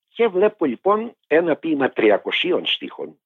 Και 0.08 0.28
βλέπω 0.28 0.66
λοιπόν 0.66 1.16
ένα 1.28 1.56
ποίημα 1.56 1.94
300 1.96 2.20
στίχων 2.64 3.20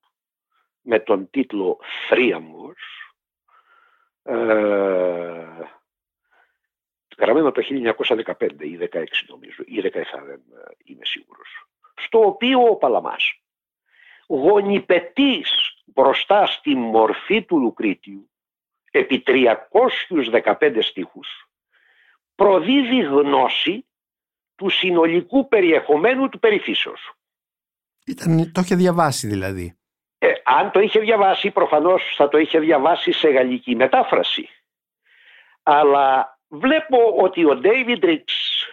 με 0.81 0.99
τον 0.99 1.29
τίτλο 1.29 1.79
Θρίαμβος 2.07 3.07
ε, 4.23 4.35
γραμμένο 7.17 7.51
το 7.51 7.61
1915 7.61 8.51
ή 8.59 8.77
16 8.93 9.03
νομίζω 9.27 9.63
ή 9.65 9.81
17 9.83 9.89
δεν 10.25 10.41
ε, 10.55 10.75
είμαι 10.83 11.05
σίγουρος 11.05 11.67
στο 11.97 12.19
οποίο 12.19 12.63
ο 12.63 12.75
Παλαμάς 12.75 13.41
γονιπετής 14.27 15.51
μπροστά 15.85 16.45
στη 16.45 16.75
μορφή 16.75 17.43
του 17.43 17.57
Λουκρίτιου 17.59 18.29
επί 18.91 19.23
315 19.25 20.77
στίχους 20.81 21.49
προδίδει 22.35 22.99
γνώση 22.99 23.85
του 24.55 24.69
συνολικού 24.69 25.47
περιεχομένου 25.47 26.29
του 26.29 26.39
περιφύσεως. 26.39 27.11
Ήταν, 28.05 28.51
το 28.51 28.61
είχε 28.61 28.75
διαβάσει 28.75 29.27
δηλαδή. 29.27 29.77
Ε, 30.17 30.33
αν 30.43 30.71
το 30.71 30.79
είχε 30.79 30.99
διαβάσει 30.99 31.51
προφανώς 31.51 32.13
θα 32.15 32.27
το 32.27 32.37
είχε 32.37 32.59
διαβάσει 32.59 33.11
σε 33.11 33.29
γαλλική 33.29 33.75
μετάφραση. 33.75 34.49
Αλλά 35.63 36.37
βλέπω 36.47 36.97
ότι 37.17 37.45
ο 37.45 37.61
David 37.63 38.03
Ricks 38.03 38.67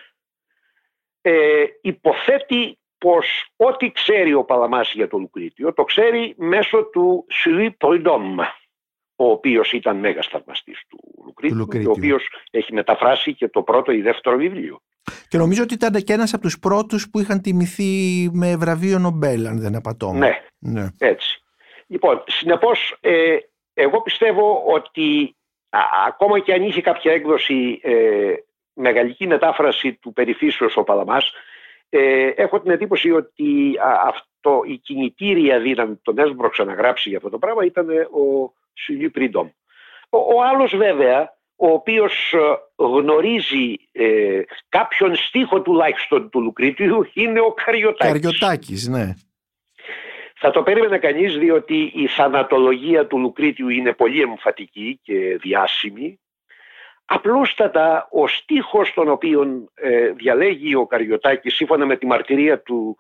ε, 1.21 1.65
υποθέτει 1.81 2.79
πως 3.05 3.47
ό,τι 3.57 3.93
ξέρει 3.93 4.35
ο 4.35 4.45
Παλαμάς 4.45 4.93
για 4.93 5.09
το 5.09 5.19
Λουκρίτιο 5.19 5.73
το 5.73 5.85
ξέρει 5.85 6.35
μέσω 6.37 6.85
του 6.85 7.27
Σουί 7.29 7.71
Προϊντόμ 7.71 8.39
ο 9.17 9.31
οποίος 9.31 9.73
ήταν 9.73 9.97
μέγας 9.97 10.27
θαυμαστής 10.27 10.83
του 10.89 10.99
Λουκρίτιου, 11.25 11.91
ο 11.91 11.91
οποίος 11.91 12.29
έχει 12.51 12.73
μεταφράσει 12.73 13.35
και 13.35 13.49
το 13.49 13.63
πρώτο 13.63 13.93
ή 13.93 14.01
δεύτερο 14.01 14.37
βιβλίο. 14.37 14.81
Και 15.29 15.39
νομίζω 15.39 15.63
ότι 15.63 15.75
ήταν 15.75 15.93
και 15.93 16.13
ένας 16.13 16.35
από 16.35 16.43
τους 16.43 16.59
πρώτους 16.59 17.11
που 17.11 17.21
είχαν 17.21 17.41
τιμηθεί 17.41 18.29
με 18.33 18.57
βραβείο 18.57 18.99
Νομπέλ, 18.99 19.47
αν 19.47 19.61
δεν 19.61 19.77
απατώμε. 19.77 20.19
Ναι, 20.19 20.43
ναι, 20.59 20.89
έτσι. 20.99 21.43
Λοιπόν, 21.87 22.25
συνεπώς, 22.27 22.97
ε, 23.01 23.37
εγώ 23.75 24.03
πιστεύω 24.03 24.63
ότι 24.67 25.37
ακόμα 26.07 26.39
και 26.39 26.53
αν 26.53 26.63
είχε 26.63 26.81
κάποια 26.81 27.13
έκδοση 27.13 27.81
ε, 27.83 28.35
μεγαλική 28.73 29.27
μετάφραση 29.27 29.93
του 29.93 30.13
περιφύσεως 30.13 30.77
ο 30.77 30.83
Παλαμάς, 30.83 31.33
ε, 31.97 32.33
έχω 32.37 32.61
την 32.61 32.71
εντύπωση 32.71 33.11
ότι 33.11 33.73
αυτό, 34.07 34.63
η 34.67 34.77
κινητήρια 34.77 35.61
δύναμη 35.61 35.97
τον 36.03 36.19
έσπρωξε 36.19 36.65
να 36.65 36.75
γράψει 36.75 37.09
για 37.09 37.19
αυτό 37.19 37.31
το 37.31 37.39
πράγμα 37.39 37.65
ήταν 37.65 37.89
ο 37.91 38.53
Σιλιού 38.73 39.11
Πριντόμ. 39.11 39.49
Ο, 40.09 40.19
ο 40.19 40.43
άλλος 40.43 40.77
βέβαια, 40.77 41.37
ο 41.57 41.69
οποίος 41.69 42.33
ε, 42.33 42.39
γνωρίζει 42.85 43.77
ε, 43.93 44.41
κάποιον 44.69 45.17
στίχο 45.17 45.63
τουλάχιστον 45.63 46.31
του 46.31 46.41
Λουκρίτιου 46.41 47.11
είναι 47.13 47.41
ο 47.41 47.53
Καριωτάκης. 47.53 48.13
Καριωτάκης, 48.13 48.89
ναι. 48.89 49.15
Θα 50.35 50.51
το 50.51 50.63
περίμενε 50.63 50.99
κανείς 50.99 51.37
διότι 51.37 51.93
η 51.95 52.07
θανατολογία 52.07 53.07
του 53.07 53.19
Λουκρίτιου 53.19 53.69
είναι 53.69 53.93
πολύ 53.93 54.21
εμφατική 54.21 55.01
και 55.03 55.39
διάσημη. 55.43 56.21
Απλούστατα 57.05 58.09
ο 58.11 58.27
στίχος 58.27 58.93
τον 58.93 59.09
οποίο 59.09 59.69
ε, 59.75 60.09
διαλέγει 60.09 60.75
ο 60.75 60.87
Καριωτάκης 60.87 61.55
σύμφωνα 61.55 61.87
με 61.87 61.97
τη 61.97 62.07
μαρτυρία 62.07 62.61
του 62.61 62.97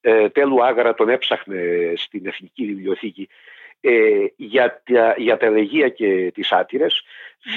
ε, 0.00 0.28
Τέλου 0.28 0.64
Άγαρα 0.64 0.94
τον 0.94 1.08
έψαχνε 1.08 1.92
στην 1.96 2.26
Εθνική 2.26 2.66
Βιβλιοθήκη 2.66 3.28
ε, 3.80 4.26
για, 4.36 4.82
τα, 4.84 5.14
για 5.18 5.36
τα 5.36 5.46
ελεγεία 5.46 5.88
και 5.88 6.30
τις 6.34 6.52
άτυρες 6.52 7.02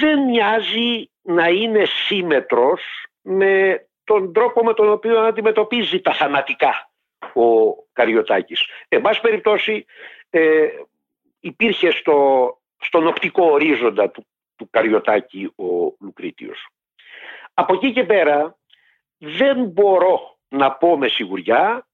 δεν 0.00 0.20
μοιάζει 0.20 1.10
να 1.22 1.48
είναι 1.48 1.84
σύμμετρος 1.84 3.06
με 3.22 3.86
τον 4.04 4.32
τρόπο 4.32 4.64
με 4.64 4.74
τον 4.74 4.90
οποίο 4.90 5.20
αντιμετωπίζει 5.20 6.00
τα 6.00 6.12
θανατικά 6.12 6.90
ο 7.34 7.74
Καριωτάκης. 7.92 8.64
Εν 8.88 9.00
πάση 9.00 9.20
περιπτώσει 9.20 9.84
ε, 10.30 10.68
υπήρχε 11.40 11.90
στο, 11.90 12.58
στον 12.78 13.06
οπτικό 13.06 13.44
ορίζοντα 13.44 14.10
του, 14.10 14.26
του 14.58 14.68
Καριωτάκη 14.70 15.52
ο 15.56 15.96
Λουκρίτιος. 16.00 16.68
Από 17.54 17.74
εκεί 17.74 17.92
και 17.92 18.04
πέρα 18.04 18.56
δεν 19.18 19.64
μπορώ 19.64 20.36
να 20.48 20.72
πω 20.72 20.98
με 20.98 21.08
σιγουριά 21.08 21.86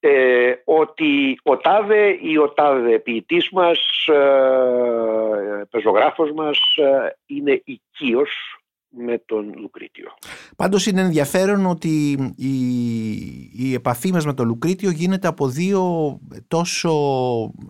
ε, 0.00 0.52
ότι 0.64 1.40
ο 1.42 1.56
τάδε 1.56 2.18
ή 2.20 2.36
ο 2.36 2.48
τάδε 2.48 2.98
ποιητής 2.98 3.50
μας, 3.50 4.06
ε, 4.06 5.62
πεζογράφος 5.70 6.32
μας 6.32 6.58
ε, 6.76 7.16
είναι 7.26 7.62
οικείος 7.64 8.59
με 8.90 9.22
τον 9.26 9.54
Λουκρίτιο. 9.56 10.08
Πάντως 10.56 10.86
είναι 10.86 11.00
ενδιαφέρον 11.00 11.66
ότι 11.66 12.12
η, 12.36 12.54
η 13.54 13.74
επαφή 13.74 14.12
μας 14.12 14.24
με 14.26 14.34
τον 14.34 14.46
Λουκρίτιο 14.46 14.90
γίνεται 14.90 15.28
από 15.28 15.48
δύο 15.48 16.18
τόσο 16.48 16.92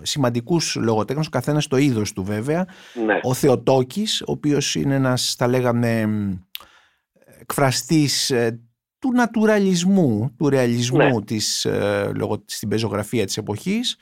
σημαντικούς 0.02 0.76
λογοτέχνους, 0.76 1.26
ο 1.26 1.30
καθένας 1.30 1.66
το 1.66 1.76
είδος 1.76 2.12
του 2.12 2.24
βέβαια. 2.24 2.66
Ναι. 3.06 3.20
Ο 3.22 3.34
Θεοτόκης, 3.34 4.20
ο 4.20 4.32
οποίος 4.32 4.74
είναι 4.74 4.94
ένας, 4.94 5.34
θα 5.38 5.48
λέγαμε, 5.48 6.08
εκφραστής 7.40 8.30
ε, 8.30 8.60
του 8.98 9.12
νατουραλισμού, 9.12 10.34
του 10.38 10.48
ρεαλισμού 10.48 10.98
ναι. 10.98 11.24
της, 11.24 11.64
ε, 11.64 12.12
λόγω, 12.14 12.44
στην 12.46 12.68
πεζογραφία 12.68 13.24
της 13.24 13.36
εποχής 13.36 13.96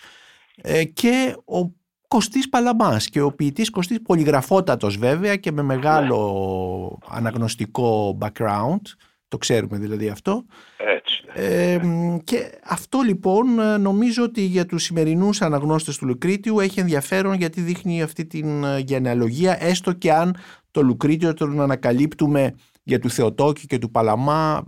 ε, 0.57 0.85
και 0.85 1.37
ο 1.45 1.73
Κωστής 2.09 2.49
Παλαμάς 2.49 3.09
και 3.09 3.21
ο 3.21 3.33
ποιητής 3.33 3.71
Κωστής 3.71 4.03
πολυγραφότατος 4.03 4.97
βέβαια 4.97 5.37
και 5.37 5.53
με 5.53 5.63
μεγάλο 5.63 6.99
ναι. 7.11 7.17
αναγνωστικό 7.17 8.19
background 8.21 8.81
το 9.29 9.39
ξέρουμε 9.39 9.79
δηλαδή 9.79 10.09
αυτό 10.09 10.45
Έτσι. 10.77 11.25
Ε, 11.33 11.79
και 12.25 12.61
αυτό 12.65 13.01
λοιπόν 13.01 13.47
νομίζω 13.81 14.23
ότι 14.23 14.41
για 14.41 14.67
τους 14.67 14.83
σημερινούς 14.83 15.43
αναγνώστες 15.43 15.97
του 15.97 16.07
Λουκρίτιου 16.07 16.61
έχει 16.61 16.81
ενδιαφέρον 16.81 17.35
γιατί 17.35 17.61
δείχνει 17.61 18.03
αυτή 18.03 18.27
την 18.27 18.65
ε, 18.65 18.79
γενεαλογία 18.79 19.63
έστω 19.65 19.93
και 19.93 20.13
αν 20.13 20.37
το 20.71 20.83
Λουκρίτιο 20.83 21.35
τον 21.35 21.61
ανακαλύπτουμε 21.61 22.55
για 22.83 22.99
του 22.99 23.11
Θεοτόκη 23.11 23.67
και 23.67 23.79
του 23.79 23.91
Παλαμά 23.91 24.65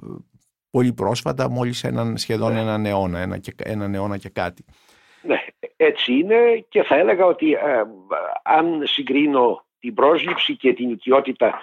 πολύ 0.70 0.92
πρόσφατα, 0.92 1.50
μόλις 1.50 1.84
έναν, 1.84 2.16
σχεδόν 2.16 2.52
ναι. 2.52 2.60
έναν 2.60 2.86
αιώνα, 2.86 3.18
ένα 3.18 3.38
και, 3.38 3.54
έναν 3.56 3.94
αιώνα 3.94 4.16
και 4.16 4.28
κάτι. 4.28 4.64
Ναι, 5.80 5.86
έτσι 5.86 6.12
είναι 6.12 6.64
και 6.68 6.82
θα 6.82 6.96
έλεγα 6.96 7.24
ότι 7.24 7.52
ε, 7.52 7.82
αν 8.42 8.82
συγκρίνω 8.86 9.64
την 9.78 9.94
πρόσληψη 9.94 10.56
και 10.56 10.72
την 10.72 10.90
οικειότητα 10.90 11.62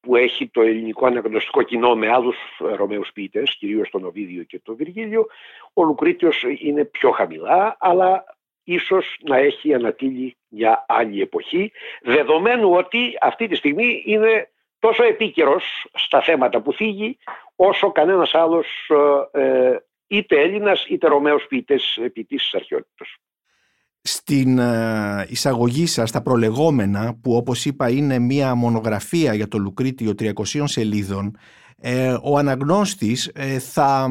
που 0.00 0.16
έχει 0.16 0.48
το 0.48 0.60
ελληνικό 0.60 1.06
αναγνωστικό 1.06 1.62
κοινό 1.62 1.94
με 1.94 2.08
άλλους 2.08 2.36
Ρωμαίους 2.58 3.12
ποιητές, 3.12 3.56
κυρίως 3.56 3.90
τον 3.90 4.04
Οβίδιο 4.04 4.42
και 4.42 4.60
τον 4.60 4.76
Βυργίλιο, 4.76 5.26
ο 5.72 5.84
Λουκρίτιος 5.84 6.44
είναι 6.58 6.84
πιο 6.84 7.10
χαμηλά, 7.10 7.76
αλλά 7.80 8.24
ίσως 8.64 9.18
να 9.22 9.36
έχει 9.36 9.74
ανατείλει 9.74 10.36
μια 10.48 10.84
άλλη 10.88 11.20
εποχή, 11.20 11.72
δεδομένου 12.02 12.70
ότι 12.70 13.16
αυτή 13.20 13.48
τη 13.48 13.54
στιγμή 13.54 14.02
είναι 14.06 14.50
τόσο 14.78 15.04
επίκαιρος 15.04 15.86
στα 15.94 16.22
θέματα 16.22 16.60
που 16.60 16.72
θίγει 16.72 17.18
όσο 17.56 17.92
κανένας 17.92 18.34
άλλος 18.34 18.90
ε, 19.32 19.40
ε, 19.40 19.78
είτε 20.06 20.40
Έλληνας 20.40 20.86
είτε 20.86 21.08
Ρωμαίος 21.08 21.46
ποιητής, 21.46 21.98
ποιητής 22.12 22.42
της 22.42 22.54
αρχαιότητας. 22.54 23.16
Στην 24.32 24.58
ε, 24.58 25.26
εισαγωγή 25.28 25.86
σας, 25.86 26.08
στα 26.08 26.22
προλεγόμενα, 26.22 27.14
που 27.20 27.34
όπως 27.34 27.64
είπα 27.64 27.90
είναι 27.90 28.18
μία 28.18 28.54
μονογραφία 28.54 29.34
για 29.34 29.48
το 29.48 29.58
Λουκρίτιο 29.58 30.14
300 30.18 30.62
σελίδων, 30.64 31.36
ο 32.22 32.38
αναγνώστης 32.38 33.30
θα, 33.58 34.10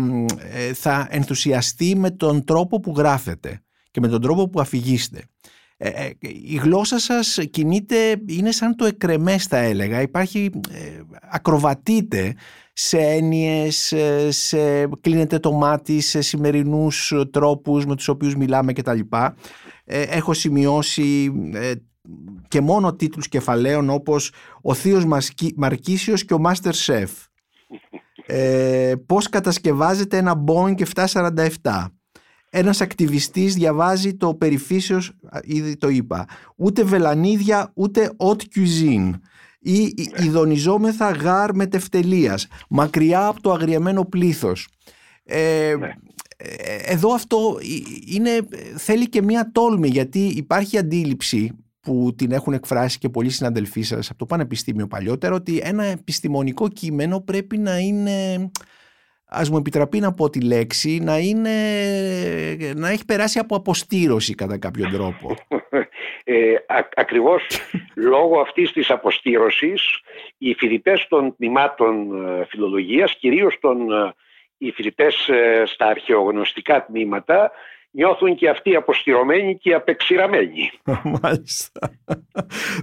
θα 0.73 1.07
ενθουσιαστεί 1.09 1.95
με 1.95 2.11
τον 2.11 2.43
τρόπο 2.43 2.79
που 2.79 2.93
γράφετε 2.97 3.61
και 3.91 3.99
με 3.99 4.07
τον 4.07 4.21
τρόπο 4.21 4.49
που 4.49 4.59
αφηγείστε. 4.59 5.23
Ε, 5.83 5.89
ε, 5.89 6.11
η 6.43 6.55
γλώσσα 6.63 6.99
σας 6.99 7.39
κινείται, 7.51 8.21
είναι 8.25 8.51
σαν 8.51 8.75
το 8.75 8.85
εκρεμές 8.85 9.45
θα 9.45 9.57
έλεγα, 9.57 10.01
υπάρχει, 10.01 10.49
ε, 10.69 11.01
ακροβατείτε 11.21 12.35
σε 12.73 12.97
έννοιες, 12.97 13.93
σε, 14.29 14.87
κλείνετε 15.01 15.39
το 15.39 15.51
μάτι 15.51 15.99
σε 15.99 16.21
σημερινούς 16.21 17.13
τρόπους 17.31 17.85
με 17.85 17.95
τους 17.95 18.07
οποίους 18.07 18.35
μιλάμε 18.35 18.73
κτλ. 18.73 18.99
Ε, 19.93 20.01
έχω 20.01 20.33
σημειώσει 20.33 21.31
και 22.47 22.61
μόνο 22.61 22.95
τίτλους 22.95 23.27
κεφαλαίων 23.27 23.89
όπως 23.89 24.31
«Ο 24.61 24.73
Θείος 24.73 25.05
Μαρκίσιος 25.55 26.25
και 26.25 26.33
ο 26.33 26.41
Master 26.45 26.71
Chef». 26.85 27.07
Ε, 28.25 28.93
πώς 29.05 29.29
κατασκευάζεται 29.29 30.17
ένα 30.17 30.43
Boeing 30.47 30.81
747 30.95 31.85
ένας 32.53 32.81
ακτιβιστής 32.81 33.53
διαβάζει 33.53 34.13
το 34.15 34.35
περιφύσεως, 34.35 35.11
ήδη 35.43 35.77
το 35.77 35.89
είπα, 35.89 36.25
ούτε 36.55 36.83
βελανίδια 36.83 37.71
ούτε 37.73 38.11
haute 38.17 38.43
cuisine 38.55 39.11
ή 39.59 39.93
ειδονιζόμεθα 40.23 41.11
γάρ 41.11 41.55
με 41.55 41.65
τευτελείας, 41.65 42.47
μακριά 42.69 43.25
από 43.25 43.41
το 43.41 43.51
αγριεμένο 43.51 44.05
πλήθος. 44.05 44.67
Ε, 45.23 45.75
ναι. 45.79 45.93
Ε, 46.41 46.93
εδώ 46.93 47.13
αυτό 47.13 47.57
είναι, 48.07 48.47
θέλει 48.77 49.09
και 49.09 49.21
μία 49.21 49.49
τόλμη 49.51 49.87
γιατί 49.87 50.19
υπάρχει 50.19 50.77
αντίληψη 50.77 51.55
που 51.81 52.13
την 52.17 52.31
έχουν 52.31 52.53
εκφράσει 52.53 52.97
και 52.97 53.09
πολλοί 53.09 53.29
συναδελφοί 53.29 53.81
σας 53.81 54.09
από 54.09 54.19
το 54.19 54.25
Πανεπιστήμιο 54.25 54.87
παλιότερα 54.87 55.35
ότι 55.35 55.61
ένα 55.63 55.83
επιστημονικό 55.83 56.67
κείμενο 56.67 57.21
πρέπει 57.21 57.57
να 57.57 57.77
είναι 57.77 58.49
ας 59.33 59.49
μου 59.49 59.57
επιτραπεί 59.57 59.99
να 59.99 60.13
πω 60.13 60.29
τη 60.29 60.41
λέξη, 60.41 60.99
να, 60.99 61.17
είναι, 61.17 61.51
να 62.75 62.89
έχει 62.89 63.05
περάσει 63.05 63.39
από 63.39 63.55
αποστήρωση 63.55 64.35
κατά 64.35 64.57
κάποιο 64.57 64.89
τρόπο. 64.91 65.35
Ε, 66.23 66.53
α, 66.67 66.87
ακριβώς 66.95 67.47
λόγω 67.95 68.39
αυτής 68.39 68.71
της 68.71 68.89
αποστήρωσης 68.89 69.99
οι 70.37 70.53
φοιτητές 70.53 71.05
των 71.09 71.35
τμήματων 71.35 72.25
ε, 72.25 72.45
φιλολογίας, 72.45 73.15
κυρίως 73.17 73.57
των, 73.61 73.91
ε, 73.91 74.13
οι 74.61 74.71
φοιτητές 74.71 75.27
ε, 75.27 75.63
στα 75.65 75.85
αρχαιογνωστικά 75.85 76.85
τμήματα, 76.85 77.51
νιώθουν 77.91 78.35
και 78.35 78.49
αυτοί 78.49 78.75
αποστηρωμένοι 78.75 79.57
και 79.57 79.73
απεξηραμένοι. 79.73 80.71
Μάλιστα. 81.21 81.79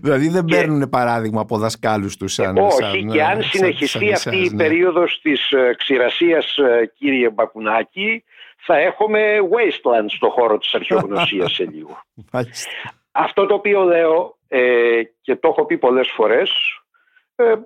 δηλαδή 0.03 0.29
δεν 0.29 0.45
παίρνουν 0.45 0.89
παράδειγμα 0.89 1.41
από 1.41 1.59
δασκάλους 1.59 2.16
τους 2.16 2.33
σαν 2.33 2.57
Όχι 2.57 3.07
και 3.12 3.22
αν 3.22 3.43
συνεχιστεί 3.43 4.12
αυτή 4.12 4.37
η 4.37 4.51
ναι. 4.51 4.57
περίοδος 4.57 5.20
της 5.22 5.51
ε, 5.51 5.74
ξηρασίας 5.79 6.57
ε, 6.57 6.93
κύριε 6.95 7.31
Μπακουνάκη 7.31 8.24
θα 8.57 8.76
έχουμε 8.76 9.39
wasteland 9.51 10.07
στο 10.07 10.29
χώρο 10.29 10.59
της 10.59 10.74
αρχαιογνωσίας 10.74 11.53
σε 11.53 11.64
λίγο. 11.64 12.03
Μάλιστα. 12.33 12.70
Αυτό 13.12 13.47
το 13.47 13.55
οποίο 13.55 13.83
λέω 13.83 14.37
ε, 14.49 15.03
και 15.20 15.37
το 15.37 15.49
έχω 15.49 15.64
πει 15.64 15.79
πολλές 15.79 16.09
φορές 16.09 16.51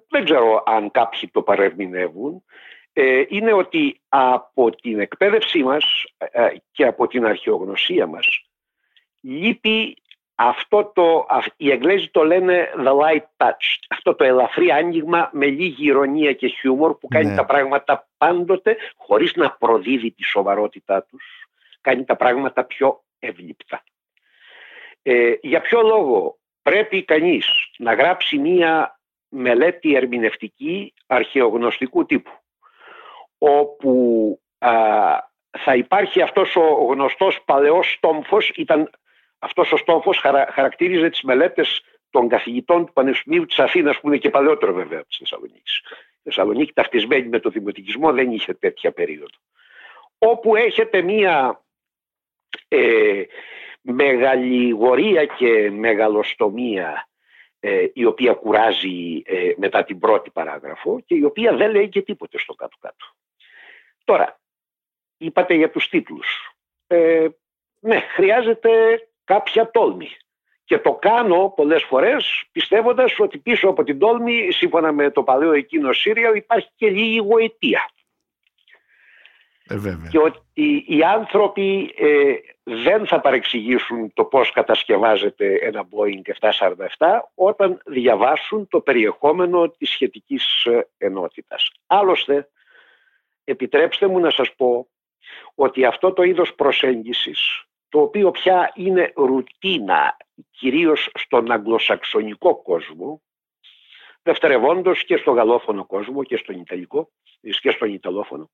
δεν 0.09 0.25
ξέρω 0.25 0.63
αν 0.67 0.91
κάποιοι 0.91 1.31
το 1.33 1.43
παρερμηνεύουν 1.43 2.35
ε, 2.35 2.51
είναι 3.29 3.53
ότι 3.53 4.01
από 4.09 4.71
την 4.71 5.01
εκπαίδευσή 5.01 5.63
μας 5.63 6.05
ε, 6.19 6.49
και 6.73 6.87
από 6.87 7.07
την 7.07 7.27
αρχαιογνωσία 7.27 8.07
μας 8.07 8.47
λείπει 9.21 9.97
αυτό 10.35 10.91
το, 10.95 11.27
οι 11.57 11.71
Εγγλέζοι 11.71 12.11
το 12.11 12.25
λένε 12.25 12.73
the 12.77 12.93
light 13.01 13.25
touch, 13.37 13.79
αυτό 13.89 14.15
το 14.15 14.25
ελαφρύ 14.25 14.71
άνοιγμα 14.71 15.31
με 15.33 15.47
λίγη 15.47 15.87
ηρωνία 15.87 16.33
και 16.33 16.47
χιούμορ 16.47 16.99
που 16.99 17.09
κάνει 17.09 17.29
ναι. 17.29 17.37
τα 17.37 17.45
πράγματα 17.45 18.09
πάντοτε 18.19 18.77
χωρίς 18.97 19.35
να 19.35 19.51
προδίδει 19.51 20.11
τη 20.11 20.25
σοβαρότητά 20.25 21.03
τους, 21.03 21.49
κάνει 21.81 22.05
τα 22.05 22.17
πράγματα 22.17 22.65
πιο 22.65 23.05
ευληπτά. 23.19 23.85
Ε, 25.03 25.35
για 25.41 25.61
ποιο 25.61 25.83
λόγο 25.83 26.39
πρέπει 26.63 27.05
κανείς 27.05 27.47
να 27.79 27.95
γράψει 27.95 28.39
μία 28.39 29.01
μελέτη 29.29 29.95
ερμηνευτική 29.95 30.95
αρχαιογνωστικού 31.07 32.07
τύπου; 32.07 32.31
Όπου 33.45 34.39
θα 35.59 35.75
υπάρχει 35.75 36.23
αυτός 36.23 36.57
ο 36.57 36.87
γνωστός 36.91 37.43
παλαιός 37.45 37.93
στόμφος, 37.93 38.49
ήταν, 38.55 38.91
αυτός 39.39 39.73
ο 39.73 39.77
στόμφος 39.77 40.19
χαρακτήριζε 40.51 41.09
τις 41.11 41.23
μελέτες 41.23 41.83
των 42.11 42.29
καθηγητών 42.29 42.87
του 42.87 42.93
Πανεπιστημίου 42.93 43.47
της 43.47 43.59
Αθήνας 43.59 44.01
που 44.01 44.07
είναι 44.07 44.17
και 44.17 44.31
παλαιότερο 44.31 44.73
βέβαια 44.73 45.05
της 45.05 45.17
Θεσσαλονίκης. 45.17 45.79
Η 46.13 46.21
Θεσσαλονίκη 46.23 46.73
ταυτισμένη 46.73 47.29
με 47.29 47.41
το 47.41 47.51
δημοτικισμό 47.51 48.13
δεν 48.13 48.31
είχε 48.31 48.55
τέτοια 48.55 48.93
περίοδο. 48.93 49.37
Όπου 50.19 50.57
έχετε 50.57 51.03
μία 51.03 51.65
ε, 52.69 53.23
μεγαληγορία 53.81 55.25
και 55.25 55.71
μεγαλοστομία 55.71 57.09
ε, 57.61 57.87
η 57.93 58.05
οποία 58.05 58.33
κουράζει 58.33 59.23
ε, 59.25 59.53
μετά 59.57 59.85
την 59.85 59.99
πρώτη 59.99 60.31
παράγραφο 60.31 61.01
και 61.07 61.15
η 61.15 61.25
οποία 61.25 61.57
δεν 61.57 61.71
λέει 61.71 61.89
και 61.89 62.03
τίποτε 62.03 62.39
στο 62.39 62.55
κάτω-κάτω. 62.55 63.07
Τώρα, 64.05 64.41
είπατε 65.17 65.55
για 65.55 65.71
τους 65.71 65.89
τίτλους. 65.89 66.57
Ε, 66.87 67.29
ναι, 67.79 68.01
χρειάζεται 68.01 68.71
κάποια 69.25 69.71
τόλμη. 69.71 70.09
Και 70.65 70.79
το 70.79 70.95
κάνω 70.95 71.53
πολλές 71.57 71.83
φορές 71.83 72.45
πιστεύοντας 72.53 73.19
ότι 73.19 73.39
πίσω 73.39 73.69
από 73.69 73.85
την 73.85 73.99
τόλμη, 73.99 74.53
σύμφωνα 74.53 74.93
με 74.93 75.11
το 75.11 75.23
παλαιό 75.23 75.53
εκείνο 75.53 75.93
Σύριαλ, 75.93 76.37
υπάρχει 76.37 76.69
και 76.77 76.91
λίγη 76.91 77.19
γοητεία. 77.25 77.91
Ε, 79.67 80.09
και 80.11 80.19
ότι 80.19 80.85
οι 80.87 81.03
άνθρωποι 81.03 81.95
ε, 81.97 82.35
δεν 82.63 83.07
θα 83.07 83.21
παρεξηγήσουν 83.21 84.13
το 84.15 84.25
πώς 84.25 84.53
κατασκευάζεται 84.53 85.59
ένα 85.61 85.89
Boeing 85.91 86.49
747 86.99 87.19
όταν 87.35 87.83
διαβάσουν 87.87 88.69
το 88.69 88.81
περιεχόμενο 88.81 89.69
της 89.69 89.91
σχετικής 89.91 90.65
ε, 90.65 90.89
ενότητας. 90.99 91.71
Άλλωστε, 91.87 92.49
επιτρέψτε 93.45 94.07
μου 94.07 94.19
να 94.19 94.31
σας 94.31 94.55
πω 94.55 94.89
ότι 95.55 95.85
αυτό 95.85 96.13
το 96.13 96.23
είδος 96.23 96.55
προσέγγισης, 96.55 97.65
το 97.89 98.01
οποίο 98.01 98.31
πια 98.31 98.73
είναι 98.75 99.13
ρουτίνα 99.17 100.17
κυρίως 100.51 101.11
στον 101.15 101.51
αγγλοσαξονικό 101.51 102.63
κόσμο, 102.63 103.23
δευτερευόντως 104.23 105.05
και 105.05 105.17
στο 105.17 105.31
γαλλόφωνο 105.31 105.87
κόσμο 105.87 106.25
και 106.25 106.37
στον 106.37 106.61
Ιταλικό 106.61 107.11
και 107.61 107.71
στον 107.71 107.93
Ιταλόφωνο, 107.93 108.51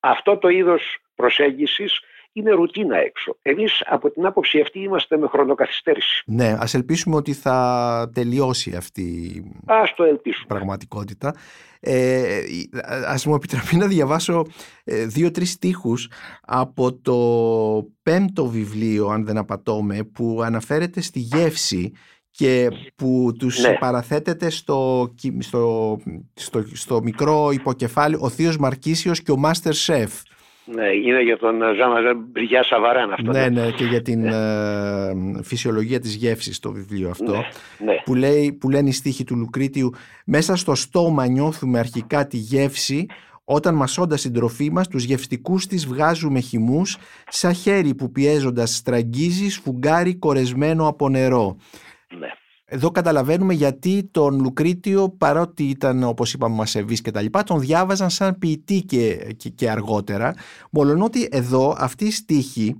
αυτό 0.00 0.38
το 0.38 0.48
είδος 0.48 0.98
προσέγγισης 1.14 2.00
είναι 2.32 2.50
ρουτίνα 2.50 2.96
έξω. 2.96 3.36
Εμείς 3.42 3.82
από 3.86 4.10
την 4.10 4.26
άποψη 4.26 4.60
αυτή 4.60 4.78
είμαστε 4.78 5.16
με 5.18 5.26
χρονοκαθυστέρηση. 5.26 6.22
Ναι, 6.26 6.56
ας 6.58 6.74
ελπίσουμε 6.74 7.16
ότι 7.16 7.32
θα 7.32 8.10
τελειώσει 8.14 8.74
αυτή 8.76 9.42
ας 9.64 9.94
το 9.94 10.04
ελπίσουμε. 10.04 10.44
η 10.44 10.54
πραγματικότητα. 10.54 11.34
Ε, 11.80 12.40
ας 13.06 13.26
μου 13.26 13.34
επιτραπεί 13.34 13.76
να 13.76 13.86
διαβάσω 13.86 14.46
ε, 14.84 15.06
δύο-τρεις 15.06 15.50
στίχους 15.50 16.10
από 16.40 16.92
το 16.92 17.18
πέμπτο 18.02 18.46
βιβλίο, 18.46 19.06
αν 19.06 19.24
δεν 19.24 19.36
απατώμε, 19.36 20.04
που 20.04 20.40
αναφέρεται 20.42 21.00
στη 21.00 21.18
γεύση 21.18 21.92
και 22.30 22.68
που 22.94 23.32
τους 23.38 23.58
ναι. 23.58 23.76
παραθέτεται 23.78 24.50
στο, 24.50 25.12
στο, 25.38 25.98
στο, 26.34 26.64
στο 26.72 27.02
μικρό 27.02 27.50
υποκεφάλι 27.50 28.16
ο 28.20 28.28
Θείος 28.28 28.56
Μαρκίσιος 28.56 29.22
και 29.22 29.32
ο 29.32 29.36
Μάστερ 29.36 29.74
Σεφ. 29.74 30.12
Ναι, 30.64 30.86
είναι 30.86 31.22
για 31.22 31.38
τον 31.38 31.58
Ζάμα 31.76 32.14
Μπριγιά 32.14 32.62
Σαβαράν 32.62 33.12
αυτό. 33.12 33.32
Ναι, 33.32 33.48
ναι, 33.48 33.70
και 33.70 33.84
για 33.84 34.02
την 34.02 34.20
ναι. 34.20 34.30
ε, 35.38 35.42
φυσιολογία 35.42 36.00
της 36.00 36.14
γεύσης 36.14 36.58
το 36.58 36.72
βιβλίο 36.72 37.10
αυτό. 37.10 37.32
Ναι, 37.32 37.38
ναι. 37.78 38.02
Που, 38.04 38.14
λέει, 38.14 38.52
που 38.52 38.70
λένε 38.70 38.88
οι 38.88 38.92
στίχοι 38.92 39.24
του 39.24 39.36
Λουκρίτιου 39.36 39.90
«Μέσα 40.26 40.56
στο 40.56 40.74
στόμα 40.74 41.26
νιώθουμε 41.26 41.78
αρχικά 41.78 42.26
τη 42.26 42.36
γεύση, 42.36 43.06
όταν 43.44 43.74
μασώντας 43.74 44.22
την 44.22 44.32
τροφή 44.32 44.70
μας, 44.70 44.88
τους 44.88 45.04
γευστικούς 45.04 45.66
της 45.66 45.86
βγάζουμε 45.86 46.40
χυμούς, 46.40 46.96
σαν 47.28 47.54
χέρι 47.54 47.94
που 47.94 48.12
πιέζοντας 48.12 48.76
στραγγίζει 48.76 49.48
σφουγγάρι 49.48 50.14
κορεσμένο 50.16 50.88
από 50.88 51.08
νερό». 51.08 51.56
Ναι. 52.18 52.28
Εδώ 52.74 52.90
καταλαβαίνουμε 52.90 53.54
γιατί 53.54 54.08
τον 54.10 54.40
Λουκρίτιο 54.40 55.10
παρότι 55.18 55.64
ήταν 55.64 56.02
όπως 56.02 56.32
είπαμε 56.32 56.54
μασεβής 56.54 57.00
και 57.00 57.10
τα 57.10 57.20
λοιπά 57.20 57.42
τον 57.42 57.60
διάβαζαν 57.60 58.10
σαν 58.10 58.38
ποιητή 58.38 58.82
και, 58.82 59.14
και, 59.36 59.48
και 59.48 59.70
αργότερα. 59.70 60.34
Μόλον 60.70 61.02
ότι 61.02 61.28
εδώ 61.30 61.76
αυτή 61.78 62.04
η 62.04 62.10
στίχη 62.10 62.76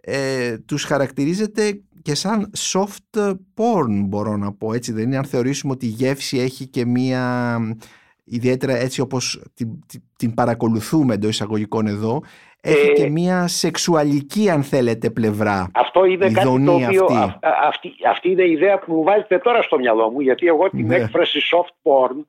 ε, 0.00 0.58
τους 0.58 0.84
χαρακτηρίζεται 0.84 1.80
και 2.02 2.14
σαν 2.14 2.50
soft 2.56 3.28
porn 3.54 4.04
μπορώ 4.04 4.36
να 4.36 4.52
πω 4.52 4.72
έτσι. 4.72 4.92
Δεν 4.92 5.04
είναι 5.04 5.16
αν 5.16 5.24
θεωρήσουμε 5.24 5.72
ότι 5.72 5.86
η 5.86 5.90
γεύση 5.90 6.38
έχει 6.38 6.66
και 6.66 6.86
μία 6.86 7.58
ιδιαίτερα 8.28 8.76
έτσι 8.76 9.00
όπως 9.00 9.42
την, 9.54 9.68
την 10.16 10.34
παρακολουθούμε 10.34 11.14
εντός 11.14 11.30
εισαγωγικών 11.30 11.86
εδώ 11.86 12.22
έχει 12.60 12.92
και 12.92 13.04
ε, 13.04 13.08
μια 13.08 13.46
σεξουαλική 13.46 14.50
αν 14.50 14.62
θέλετε 14.62 15.10
πλευρά. 15.10 15.70
Αυτό 15.74 16.04
είναι 16.04 16.30
κάτι 16.30 16.64
το 16.64 16.72
οποίο 16.72 17.04
αυτή. 17.50 17.94
αυτή, 18.08 18.30
είναι 18.30 18.42
η 18.42 18.50
ιδέα 18.50 18.78
που 18.78 18.92
μου 18.92 19.02
βάζετε 19.02 19.38
τώρα 19.38 19.62
στο 19.62 19.78
μυαλό 19.78 20.10
μου 20.10 20.20
γιατί 20.20 20.46
εγώ 20.46 20.70
την 20.70 20.86
ναι. 20.86 20.96
έκφραση 20.96 21.40
soft 21.52 21.72
porn 21.82 22.24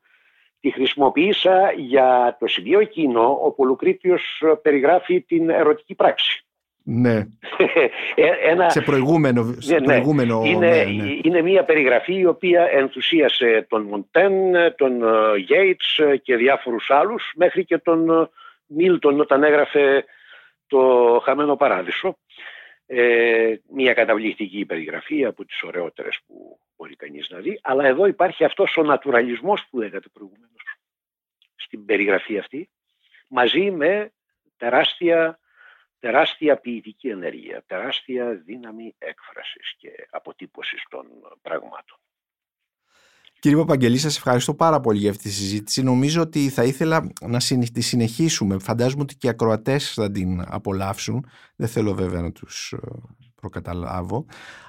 τη 0.60 0.72
χρησιμοποίησα 0.72 1.72
για 1.78 2.38
το 2.40 2.48
σημείο 2.48 2.80
εκείνο 2.80 3.40
όπου 3.42 3.64
ο 3.64 3.66
Λουκρίτιος 3.66 4.44
περιγράφει 4.62 5.22
την 5.22 5.50
ερωτική 5.50 5.96
πράξη. 5.96 6.46
Ναι. 6.92 7.28
Ε, 8.16 8.50
ένα... 8.50 8.70
Σε 8.70 8.82
προηγούμενο, 8.82 9.56
σε 9.60 9.74
ναι, 9.74 9.80
ναι. 9.80 9.86
προηγούμενο 9.86 10.42
είναι, 10.46 10.70
ναι, 10.70 10.84
ναι. 10.84 11.12
είναι 11.24 11.42
μια 11.42 11.64
περιγραφή 11.64 12.20
η 12.20 12.26
οποία 12.26 12.68
ενθουσίασε 12.72 13.66
τον 13.70 13.82
Μοντέν, 13.82 14.34
τον 14.76 15.02
Γέιτς 15.38 16.00
και 16.22 16.36
διάφορους 16.36 16.90
άλλους 16.90 17.32
μέχρι 17.36 17.66
και 17.66 17.78
τον 17.78 18.30
Μίλτον 18.68 19.20
όταν 19.20 19.44
έγραφε 19.44 20.06
το 20.68 20.80
Χαμένο 21.24 21.56
Παράδεισο. 21.56 22.18
Ε, 22.86 23.56
μια 23.74 23.94
καταβλητική 23.94 24.66
περιγραφή 24.66 25.26
από 25.26 25.46
τις 25.46 25.64
ωραιότερες 25.64 26.20
που 26.28 26.60
μπορεί 26.78 26.96
κανείς 26.96 27.30
να 27.30 27.40
δει. 27.40 27.60
Αλλά 27.64 27.86
εδώ 27.86 28.06
υπάρχει 28.06 28.44
αυτός 28.44 28.78
ο 28.78 28.84
νατουραλισμός 28.84 29.68
που 29.70 29.78
λέγατε 29.78 30.08
προηγουμένως 30.14 30.78
στην 31.56 31.86
περιγραφή 31.86 32.38
αυτή 32.38 32.70
μαζί 33.28 33.72
με 33.72 34.12
τεράστια, 34.58 35.40
τεράστια 36.00 36.58
ποιητική 36.58 37.08
ενέργεια, 37.08 37.64
τεράστια 37.68 38.42
δύναμη 38.46 38.96
έκφρασης 38.98 39.76
και 39.78 39.90
αποτύπωσης 40.10 40.84
των 40.90 41.06
πραγμάτων. 41.42 41.98
Κύριε 43.40 43.58
Παπαγγελή, 43.58 43.98
σας 43.98 44.18
ευχαριστώ 44.18 44.54
πάρα 44.54 44.80
πολύ 44.80 45.00
για 45.00 45.10
αυτή 45.10 45.24
τη 45.24 45.30
συζήτηση. 45.30 45.84
Νομίζω 45.84 46.22
ότι 46.22 46.50
θα 46.50 46.64
ήθελα 46.64 47.12
να 47.22 47.38
τη 47.74 47.82
συνεχίσουμε. 47.82 48.60
Φαντάζομαι 48.60 49.02
ότι 49.02 49.16
και 49.16 49.28
οι 49.28 49.30
ακροατές 49.30 49.94
θα 49.94 50.12
την 50.12 50.44
απολαύσουν. 50.48 51.30
Δεν 51.56 51.68
θέλω 51.68 51.94
βέβαια 51.94 52.22
να 52.22 52.32
τους 52.32 52.72
ε, 52.72 52.78
προκαταλάβω. 53.36 54.26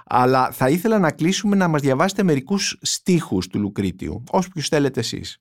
Αλλά 0.06 0.50
θα 0.50 0.68
ήθελα 0.68 0.98
να 0.98 1.12
κλείσουμε 1.12 1.56
να 1.56 1.68
μας 1.68 1.80
διαβάσετε 1.80 2.22
μερικούς 2.22 2.78
στίχους 2.80 3.46
του 3.46 3.58
Λουκρίτιου, 3.58 4.22
όσοι 4.30 4.50
θέλετε 4.54 5.00
εσείς. 5.00 5.38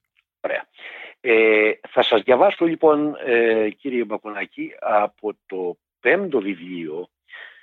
Ωραία. 1.22 1.68
Ε, 1.68 1.72
θα 1.88 2.02
σας 2.02 2.22
διαβάσω 2.22 2.64
λοιπόν, 2.64 3.16
ε, 3.24 3.70
κύριε 3.70 4.04
Μπακονάκη, 4.04 4.72
από 4.80 5.36
το 5.46 5.78
πέμπτο 6.00 6.40
βιβλίο 6.40 7.08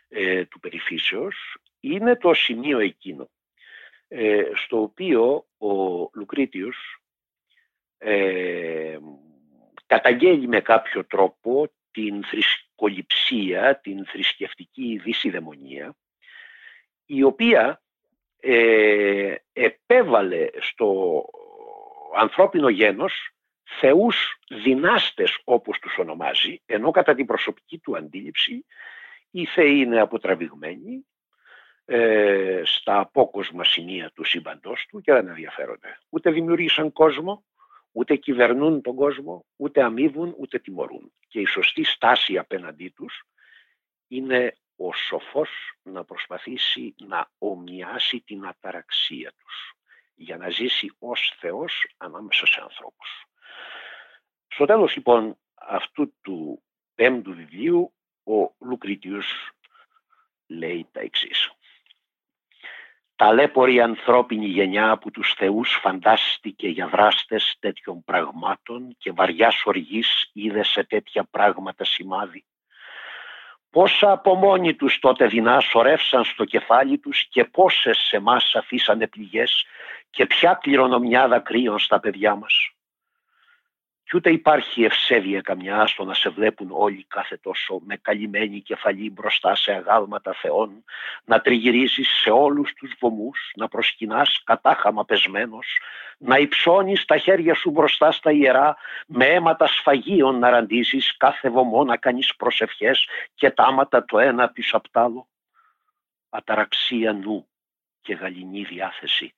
ε, 0.10 0.46
του 0.46 0.60
Περιφύσεως. 0.60 1.58
Είναι 1.80 2.16
το 2.16 2.34
σημείο 2.34 2.80
εκείνο 2.80 3.30
ε, 4.08 4.44
στο 4.56 4.82
οποίο 4.82 5.46
ο 5.58 6.10
Λουκρίτιος 6.14 7.02
ε, 7.98 8.98
καταγγέλει 9.86 10.48
με 10.48 10.62
κάποιο 10.62 11.06
τρόπο 11.06 11.70
την 11.92 12.24
θρησκοληψία, 12.24 13.80
την 13.80 14.06
θρησκευτική 14.06 15.00
δυσιδαιμονία, 15.04 15.96
η 17.06 17.24
οποία 17.24 17.82
ε, 18.40 19.36
επέβαλε 19.54 20.50
στο 20.60 21.24
ανθρώπινο 22.16 22.70
γένος 22.70 23.37
θεούς 23.80 24.40
δυνάστες 24.64 25.42
όπως 25.44 25.80
τους 25.80 25.98
ονομάζει, 25.98 26.62
ενώ 26.66 26.92
κατά 26.92 27.16
την 27.16 27.26
προσωπική 27.26 27.78
του 27.78 27.98
αντίληψη 27.98 28.66
οι 29.32 29.46
θεοί 29.46 29.80
είναι 29.80 30.00
αποτραβηγμένοι, 30.00 31.06
ε, 31.86 32.62
στα 32.66 33.00
απόκοσμα 33.00 33.64
σημεία 33.64 34.12
του 34.16 34.24
σύμπαντός 34.24 34.86
του 34.90 35.02
και 35.02 35.14
δεν 35.14 35.28
ενδιαφέρονται. 35.28 35.98
Ούτε 36.10 36.32
δημιουργήσαν 36.32 36.92
κόσμο, 36.92 37.46
ούτε 37.92 38.16
κυβερνούν 38.16 38.82
τον 38.82 38.96
κόσμο, 38.96 39.46
ούτε 39.56 39.84
αμείβουν, 39.84 40.36
ούτε 40.38 40.60
τιμωρούν. 40.60 41.14
Και 41.28 41.40
η 41.40 41.46
σωστή 41.46 41.84
στάση 41.84 42.38
απέναντί 42.38 42.90
τους 42.90 43.24
είναι 44.08 44.58
ο 44.76 44.94
σοφός 44.94 45.50
να 45.84 46.04
προσπαθήσει 46.04 46.96
να 46.98 47.32
ομοιάσει 47.38 48.22
την 48.26 48.48
αταραξία 48.48 49.34
τους 49.38 49.74
για 50.16 50.38
να 50.38 50.50
ζήσει 50.50 50.96
ως 51.00 51.34
Θεός 51.40 51.94
ανάμεσα 51.98 52.46
σε 52.46 52.62
ανθρώπους. 52.62 53.26
Στο 54.58 54.66
τέλος 54.66 54.96
λοιπόν 54.96 55.38
αυτού 55.56 56.14
του 56.22 56.64
πέμπτου 56.96 57.34
βιβλίου 57.34 57.94
ο 58.24 58.52
Λουκρίτιος 58.60 59.50
λέει 60.48 60.88
τα 60.92 61.00
εξής. 61.00 61.52
Ταλέπορη 63.16 63.82
ανθρώπινη 63.82 64.46
γενιά 64.46 64.98
που 64.98 65.12
τους 65.12 65.34
θεούς 65.34 65.78
φαντάστηκε 65.82 66.68
για 66.68 66.88
δράστες 66.88 67.58
τέτοιων 67.60 68.04
πραγμάτων 68.04 68.96
και 68.98 69.12
βαριάς 69.12 69.66
οργής 69.66 70.30
είδε 70.34 70.64
σε 70.64 70.84
τέτοια 70.84 71.24
πράγματα 71.32 71.86
σημάδι. 71.86 72.46
Πόσα 73.70 74.12
από 74.12 74.36
μόνοι 74.36 74.76
τους 74.76 75.00
τότε 75.00 75.28
δεινά 75.28 75.60
σωρεύσαν 75.60 76.24
στο 76.24 76.46
κεφάλι 76.46 76.98
τους 76.98 77.28
και 77.28 77.46
πόσες 77.46 77.98
σε 77.98 78.20
μας 78.20 78.56
αφήσανε 78.56 79.08
πληγές 79.08 79.66
και 80.10 80.26
ποια 80.26 80.54
κληρονομιά 80.62 81.28
δακρύων 81.28 81.80
στα 81.80 82.00
παιδιά 82.00 82.36
μας. 82.36 82.72
Κι 84.08 84.16
ούτε 84.16 84.32
υπάρχει 84.32 84.84
ευσέβεια 84.84 85.42
καμιά 85.42 85.88
στο 85.88 86.04
να 86.04 86.14
σε 86.14 86.30
βλέπουν 86.30 86.68
όλοι 86.72 87.06
κάθε 87.08 87.38
τόσο 87.38 87.80
με 87.86 87.98
καλυμμένη 87.98 88.62
κεφαλή 88.62 89.10
μπροστά 89.10 89.56
σε 89.56 89.72
αγάλματα 89.72 90.34
θεών, 90.34 90.84
να 91.24 91.42
τριγυρίζεις 91.42 92.10
σε 92.10 92.30
όλους 92.30 92.74
τους 92.74 92.94
βωμούς, 93.00 93.52
να 93.56 93.68
προσκυνάς 93.68 94.42
κατάχαμα 94.44 95.06
πεσμένος, 95.06 95.80
να 96.18 96.38
υψώνεις 96.38 97.06
τα 97.06 97.18
χέρια 97.18 97.54
σου 97.54 97.70
μπροστά 97.70 98.12
στα 98.12 98.32
ιερά, 98.32 98.78
με 99.08 99.26
αίματα 99.26 99.68
σφαγίων 99.68 100.40
να 100.40 100.50
ραντίζεις 100.50 101.18
κάθε 101.18 101.50
βωμό 101.50 101.84
να 101.84 101.98
κάνεις 101.98 102.36
προσευχές 102.36 103.08
και 103.34 103.52
τάματα 103.52 104.06
το 104.06 104.20
ένα 104.20 104.50
πίσω 104.50 104.78
απ' 104.78 104.90
τ' 104.90 104.98
άλλο. 104.98 105.28
Αταραξία 106.30 107.14
νου 107.14 107.48
και 108.02 108.14
γαλινή 108.14 108.64
διάθεση. 108.64 109.34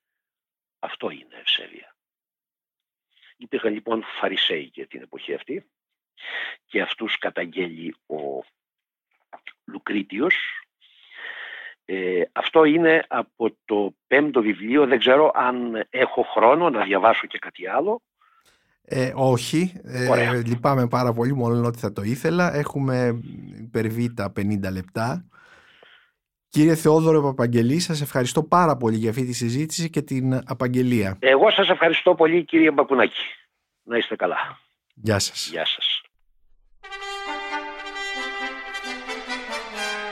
Αυτό 0.79 1.09
είναι 1.09 1.35
ευσέβεια. 1.41 1.88
Υπήρχαν 3.41 3.73
λοιπόν 3.73 4.03
Φαρισαίοι 4.19 4.71
για 4.73 4.87
την 4.87 5.01
εποχή 5.01 5.33
αυτή 5.33 5.65
και 6.65 6.81
αυτούς 6.81 7.17
καταγγέλει 7.17 7.95
ο 8.05 8.43
Λουκρίτιος. 9.65 10.35
Ε, 11.85 12.21
αυτό 12.31 12.63
είναι 12.63 13.03
από 13.07 13.57
το 13.65 13.95
πέμπτο 14.07 14.41
βιβλίο. 14.41 14.87
Δεν 14.87 14.99
ξέρω 14.99 15.31
αν 15.35 15.85
έχω 15.89 16.21
χρόνο 16.21 16.69
να 16.69 16.83
διαβάσω 16.83 17.27
και 17.27 17.37
κάτι 17.37 17.67
άλλο. 17.67 18.01
Ε, 18.81 19.11
όχι, 19.15 19.81
ε, 19.83 20.41
λυπάμαι 20.45 20.87
πάρα 20.87 21.13
πολύ 21.13 21.33
μόνο 21.35 21.67
ότι 21.67 21.79
θα 21.79 21.91
το 21.91 22.01
ήθελα. 22.01 22.55
Έχουμε 22.55 23.21
υπερβεί 23.59 24.13
τα 24.13 24.31
50 24.35 24.71
λεπτά. 24.71 25.25
Κύριε 26.51 26.75
Θεόδωρο 26.75 27.21
Παπαγγελή, 27.21 27.79
σας 27.79 28.01
ευχαριστώ 28.01 28.43
πάρα 28.43 28.77
πολύ 28.77 28.97
για 28.97 29.09
αυτή 29.09 29.25
τη 29.25 29.33
συζήτηση 29.33 29.89
και 29.89 30.01
την 30.01 30.41
απαγγελία. 30.45 31.17
Εγώ 31.19 31.51
σας 31.51 31.69
ευχαριστώ 31.69 32.15
πολύ 32.15 32.43
κύριε 32.43 32.71
Μπακουνάκη. 32.71 33.21
Να 33.83 33.97
είστε 33.97 34.15
καλά. 34.15 34.37
Γεια 34.93 35.19
σας. 35.19 35.47
Γεια 35.51 35.65
σας. 35.65 36.01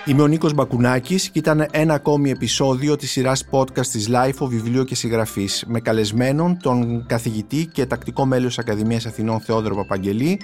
Είμαι 0.05 0.21
ο 0.21 0.27
Νίκος 0.27 0.53
Μπακουνάκης 0.53 1.29
και 1.29 1.39
ήταν 1.39 1.67
ένα 1.71 1.93
ακόμη 1.93 2.29
επεισόδιο 2.29 2.95
της 2.95 3.11
σειράς 3.11 3.49
podcast 3.51 3.87
της 3.87 4.09
LIFO 4.11 4.47
βιβλίο 4.47 4.83
και 4.83 4.95
συγγραφής 4.95 5.65
με 5.67 5.79
καλεσμένον 5.79 6.57
τον 6.61 7.05
καθηγητή 7.05 7.65
και 7.65 7.85
τακτικό 7.85 8.25
μέλος 8.25 8.59
Ακαδημίας 8.59 9.05
Αθηνών 9.05 9.39
Θεόδωρο 9.39 9.75
Παπαγγελή 9.75 10.39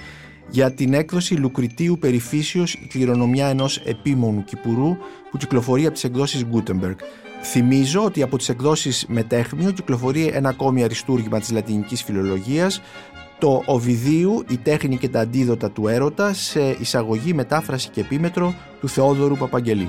για 0.48 0.72
την 0.72 0.94
έκδοση 0.94 1.34
Λουκριτίου 1.34 1.98
Περιφύσεως 2.00 2.74
η 2.74 2.86
κληρονομιά 2.86 3.46
ενός 3.46 3.76
επίμονου 3.76 4.44
Κυπουρού 4.44 4.96
που 5.30 5.36
κυκλοφορεί 5.36 5.84
από 5.84 5.94
τις 5.94 6.04
εκδόσεις 6.04 6.44
Gutenberg. 6.52 6.96
Θυμίζω 7.42 8.04
ότι 8.04 8.22
από 8.22 8.36
τις 8.36 8.48
εκδόσεις 8.48 9.06
Μετέχμιο 9.08 9.70
κυκλοφορεί 9.70 10.26
ένα 10.26 10.48
ακόμη 10.48 10.84
αριστούργημα 10.84 11.40
της 11.40 11.50
λατινικής 11.50 12.02
φιλολογίας 12.02 12.80
το 13.38 13.62
Οβιδίου, 13.66 14.44
η 14.48 14.56
τέχνη 14.56 14.96
και 14.96 15.08
τα 15.08 15.20
αντίδοτα 15.20 15.70
του 15.70 15.88
έρωτα 15.88 16.32
σε 16.32 16.60
εισαγωγή, 16.80 17.34
μετάφραση 17.34 17.88
και 17.88 18.00
επίμετρο 18.00 18.54
του 18.80 18.88
Θεόδωρου 18.88 19.36
Παπαγγελή. 19.36 19.88